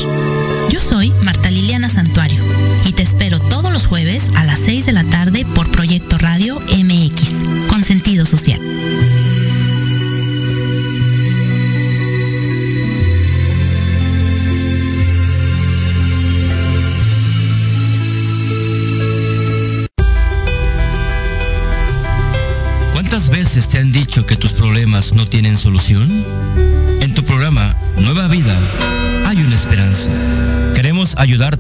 Yo 0.71 0.81
soy 0.81 1.11
Marta 1.23 1.51
Liliana 1.51 1.89
Santuario 1.89 2.43
y 2.85 2.93
te 2.93 3.03
espero 3.03 3.39
todos 3.41 3.73
los 3.73 3.87
jueves 3.87 4.31
a 4.35 4.45
las 4.45 4.59
6 4.61 4.87
de 4.87 4.93
la 4.93 5.05
tarde 5.05 5.47
por 5.55 5.71
Proyecto 5.71 6.19
Radio 6.19 6.61
MX, 6.61 6.86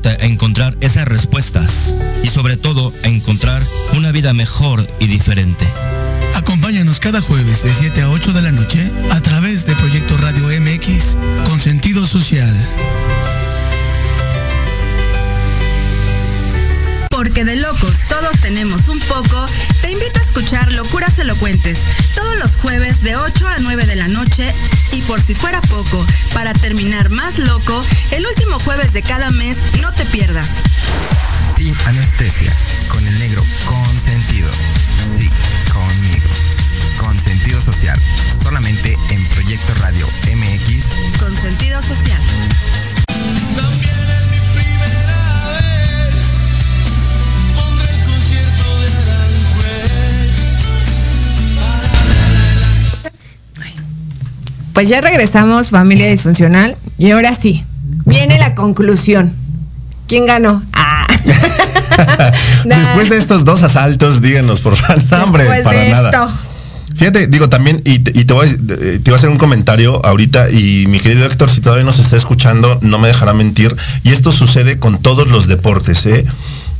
ayudarte 0.07 0.22
a 0.22 0.26
encontrar 0.26 0.76
esas 0.80 1.07
respuestas 1.07 1.94
y 2.22 2.28
sobre 2.28 2.57
todo 2.57 2.92
a 3.04 3.09
encontrar 3.09 3.62
una 3.96 4.12
vida 4.12 4.32
mejor 4.32 4.86
y 5.00 5.07
diferente. 5.07 5.66
Acompáñanos 6.34 7.00
cada 7.00 7.20
jueves 7.20 7.62
de 7.62 7.72
7 7.74 8.02
a 8.02 8.11
8 8.11 8.32
de 8.32 8.42
la 8.42 8.52
noche 8.52 8.90
a 9.11 9.20
través 9.20 9.66
de 9.66 9.74
Proyecto 9.74 10.16
Radio 10.18 10.48
MX 10.61 11.16
con 11.48 11.61
sentido 11.61 12.07
social. 12.07 12.54
Porque 17.11 17.44
de 17.44 17.57
locos 17.57 17.96
todos 18.09 18.40
tenemos 18.42 18.88
un 18.88 18.95
de 28.97 29.03
cada 29.03 29.28
mes 29.32 29.59
no 29.82 29.92
te 29.92 30.07
pierdas. 30.07 30.49
Sin 31.59 31.74
anestesia, 31.84 32.51
con 32.88 33.07
el 33.07 33.18
negro 33.18 33.44
consentido. 33.66 34.51
Sí, 35.18 35.28
conmigo. 35.70 36.30
Con 36.97 37.20
sentido 37.20 37.61
social. 37.61 38.01
Solamente 38.42 38.97
en 39.11 39.22
Proyecto 39.26 39.74
Radio 39.80 40.07
MX. 40.34 40.86
Con 41.20 41.36
sentido 41.36 41.82
social. 41.82 42.22
Pues 54.72 54.88
ya 54.88 55.03
regresamos, 55.03 55.68
familia 55.68 56.09
disfuncional, 56.09 56.78
y 56.97 57.11
ahora 57.11 57.34
sí, 57.34 57.64
conclusión. 58.57 59.32
¿Quién 60.09 60.26
ganó? 60.26 60.62
Ah. 60.72 61.07
Nah. 62.64 62.76
Después 62.86 63.09
de 63.09 63.16
estos 63.18 63.44
dos 63.44 63.62
asaltos, 63.62 64.20
díganos, 64.20 64.61
por 64.61 64.74
favor. 64.76 65.02
No, 65.11 65.24
hombre, 65.24 65.44
Después 65.44 65.62
para 65.62 65.78
de 65.80 65.90
nada. 65.90 66.11
esto. 66.11 66.28
Fíjate, 66.96 67.26
digo 67.26 67.48
también, 67.48 67.82
y 67.84 67.98
te, 67.98 68.18
y 68.18 68.24
te 68.24 68.32
voy 68.32 68.48
a, 68.48 68.50
eh, 68.50 68.57
te 69.02 69.11
voy 69.11 69.12
a 69.12 69.16
hacer 69.16 69.28
un 69.28 69.36
comentario 69.36 70.04
ahorita, 70.04 70.50
y 70.50 70.86
mi 70.88 70.98
querido 70.98 71.26
Héctor, 71.26 71.50
si 71.50 71.61
todavía 71.61 71.84
nos 71.84 71.98
está 71.98 72.16
escuchando, 72.16 72.78
no 72.80 72.98
me 72.98 73.09
dejará 73.09 73.34
mentir, 73.34 73.76
y 74.02 74.11
esto 74.11 74.32
sucede 74.32 74.78
con 74.78 75.02
todos 75.02 75.28
los 75.28 75.46
deportes, 75.46 76.07
¿eh? 76.07 76.24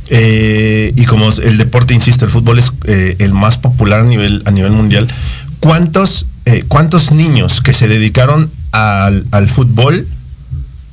Eh, 0.09 0.93
y 0.95 1.05
como 1.05 1.29
el 1.29 1.57
deporte, 1.57 1.93
insisto, 1.93 2.25
el 2.25 2.31
fútbol 2.31 2.57
es 2.59 2.71
eh, 2.85 3.15
el 3.19 3.33
más 3.33 3.57
popular 3.57 3.99
a 3.99 4.03
nivel, 4.03 4.41
a 4.45 4.51
nivel 4.51 4.71
mundial, 4.71 5.07
¿cuántos, 5.59 6.25
eh, 6.45 6.63
¿cuántos 6.67 7.11
niños 7.11 7.61
que 7.61 7.73
se 7.73 7.87
dedicaron 7.87 8.49
al, 8.71 9.25
al 9.31 9.47
fútbol 9.47 10.07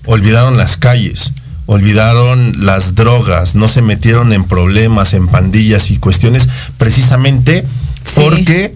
olvidaron 0.07 0.57
las 0.57 0.77
calles? 0.77 1.33
olvidaron 1.67 2.67
las 2.67 2.95
drogas, 2.95 3.55
no 3.55 3.69
se 3.69 3.81
metieron 3.81 4.33
en 4.33 4.45
problemas, 4.45 5.15
en 5.15 5.29
pandillas 5.29 5.91
y 5.91 5.97
cuestiones, 5.97 6.49
precisamente 6.77 7.65
porque 8.15 8.75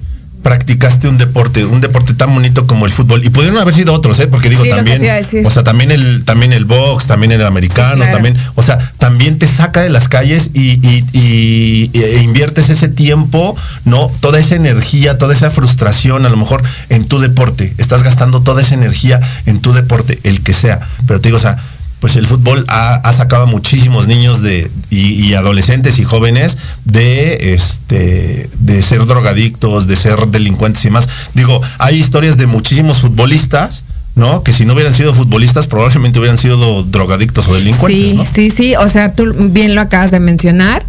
practicaste 0.49 1.09
un 1.09 1.19
deporte, 1.19 1.67
un 1.67 1.83
deporte 1.83 2.15
tan 2.15 2.33
bonito 2.33 2.67
como 2.67 2.87
el 2.87 2.93
fútbol. 2.93 3.23
Y 3.23 3.29
pudieron 3.29 3.59
haber 3.59 3.75
sido 3.75 3.93
otros, 3.93 4.19
¿eh? 4.19 4.29
Porque 4.29 4.49
digo, 4.49 4.65
Sí, 4.65 4.71
también, 4.71 5.03
o 5.45 5.51
sea, 5.51 5.63
también 5.63 5.91
el, 5.91 6.25
también 6.25 6.55
el 6.55 6.65
box, 6.65 7.07
también 7.07 7.33
el 7.33 7.45
americano, 7.45 7.93
Sí, 7.93 7.97
claro. 7.99 8.13
también, 8.13 8.37
o 8.55 8.63
sea, 8.63 8.79
también 8.97 9.39
te 9.39 9.47
saca 9.47 9.83
de 9.83 9.91
las 9.91 10.09
calles 10.09 10.49
y, 10.55 10.81
y- 10.89 11.05
y- 11.13 11.91
e 11.93 12.23
inviertes 12.23 12.71
ese 12.71 12.89
tiempo, 12.89 13.59
¿no? 13.85 14.11
Toda 14.21 14.39
esa 14.39 14.55
energía, 14.55 15.19
toda 15.19 15.35
esa 15.35 15.51
frustración, 15.51 16.25
a 16.25 16.31
lo 16.31 16.39
mejor 16.39 16.63
en 16.89 17.05
tu 17.05 17.21
deporte. 17.21 17.75
Estás 17.77 18.03
gastando 18.03 18.41
toda 18.41 18.63
esa 18.63 18.73
energía 18.73 19.21
en 19.45 19.61
tu 19.61 19.75
deporte, 19.75 20.19
el 20.23 20.41
que 20.41 20.55
sea. 20.55 20.81
Pero 21.07 21.21
te 21.21 21.29
digo, 21.29 21.37
o 21.37 21.41
sea, 21.43 21.59
pues 22.01 22.17
el 22.17 22.27
fútbol 22.27 22.65
ha, 22.69 22.95
ha 22.95 23.13
sacado 23.13 23.43
a 23.43 23.47
muchísimos 23.47 24.07
niños 24.07 24.41
de, 24.41 24.71
y, 24.91 25.15
y 25.27 25.35
adolescentes 25.35 25.99
y 25.99 26.05
jóvenes 26.05 26.57
de 26.85 27.55
este 27.55 28.49
de 28.61 28.83
ser 28.83 29.05
drogadictos, 29.07 29.87
de 29.87 29.97
ser 29.97 30.29
delincuentes 30.29 30.85
y 30.85 30.91
más. 30.91 31.09
Digo, 31.35 31.61
hay 31.79 31.97
historias 31.97 32.37
de 32.37 32.47
muchísimos 32.47 32.99
futbolistas, 32.99 33.83
¿no? 34.15 34.43
Que 34.43 34.53
si 34.53 34.65
no 34.65 34.75
hubieran 34.75 34.95
sido 34.95 35.13
futbolistas, 35.13 35.67
probablemente 35.67 36.19
hubieran 36.19 36.39
sido 36.39 36.83
drogadictos 36.85 37.49
o 37.49 37.55
delincuentes, 37.55 38.11
Sí, 38.13 38.17
¿no? 38.17 38.25
sí, 38.25 38.51
sí, 38.51 38.77
o 38.77 38.89
sea, 38.89 39.15
tú 39.15 39.33
bien 39.51 39.75
lo 39.75 39.81
acabas 39.81 40.11
de 40.11 40.21
mencionar. 40.21 40.85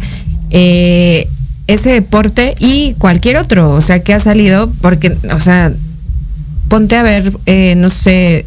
Eh, 0.50 1.28
ese 1.66 1.90
deporte 1.90 2.56
y 2.58 2.94
cualquier 2.98 3.36
otro, 3.36 3.70
o 3.70 3.80
sea, 3.80 4.02
que 4.02 4.12
ha 4.12 4.18
salido, 4.18 4.72
porque, 4.80 5.16
o 5.32 5.38
sea, 5.38 5.72
ponte 6.68 6.96
a 6.96 7.04
ver, 7.04 7.32
eh, 7.46 7.74
no 7.76 7.90
sé, 7.90 8.46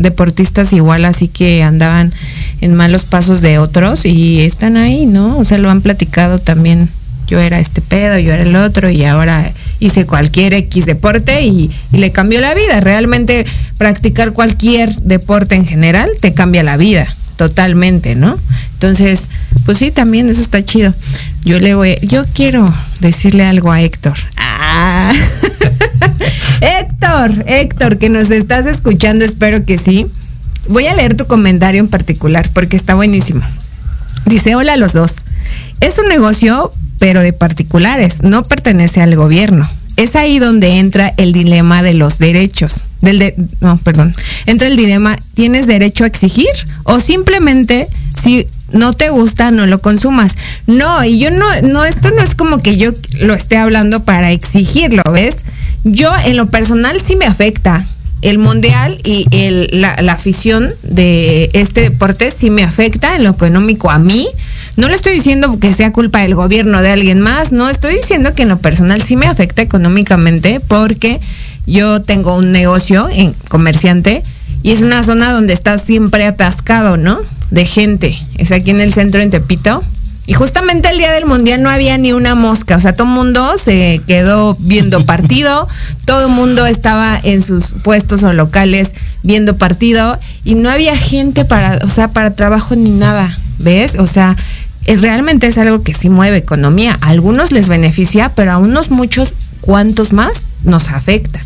deportistas 0.00 0.72
igual 0.72 1.04
así 1.04 1.28
que 1.28 1.62
andaban 1.62 2.12
en 2.60 2.74
malos 2.74 3.04
pasos 3.04 3.40
de 3.40 3.58
otros 3.58 4.04
y 4.04 4.40
están 4.40 4.76
ahí, 4.76 5.06
¿no? 5.06 5.38
O 5.38 5.44
sea, 5.44 5.58
lo 5.58 5.70
han 5.70 5.82
platicado 5.82 6.38
también. 6.38 6.88
Yo 7.26 7.38
era 7.38 7.60
este 7.60 7.80
pedo, 7.80 8.18
yo 8.18 8.32
era 8.32 8.42
el 8.42 8.56
otro 8.56 8.90
y 8.90 9.04
ahora 9.04 9.52
hice 9.78 10.04
cualquier 10.04 10.52
X 10.52 10.84
deporte 10.84 11.42
y, 11.42 11.70
le 11.92 12.10
cambió 12.10 12.40
la 12.40 12.54
vida. 12.54 12.80
Realmente 12.80 13.46
practicar 13.78 14.32
cualquier 14.32 14.92
deporte 14.96 15.54
en 15.54 15.64
general 15.64 16.10
te 16.20 16.34
cambia 16.34 16.64
la 16.64 16.76
vida 16.76 17.06
totalmente, 17.36 18.16
¿no? 18.16 18.36
Entonces, 18.72 19.22
pues 19.64 19.78
sí, 19.78 19.90
también 19.90 20.28
eso 20.28 20.42
está 20.42 20.64
chido. 20.64 20.92
Yo 21.44 21.60
le 21.60 21.74
voy, 21.74 21.96
yo 22.02 22.24
quiero 22.34 22.74
decirle 23.00 23.44
algo 23.44 23.70
a 23.70 23.80
Héctor. 23.80 24.18
Ah. 24.36 25.12
Héctor, 26.60 27.44
Héctor, 27.46 27.98
que 27.98 28.08
nos 28.08 28.30
estás 28.30 28.66
escuchando, 28.66 29.24
espero 29.24 29.64
que 29.64 29.78
sí. 29.78 30.06
Voy 30.68 30.86
a 30.86 30.94
leer 30.94 31.16
tu 31.16 31.26
comentario 31.26 31.80
en 31.80 31.88
particular 31.88 32.50
porque 32.52 32.76
está 32.76 32.94
buenísimo. 32.94 33.42
Dice, 34.26 34.54
hola 34.54 34.74
a 34.74 34.76
los 34.76 34.92
dos. 34.92 35.16
Es 35.80 35.98
un 35.98 36.06
negocio, 36.06 36.72
pero 36.98 37.20
de 37.20 37.32
particulares, 37.32 38.22
no 38.22 38.44
pertenece 38.44 39.00
al 39.00 39.16
gobierno. 39.16 39.68
Es 39.96 40.16
ahí 40.16 40.38
donde 40.38 40.78
entra 40.78 41.12
el 41.16 41.32
dilema 41.32 41.82
de 41.82 41.94
los 41.94 42.18
derechos. 42.18 42.84
Del 43.00 43.18
de, 43.18 43.34
no, 43.60 43.76
perdón. 43.78 44.14
Entra 44.46 44.68
el 44.68 44.76
dilema, 44.76 45.16
¿tienes 45.34 45.66
derecho 45.66 46.04
a 46.04 46.06
exigir? 46.06 46.50
O 46.84 47.00
simplemente, 47.00 47.88
si 48.22 48.46
no 48.72 48.92
te 48.92 49.10
gusta, 49.10 49.50
no 49.50 49.66
lo 49.66 49.80
consumas. 49.80 50.34
No, 50.66 51.04
y 51.04 51.18
yo 51.18 51.30
no, 51.30 51.46
no, 51.62 51.84
esto 51.84 52.10
no 52.10 52.22
es 52.22 52.34
como 52.34 52.58
que 52.62 52.76
yo 52.76 52.92
lo 53.18 53.34
esté 53.34 53.56
hablando 53.56 54.04
para 54.04 54.30
exigirlo, 54.30 55.02
¿ves? 55.12 55.38
Yo 55.84 56.12
en 56.24 56.36
lo 56.36 56.46
personal 56.46 57.00
sí 57.00 57.16
me 57.16 57.26
afecta. 57.26 57.86
El 58.22 58.38
mundial 58.38 58.98
y 59.02 59.26
el, 59.30 59.68
la, 59.72 59.96
la 60.02 60.12
afición 60.12 60.68
de 60.82 61.48
este 61.54 61.80
deporte 61.80 62.30
sí 62.30 62.50
me 62.50 62.62
afecta 62.62 63.16
en 63.16 63.24
lo 63.24 63.30
económico 63.30 63.90
a 63.90 63.98
mí. 63.98 64.28
No 64.76 64.88
le 64.88 64.94
estoy 64.94 65.14
diciendo 65.14 65.58
que 65.58 65.72
sea 65.72 65.92
culpa 65.92 66.20
del 66.20 66.34
gobierno 66.34 66.82
de 66.82 66.90
alguien 66.90 67.20
más, 67.20 67.50
no 67.50 67.68
estoy 67.68 67.94
diciendo 67.94 68.34
que 68.34 68.42
en 68.42 68.50
lo 68.50 68.58
personal 68.58 69.00
sí 69.02 69.16
me 69.16 69.26
afecta 69.26 69.62
económicamente 69.62 70.60
porque 70.60 71.20
yo 71.66 72.02
tengo 72.02 72.36
un 72.36 72.52
negocio 72.52 73.08
en 73.10 73.34
comerciante 73.48 74.22
y 74.62 74.72
es 74.72 74.82
una 74.82 75.02
zona 75.02 75.32
donde 75.32 75.54
está 75.54 75.78
siempre 75.78 76.26
atascado, 76.26 76.96
¿no? 76.96 77.18
De 77.50 77.64
gente. 77.64 78.16
Es 78.36 78.52
aquí 78.52 78.70
en 78.70 78.80
el 78.80 78.92
centro 78.92 79.20
en 79.20 79.30
Tepito. 79.30 79.82
Y 80.30 80.34
justamente 80.34 80.88
el 80.88 80.98
día 80.98 81.10
del 81.10 81.26
mundial 81.26 81.60
no 81.60 81.70
había 81.70 81.98
ni 81.98 82.12
una 82.12 82.36
mosca, 82.36 82.76
o 82.76 82.80
sea, 82.80 82.92
todo 82.92 83.08
el 83.08 83.14
mundo 83.14 83.58
se 83.58 84.00
quedó 84.06 84.56
viendo 84.60 85.04
partido, 85.04 85.66
todo 86.04 86.26
el 86.28 86.32
mundo 86.32 86.66
estaba 86.66 87.18
en 87.20 87.42
sus 87.42 87.72
puestos 87.82 88.22
o 88.22 88.32
locales 88.32 88.94
viendo 89.24 89.56
partido 89.56 90.16
y 90.44 90.54
no 90.54 90.70
había 90.70 90.96
gente 90.96 91.44
para, 91.44 91.80
o 91.82 91.88
sea, 91.88 92.12
para 92.12 92.36
trabajo 92.36 92.76
ni 92.76 92.90
nada, 92.90 93.36
¿ves? 93.58 93.96
O 93.98 94.06
sea, 94.06 94.36
eh, 94.84 94.96
realmente 94.98 95.48
es 95.48 95.58
algo 95.58 95.82
que 95.82 95.94
sí 95.94 96.08
mueve 96.08 96.36
economía. 96.36 96.96
A 97.00 97.08
algunos 97.08 97.50
les 97.50 97.66
beneficia, 97.66 98.30
pero 98.36 98.52
a 98.52 98.58
unos 98.58 98.92
muchos, 98.92 99.34
¿cuántos 99.60 100.12
más 100.12 100.30
nos 100.62 100.90
afecta? 100.90 101.44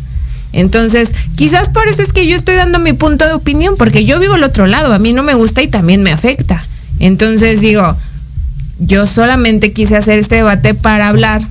Entonces, 0.53 1.15
quizás 1.35 1.69
por 1.69 1.87
eso 1.87 2.03
es 2.03 2.13
que 2.13 2.27
yo 2.27 2.37
estoy 2.37 2.53
dando 2.53 2.77
mi 2.77 2.93
punto 2.93 3.25
de 3.25 3.33
opinión, 3.33 3.77
porque 3.79 4.05
yo 4.05 4.19
vivo 4.19 4.35
al 4.35 4.43
otro 4.43 4.67
lado, 4.67 4.93
a 4.93 4.99
mí 4.99 5.11
no 5.11 5.23
me 5.23 5.33
gusta 5.33 5.63
y 5.63 5.67
también 5.67 6.03
me 6.03 6.11
afecta. 6.11 6.67
Entonces 6.99 7.61
digo, 7.61 7.97
yo 8.79 9.05
solamente 9.05 9.73
quise 9.73 9.95
hacer 9.95 10.19
este 10.19 10.35
debate 10.35 10.73
para 10.73 11.07
hablar 11.07 11.41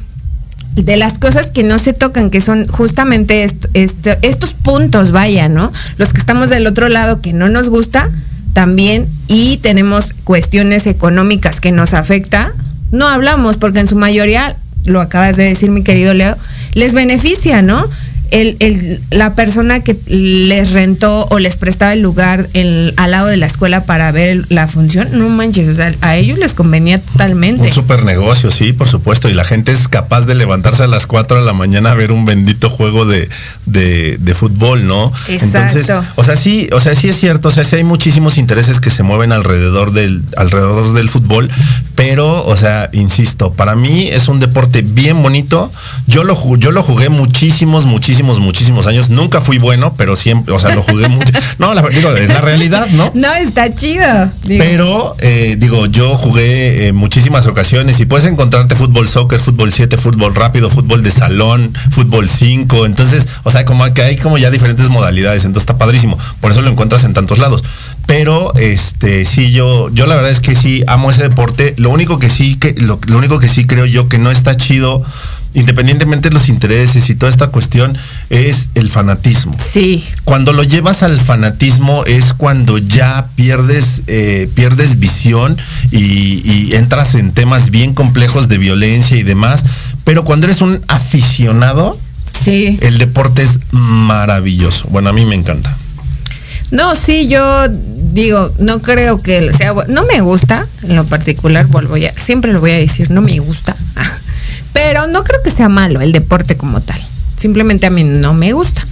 de 0.77 0.97
las 0.97 1.19
cosas 1.19 1.51
que 1.51 1.63
no 1.63 1.79
se 1.79 1.93
tocan, 1.93 2.31
que 2.31 2.41
son 2.41 2.67
justamente 2.67 3.45
esto, 3.45 3.69
esto, 3.75 4.11
estos 4.23 4.55
puntos, 4.55 5.13
vaya, 5.13 5.49
¿no? 5.49 5.73
Los 5.99 6.13
que 6.13 6.19
estamos 6.19 6.51
del 6.51 6.67
otro 6.67 6.89
lado 6.89 7.21
que 7.21 7.33
no 7.33 7.49
nos 7.49 7.69
gusta 7.69 8.11
también 8.53 9.07
y 9.29 9.59
tenemos 9.59 10.07
cuestiones 10.25 10.87
económicas 10.87 11.61
que 11.61 11.73
nos 11.73 11.95
afecta, 11.95 12.53
no 12.91 13.09
hablamos 13.09 13.57
porque 13.57 13.81
en 13.81 13.89
su 13.89 13.97
mayoría, 13.97 14.57
lo 14.85 15.01
acabas 15.01 15.37
de 15.37 15.45
decir 15.45 15.71
mi 15.71 15.83
querido 15.83 16.13
Leo, 16.13 16.37
les 16.75 16.93
beneficia, 16.93 17.63
¿no? 17.63 17.89
El, 18.35 18.57
el, 18.59 19.01
la 19.11 19.37
persona 19.37 19.81
que 19.85 19.97
les 20.09 20.73
rentó 20.73 21.27
o 21.31 21.39
les 21.39 21.55
prestaba 21.55 21.93
el 21.93 22.01
lugar 22.01 22.49
el, 22.53 22.93
al 22.97 23.13
lado 23.13 23.29
de 23.29 23.37
la 23.37 23.47
escuela 23.47 23.85
para 23.85 24.11
ver 24.11 24.45
la 24.49 24.67
función, 24.67 25.09
no 25.13 25.29
manches, 25.29 25.69
o 25.69 25.75
sea, 25.75 25.95
a 26.01 26.17
ellos 26.17 26.41
les 26.41 26.53
convenía 26.53 26.99
totalmente. 26.99 27.63
Un 27.63 27.73
super 27.73 28.03
negocio, 28.03 28.51
sí, 28.51 28.73
por 28.73 28.89
supuesto. 28.89 29.29
Y 29.29 29.35
la 29.35 29.45
gente 29.45 29.71
es 29.71 29.87
capaz 29.87 30.23
de 30.23 30.35
levantarse 30.35 30.83
a 30.83 30.89
las 30.89 31.07
4 31.07 31.39
de 31.39 31.47
la 31.47 31.53
mañana 31.53 31.93
a 31.93 31.95
ver 31.95 32.11
un 32.11 32.25
bendito 32.25 32.71
juego 32.71 33.07
de, 33.07 33.29
de, 33.67 34.19
de 34.19 34.35
fútbol, 34.35 34.89
¿no? 34.89 35.13
Exacto. 35.29 35.59
Entonces, 35.59 35.93
o 36.17 36.25
sea, 36.25 36.35
sí, 36.35 36.69
o 36.73 36.81
sea, 36.81 36.97
sí 36.97 37.09
es 37.09 37.17
cierto, 37.17 37.49
o 37.49 37.53
sea, 37.53 37.63
sí 37.63 37.77
hay 37.77 37.85
muchísimos 37.85 38.37
intereses 38.37 38.81
que 38.81 38.91
se 38.91 39.05
mueven 39.05 39.31
alrededor 39.31 39.93
del, 39.93 40.23
alrededor 40.37 40.93
del 40.93 41.09
fútbol, 41.09 41.49
pero, 41.95 42.45
o 42.45 42.57
sea, 42.57 42.91
insisto, 42.93 43.53
para 43.53 43.77
mí 43.77 44.09
es 44.09 44.27
un 44.27 44.41
deporte 44.41 44.83
bien 44.83 45.23
bonito. 45.23 45.71
Yo 46.09 46.25
lo, 46.25 46.57
yo 46.57 46.73
lo 46.73 46.83
jugué 46.83 47.11
muchísimos, 47.11 47.87
muchísimos 47.87 48.24
muchísimos, 48.25 48.87
años. 48.87 49.11
Nunca 49.11 49.41
fui 49.41 49.59
bueno, 49.59 49.95
pero 49.97 50.17
siempre, 50.17 50.53
o 50.55 50.59
sea, 50.59 50.75
lo 50.75 50.83
jugué 50.83 51.09
mucho. 51.09 51.33
No, 51.59 51.73
la, 51.73 51.83
digo, 51.83 52.11
es 52.11 52.29
la 52.29 52.41
realidad, 52.41 52.89
¿no? 52.93 53.13
No, 53.15 53.33
está 53.35 53.73
chido. 53.73 54.05
Digo. 54.43 54.65
Pero, 54.65 55.17
eh, 55.21 55.57
digo, 55.57 55.87
yo 55.87 56.17
jugué 56.17 56.89
eh, 56.89 56.93
muchísimas 56.93 57.47
ocasiones 57.47 58.01
y 58.01 58.07
puedes 58.07 58.27
encontrarte 58.27 58.75
fútbol 58.75 59.09
soccer, 59.09 59.39
fútbol 59.39 59.73
7, 59.73 59.97
fútbol 59.97 60.35
rápido, 60.35 60.69
fútbol 60.69 61.05
de 61.05 61.13
salón, 61.13 61.73
fútbol 61.91 62.29
5. 62.29 62.87
Entonces, 62.87 63.29
o 63.45 63.51
sea, 63.51 63.65
como 63.65 63.85
que 63.95 64.03
hay 64.03 64.17
como 64.17 64.37
ya 64.37 64.51
diferentes 64.51 64.89
modalidades. 64.89 65.45
Entonces 65.45 65.63
está 65.63 65.79
padrísimo. 65.79 66.19
Por 66.41 66.51
eso 66.51 66.61
lo 66.63 66.71
encuentras 66.71 67.05
en 67.05 67.15
tantos 67.15 67.39
lados. 67.39 67.63
Pero, 68.07 68.53
este, 68.57 69.25
sí, 69.25 69.53
yo, 69.53 69.91
yo 69.91 70.07
la 70.07 70.17
verdad 70.17 70.31
es 70.31 70.41
que 70.41 70.55
sí 70.55 70.83
amo 70.87 71.11
ese 71.11 71.23
deporte. 71.23 71.75
Lo 71.77 71.91
único 71.91 72.19
que 72.19 72.31
sí, 72.31 72.57
que, 72.57 72.75
lo, 72.77 72.99
lo 73.07 73.19
único 73.19 73.39
que 73.39 73.49
sí 73.49 73.67
creo 73.67 73.87
yo 73.87 74.09
que 74.09 74.19
no 74.19 74.31
está 74.31 74.57
chido 74.57 75.03
independientemente 75.55 76.29
de 76.29 76.35
los 76.35 76.49
intereses 76.49 77.09
y 77.09 77.15
toda 77.15 77.31
esta 77.31 77.49
cuestión, 77.49 77.97
es 78.29 78.69
el 78.75 78.91
fanatismo. 78.91 79.57
Sí. 79.73 80.05
Cuando 80.25 80.53
lo 80.53 80.63
llevas 80.63 81.03
al 81.03 81.19
fanatismo 81.21 82.05
es 82.05 82.33
cuando 82.33 82.79
ya 82.79 83.29
pierdes, 83.37 84.03
eh, 84.07 84.49
pierdes 84.55 84.99
visión 84.99 85.57
y, 85.91 86.43
y, 86.45 86.75
entras 86.75 87.15
en 87.15 87.33
temas 87.33 87.71
bien 87.71 87.95
complejos 87.95 88.49
de 88.49 88.59
violencia 88.59 89.17
y 89.17 89.23
demás. 89.23 89.65
Pero 90.05 90.25
cuando 90.25 90.47
eres 90.47 90.61
un 90.61 90.83
aficionado, 90.89 91.99
sí. 92.43 92.79
el 92.83 92.99
deporte 92.99 93.43
es 93.43 93.61
maravilloso. 93.71 94.89
Bueno, 94.91 95.11
a 95.11 95.13
mí 95.13 95.25
me 95.25 95.35
encanta. 95.35 95.75
No, 96.71 96.97
sí, 96.97 97.29
yo 97.29 97.69
digo, 97.69 98.53
no 98.59 98.83
creo 98.83 99.23
que 99.23 99.53
sea 99.53 99.75
no 99.89 100.05
me 100.05 100.21
gusta 100.21 100.67
en 100.83 100.97
lo 100.97 101.05
particular, 101.05 101.67
vuelvo 101.67 101.97
ya, 101.97 102.13
siempre 102.17 102.53
lo 102.53 102.61
voy 102.61 102.73
a 102.73 102.79
decir, 102.79 103.11
no 103.11 103.23
me 103.23 103.39
gusta. 103.39 103.77
Pero 104.75 105.07
no 105.07 105.25
creo 105.25 105.43
que 105.43 105.51
sea 105.51 105.71
malo 105.71 106.03
el 106.03 106.13
deporte 106.13 106.59
como 106.59 106.83
tal. 106.83 107.03
Simplemente 107.37 107.87
a 107.87 107.91
mí 107.91 108.05
no 108.05 108.35
me 108.35 108.53
gusta. 108.53 108.85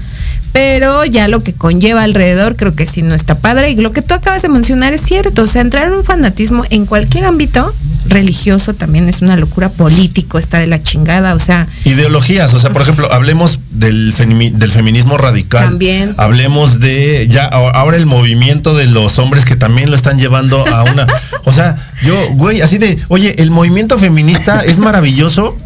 Pero 0.52 1.04
ya 1.06 1.28
lo 1.28 1.42
que 1.42 1.54
conlleva 1.54 2.02
alrededor 2.02 2.56
creo 2.56 2.72
que 2.72 2.86
sí 2.86 3.02
no 3.02 3.14
está 3.14 3.34
padre. 3.38 3.70
Y 3.70 3.76
lo 3.76 3.92
que 3.92 4.02
tú 4.02 4.14
acabas 4.14 4.42
de 4.42 4.48
mencionar 4.48 4.92
es 4.92 5.02
cierto. 5.02 5.42
O 5.42 5.46
sea, 5.46 5.62
entrar 5.62 5.88
en 5.88 5.94
un 5.94 6.04
fanatismo 6.04 6.64
en 6.70 6.86
cualquier 6.86 7.24
ámbito 7.24 7.74
religioso 8.06 8.74
también 8.74 9.08
es 9.08 9.22
una 9.22 9.36
locura 9.36 9.70
político, 9.70 10.38
está 10.38 10.58
de 10.58 10.66
la 10.66 10.82
chingada, 10.82 11.34
o 11.34 11.38
sea. 11.38 11.66
Ideologías, 11.84 12.52
o 12.54 12.58
sea, 12.58 12.70
por 12.70 12.82
ejemplo, 12.82 13.12
hablemos 13.12 13.58
del, 13.70 14.12
femi 14.12 14.50
del 14.50 14.70
feminismo 14.70 15.18
radical. 15.18 15.64
También. 15.64 16.14
Hablemos 16.18 16.80
de 16.80 17.28
ya 17.30 17.46
ahora 17.46 17.96
el 17.96 18.06
movimiento 18.06 18.74
de 18.74 18.86
los 18.86 19.18
hombres 19.18 19.44
que 19.44 19.56
también 19.56 19.90
lo 19.90 19.96
están 19.96 20.18
llevando 20.18 20.66
a 20.68 20.84
una. 20.84 21.06
o 21.44 21.52
sea, 21.52 21.76
yo, 22.04 22.14
güey, 22.32 22.60
así 22.60 22.78
de, 22.78 22.98
oye, 23.08 23.34
el 23.38 23.50
movimiento 23.50 23.98
feminista 23.98 24.64
es 24.64 24.78
maravilloso, 24.78 25.56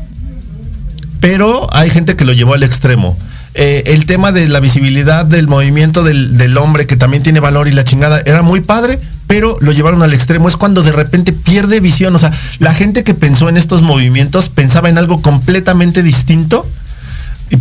pero 1.21 1.73
hay 1.75 1.91
gente 1.91 2.17
que 2.17 2.25
lo 2.25 2.33
llevó 2.33 2.55
al 2.55 2.63
extremo. 2.63 3.17
Eh, 3.55 3.85
el 3.87 4.05
tema 4.05 4.33
de 4.33 4.49
la 4.49 4.61
visibilidad 4.61 5.25
del 5.25 5.49
movimiento 5.49 6.05
del, 6.05 6.37
del, 6.37 6.59
hombre 6.59 6.87
que 6.87 6.97
también 6.97 7.23
tiene 7.23 7.41
valor 7.41 7.69
y 7.69 7.73
la 7.73 7.85
chingada 7.85 8.21
era 8.27 8.43
muy 8.43 8.61
padre, 8.61 8.99
pero 9.27 9.57
lo 9.61 9.73
llevaron 9.73 10.03
al 10.03 10.13
extremo. 10.13 10.47
Es 10.49 10.57
cuando 10.57 10.83
de 10.83 10.93
repente 10.93 11.33
pierde 11.33 11.81
visión. 11.81 12.15
O 12.15 12.19
sea, 12.19 12.33
la 12.59 12.75
gente 12.75 13.03
que 13.03 13.15
pensó 13.15 13.49
en 13.49 13.57
estos 13.57 13.83
movimientos 13.83 14.51
pensaba 14.51 14.91
en 14.91 14.99
algo 14.99 15.23
completamente 15.23 16.03
distinto. 16.03 16.67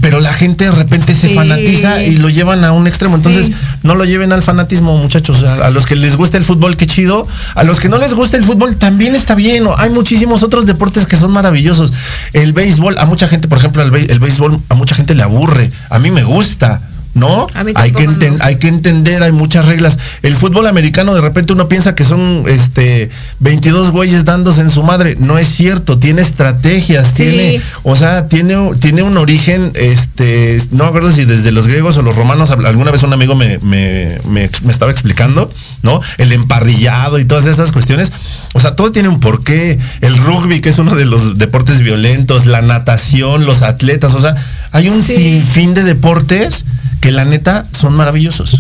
Pero 0.02 0.20
la 0.20 0.34
gente 0.34 0.66
de 0.66 0.72
repente 0.72 1.14
se 1.14 1.30
sí. 1.30 1.36
fanatiza 1.36 2.02
y 2.04 2.18
lo 2.18 2.30
llevan 2.30 2.64
a 2.64 2.72
un 2.72 2.88
extremo. 2.88 3.16
Entonces, 3.16 3.48
sí. 3.48 3.56
no 3.84 3.94
lo 3.94 4.04
lleven 4.04 4.32
al 4.32 4.42
fanatismo, 4.42 4.98
muchachos. 4.98 5.44
A, 5.44 5.66
a, 5.66 5.70
los 5.70 5.86
que 5.86 5.96
les 5.96 6.16
gusta 6.16 6.38
el 6.38 6.46
fútbol, 6.46 6.76
qué 6.76 6.88
chido. 6.88 7.28
A 7.54 7.64
los 7.64 7.80
que 7.80 7.88
no 7.88 7.98
les 7.98 8.14
gusta 8.14 8.38
el 8.38 8.44
fútbol, 8.44 8.78
también 8.78 9.16
está 9.16 9.36
bien. 9.36 9.66
Hay 9.78 9.92
muchísimos 9.92 10.42
otros 10.42 10.66
deportes 10.66 11.06
que 11.06 11.18
son 11.18 11.32
maravillosos. 11.32 11.94
El 12.34 12.54
béisbol, 12.54 12.98
a 12.98 13.06
mucha 13.06 13.28
gente, 13.28 13.48
por 13.48 13.60
ejemplo, 13.60 13.84
el, 13.84 14.10
el 14.10 14.20
béisbol, 14.20 14.60
a 14.70 14.76
mucha 14.76 14.96
gente 14.96 15.14
le 15.14 15.24
aburre. 15.24 15.70
A 15.90 16.00
mí 16.00 16.10
me 16.10 16.24
gusta 16.24 16.82
¿no? 17.16 17.48
Hay 17.56 17.92
que, 17.92 18.08
enten- 18.08 18.38
hay 18.42 18.58
que 18.58 18.68
entender, 18.68 19.24
hay 19.24 19.32
muchas 19.32 19.66
reglas. 19.66 19.98
El 20.22 20.36
fútbol 20.36 20.68
americano 20.68 21.16
de 21.16 21.22
repente 21.22 21.54
uno 21.54 21.68
piensa 21.68 21.96
que 21.96 22.04
son 22.04 22.44
este 22.48 23.10
22 23.40 23.92
güeyes 23.92 24.26
dándose 24.26 24.62
en 24.62 24.70
su 24.70 24.84
madre. 24.84 25.16
No 25.20 25.38
es 25.40 25.48
cierto, 25.48 25.98
tiene 25.98 26.22
estrategias, 26.22 27.08
Sí. 27.08 27.14
tiene, 27.24 27.62
o 27.84 27.96
sea, 27.96 28.28
tiene, 28.28 28.56
tiene 28.80 29.02
un 29.02 29.18
origen, 29.18 29.72
este, 29.76 30.62
no 30.72 30.84
me 30.84 30.90
acuerdo 30.90 31.12
si 31.12 31.26
desde 31.26 31.52
los 31.52 31.66
griegos 31.68 31.96
o 31.98 32.02
los 32.02 32.16
romanos, 32.16 32.52
alguna 32.52 32.92
vez 32.92 33.02
un 33.04 33.14
amigo 33.14 33.34
me, 33.34 33.58
me- 33.60 34.20
me- 34.28 34.50
me 34.64 34.72
estaba 34.72 34.92
explicando, 34.92 35.52
¿no? 35.84 36.02
El 36.18 36.32
emparrillado 36.34 37.18
y 37.20 37.26
todas 37.26 37.46
esas 37.46 37.72
cuestiones. 37.72 38.12
O 38.54 38.60
sea, 38.60 38.76
todo 38.76 38.92
tiene 38.92 39.08
un 39.10 39.20
porqué. 39.22 39.80
El 40.02 40.18
rugby, 40.18 40.60
que 40.60 40.70
es 40.70 40.80
uno 40.80 40.96
de 40.96 41.06
los 41.06 41.38
deportes 41.38 41.80
violentos, 41.80 42.46
la 42.46 42.62
natación, 42.62 43.46
los 43.46 43.62
atletas, 43.62 44.14
o 44.14 44.22
sea, 44.22 44.36
hay 44.72 44.90
un 44.90 45.04
Sí. 45.04 45.16
sinfín 45.16 45.74
de 45.74 45.84
deportes 45.84 46.66
que 47.02 47.12
la 47.12 47.26
neta 47.26 47.66
son 47.72 47.96
maravillosos. 47.96 48.60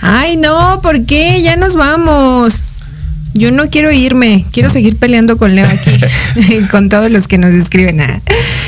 Ay, 0.00 0.36
no, 0.36 0.80
¿por 0.82 1.04
qué? 1.04 1.40
Ya 1.42 1.56
nos 1.56 1.74
vamos. 1.74 2.54
Yo 3.34 3.50
no 3.50 3.70
quiero 3.70 3.90
irme, 3.90 4.44
quiero 4.52 4.68
seguir 4.68 4.96
peleando 4.98 5.38
con 5.38 5.54
Leo 5.54 5.66
aquí, 5.66 6.00
con 6.70 6.88
todos 6.88 7.10
los 7.10 7.28
que 7.28 7.38
nos 7.38 7.52
escriben. 7.54 8.00
Ah. 8.00 8.20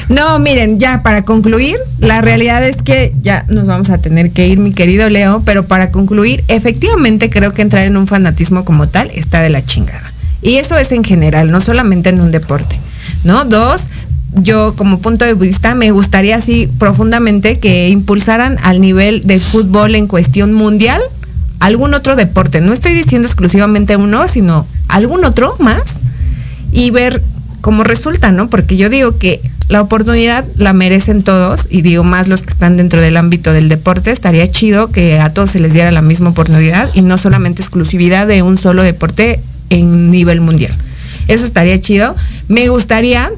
No, 0.08 0.38
miren, 0.38 0.78
ya 0.78 1.02
para 1.02 1.22
concluir, 1.24 1.76
la 1.98 2.20
realidad 2.22 2.66
es 2.66 2.76
que 2.76 3.12
ya 3.22 3.44
nos 3.48 3.66
vamos 3.66 3.90
a 3.90 3.98
tener 3.98 4.30
que 4.30 4.46
ir, 4.48 4.58
mi 4.58 4.72
querido 4.72 5.08
Leo, 5.10 5.42
pero 5.44 5.66
para 5.66 5.90
concluir, 5.90 6.44
efectivamente 6.48 7.30
creo 7.30 7.52
que 7.52 7.62
entrar 7.62 7.84
en 7.84 7.96
un 7.96 8.06
fanatismo 8.06 8.64
como 8.64 8.88
tal 8.88 9.10
está 9.10 9.40
de 9.42 9.50
la 9.50 9.64
chingada. 9.64 10.12
Y 10.40 10.56
eso 10.56 10.76
es 10.78 10.92
en 10.92 11.04
general, 11.04 11.50
no 11.50 11.60
solamente 11.60 12.10
en 12.10 12.20
un 12.20 12.30
deporte, 12.30 12.78
¿no? 13.22 13.44
Dos, 13.44 13.82
yo 14.35 14.74
como 14.76 14.99
punto 14.99 15.24
de 15.24 15.35
vista 15.35 15.74
me 15.74 15.91
gustaría 15.91 16.37
así 16.37 16.68
profundamente 16.78 17.59
que 17.59 17.89
impulsaran 17.89 18.59
al 18.62 18.80
nivel 18.80 19.22
de 19.22 19.39
fútbol 19.39 19.95
en 19.95 20.07
cuestión 20.07 20.53
mundial 20.53 21.01
algún 21.61 21.95
otro 21.95 22.16
deporte. 22.16 22.61
No 22.61 22.72
estoy 22.72 22.95
diciendo 22.95 23.26
exclusivamente 23.26 23.97
uno, 23.97 24.28
sino 24.28 24.66
algún 24.89 25.24
otro 25.24 25.57
más 25.59 25.82
y 26.72 26.91
ver 26.91 27.22
cómo 27.61 27.85
resulta, 27.85 28.32
¿no? 28.32 28.51
Porque 28.51 28.76
yo 28.76 28.91
digo 28.91 29.18
que 29.18 29.41
la 29.68 29.80
oportunidad 29.80 30.45
la 30.57 30.74
merecen 30.74 31.22
todos 31.22 31.66
y 31.70 31.80
digo 31.80 32.05
más 32.05 32.28
los 32.28 32.43
que 32.43 32.51
están 32.51 32.76
dentro 32.76 33.01
del 33.01 33.16
ámbito 33.16 33.53
del 33.53 33.68
deporte. 33.68 34.11
Estaría 34.11 34.51
chido 34.51 34.91
que 34.91 35.18
a 35.18 35.30
todos 35.30 35.53
se 35.53 35.61
les 35.61 35.72
diera 35.72 35.91
la 35.91 36.03
misma 36.03 36.30
oportunidad 36.30 36.91
y 36.95 37.01
no 37.01 37.16
solamente 37.16 37.62
exclusividad 37.62 38.26
de 38.26 38.43
un 38.43 38.59
solo 38.59 38.82
deporte 38.82 39.41
en 39.70 40.11
nivel 40.11 40.43
mundial. 40.43 40.76
Eso 41.28 41.44
estaría 41.46 41.80
chido. 41.80 42.14
Me 42.48 42.68
gustaría, 42.68 43.30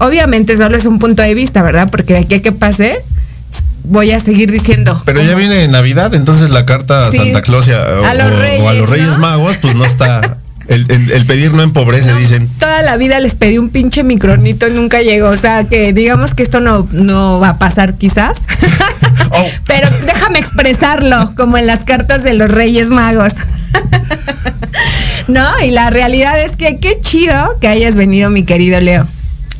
obviamente 0.00 0.56
solo 0.56 0.76
es 0.76 0.84
un 0.86 0.98
punto 0.98 1.22
de 1.22 1.34
vista, 1.34 1.62
¿verdad? 1.62 1.88
Porque 1.90 2.14
de 2.14 2.20
aquí 2.20 2.34
a 2.36 2.42
que 2.42 2.52
pase, 2.52 2.98
voy 3.84 4.12
a 4.12 4.20
seguir 4.20 4.50
diciendo. 4.50 5.00
Pero 5.04 5.22
ya 5.22 5.34
viene 5.34 5.66
Navidad, 5.68 6.14
entonces 6.14 6.50
la 6.50 6.64
carta 6.66 7.08
a 7.08 7.10
Sí. 7.10 7.18
Santa 7.18 7.42
Claus 7.42 7.68
a, 7.68 8.00
o, 8.00 8.04
A 8.04 8.14
los 8.14 8.26
o- 8.26 8.34
o 8.34 8.36
a 8.36 8.40
Reyes, 8.40 8.78
los 8.80 8.88
Reyes 8.90 9.08
¿no? 9.08 9.18
Magos, 9.18 9.56
pues 9.60 9.74
no 9.74 9.84
está. 9.84 10.38
El, 10.66 10.86
el- 10.90 11.10
el 11.12 11.26
pedir 11.26 11.52
no 11.52 11.62
empobrece, 11.62 12.14
dicen. 12.14 12.48
Toda 12.58 12.80
la 12.82 12.96
vida 12.96 13.20
les 13.20 13.34
pedí 13.34 13.58
un 13.58 13.68
pinche 13.68 14.02
micronito 14.02 14.66
y 14.66 14.72
nunca 14.72 15.02
llegó. 15.02 15.28
O 15.28 15.36
sea, 15.36 15.64
que 15.64 15.92
digamos 15.92 16.32
que 16.32 16.42
esto 16.42 16.60
no, 16.60 16.88
no 16.92 17.38
va 17.38 17.50
a 17.50 17.58
pasar 17.58 17.94
quizás. 17.94 18.38
Oh. 19.36 19.50
Pero 19.66 19.88
déjame 20.06 20.38
expresarlo, 20.38 21.34
como 21.34 21.56
en 21.58 21.66
las 21.66 21.84
cartas 21.84 22.22
de 22.22 22.34
los 22.34 22.48
Reyes 22.50 22.90
Magos. 22.90 23.32
No, 25.28 25.44
y 25.64 25.70
la 25.70 25.90
realidad 25.90 26.40
es 26.40 26.56
que 26.56 26.78
qué 26.78 26.98
chido 27.00 27.58
que 27.60 27.68
hayas 27.68 27.96
venido, 27.96 28.30
mi 28.30 28.44
querido 28.44 28.80
Leo. 28.80 29.06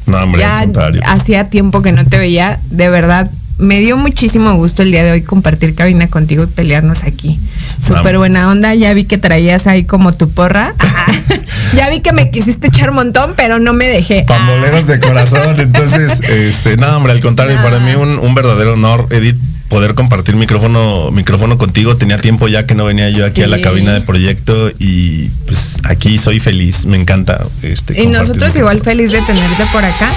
No, 0.07 0.19
hombre, 0.19 0.43
ya 0.43 0.59
al 0.59 0.65
contrario. 0.67 1.01
hacía 1.07 1.45
tiempo 1.45 1.83
que 1.83 1.93
no 1.93 2.05
te 2.05 2.19
veía, 2.19 2.61
de 2.71 2.89
verdad. 2.91 3.31
Me 3.57 3.79
dio 3.79 3.97
muchísimo 3.97 4.53
gusto 4.57 4.83
el 4.83 4.91
día 4.91 5.05
de 5.05 5.13
hoy 5.13 5.23
compartir 5.23 5.77
cabina 5.77 6.09
contigo 6.09 6.43
y 6.43 6.47
pelearnos 6.49 7.05
aquí. 7.05 7.39
Súper 7.81 8.19
buena 8.19 8.51
onda, 8.51 8.75
ya 8.75 8.93
vi 8.95 9.05
que 9.05 9.17
traías 9.17 9.69
ahí 9.69 9.85
como 9.85 10.13
tu 10.13 10.29
porra. 10.29 10.75
Ya 11.75 11.91
vi 11.91 12.01
que 12.01 12.13
me 12.13 12.31
quisiste 12.31 12.69
echar 12.69 12.91
un 12.91 12.97
montón, 12.97 13.35
pero 13.37 13.59
no 13.59 13.73
me 13.73 13.87
dejé. 13.87 14.25
Pamboleros 14.29 14.87
de 14.87 15.01
corazón. 15.01 15.61
Entonces, 15.61 16.21
este, 16.29 16.77
nada, 16.77 16.97
hombre, 16.97 17.13
al 17.13 17.21
contrario, 17.21 17.57
para 17.63 17.79
mí 17.81 17.95
un, 17.95 18.19
un 18.19 18.35
verdadero 18.35 18.75
honor, 18.75 19.09
Edith, 19.11 19.37
poder 19.75 19.97
compartir 19.97 20.37
micrófono, 20.37 21.11
micrófono 21.11 21.59
contigo. 21.59 21.97
Tenía 21.97 22.21
tiempo 22.21 22.47
ya 22.47 22.65
que 22.65 22.77
no 22.77 22.85
venía 22.85 23.11
yo 23.11 23.27
aquí 23.27 23.43
a 23.43 23.49
la 23.49 23.61
cabina 23.61 23.93
de 23.93 24.03
proyecto 24.03 24.71
y 24.79 25.31
pues 25.47 25.79
aquí 25.83 26.17
soy 26.17 26.39
feliz, 26.39 26.87
me 26.87 26.97
encanta. 26.97 27.45
Este, 27.61 28.01
Y 28.01 28.07
nosotros 28.07 28.55
igual 28.55 28.81
feliz 28.83 29.11
de 29.11 29.21
tenerte 29.23 29.65
por 29.73 29.85
acá. 29.85 30.13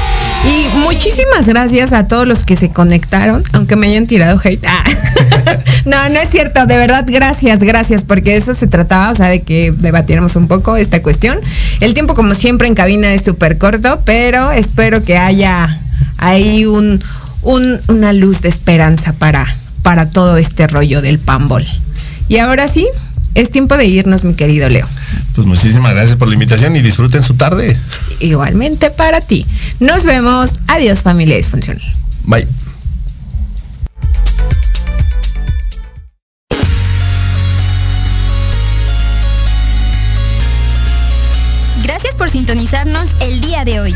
Y 0.46 0.78
muchísimas 0.82 1.48
gracias 1.48 1.92
a 1.92 2.08
todos 2.08 2.28
los 2.28 2.46
que 2.46 2.56
se 2.56 2.70
conectaron, 2.70 3.44
aunque 3.52 3.76
me 3.76 3.88
hayan 3.88 4.06
tirado 4.06 4.40
hate. 4.44 4.64
Ah. 4.64 4.84
no, 5.86 6.08
no 6.10 6.20
es 6.20 6.30
cierto, 6.30 6.68
de 6.68 6.78
verdad, 6.78 7.06
gracias, 7.08 7.58
gracias, 7.58 8.04
porque 8.04 8.34
de 8.34 8.38
eso 8.38 8.54
se 8.54 8.68
trataba, 8.68 9.10
o 9.10 9.16
sea, 9.16 9.28
de 9.28 9.42
que 9.42 9.74
debatiéramos 9.76 10.36
un 10.36 10.48
poco 10.48 10.78
esta 10.78 11.02
cuestión. 11.02 11.40
El 11.80 11.96
tiempo, 11.96 12.14
como 12.14 12.36
siempre, 12.36 12.68
en 12.68 12.76
cabina 12.76 13.12
es 13.12 13.24
súper 13.24 13.58
corto, 13.58 14.02
pero 14.06 14.52
espero 14.52 15.04
que 15.04 15.18
haya 15.18 15.80
ahí 16.20 16.68
un, 16.68 17.02
un- 17.48 17.80
una 17.88 18.12
luz 18.14 18.42
de 18.42 18.50
esperanza 18.50 19.14
para, 19.14 19.48
para 19.82 20.10
todo 20.12 20.36
este 20.38 20.68
rollo 20.68 21.02
del 21.02 21.18
pambol. 21.18 21.66
Y 22.28 22.38
ahora 22.40 22.68
sí, 22.68 22.86
es 23.36 23.50
tiempo 23.52 23.78
de 23.78 23.86
irnos, 23.86 24.24
mi 24.26 24.34
querido 24.34 24.70
Leo. 24.70 24.86
Pues 25.34 25.48
muchísimas 25.48 25.94
gracias 25.94 26.18
por 26.18 26.28
la 26.28 26.34
invitación 26.34 26.76
y 26.76 26.82
disfruten 26.82 27.24
su 27.24 27.36
tarde. 27.36 27.78
Igualmente 28.20 28.90
para 28.92 29.22
ti. 29.22 29.46
Nos 29.80 30.04
vemos. 30.04 30.60
Adiós 30.68 31.04
familia 31.04 31.38
disfuncional. 31.38 31.82
Bye. 32.26 32.48
Gracias 41.84 42.16
por 42.16 42.30
sintonizarnos 42.30 43.16
el 43.22 43.42
día 43.42 43.64
de 43.64 43.80
hoy. 43.80 43.96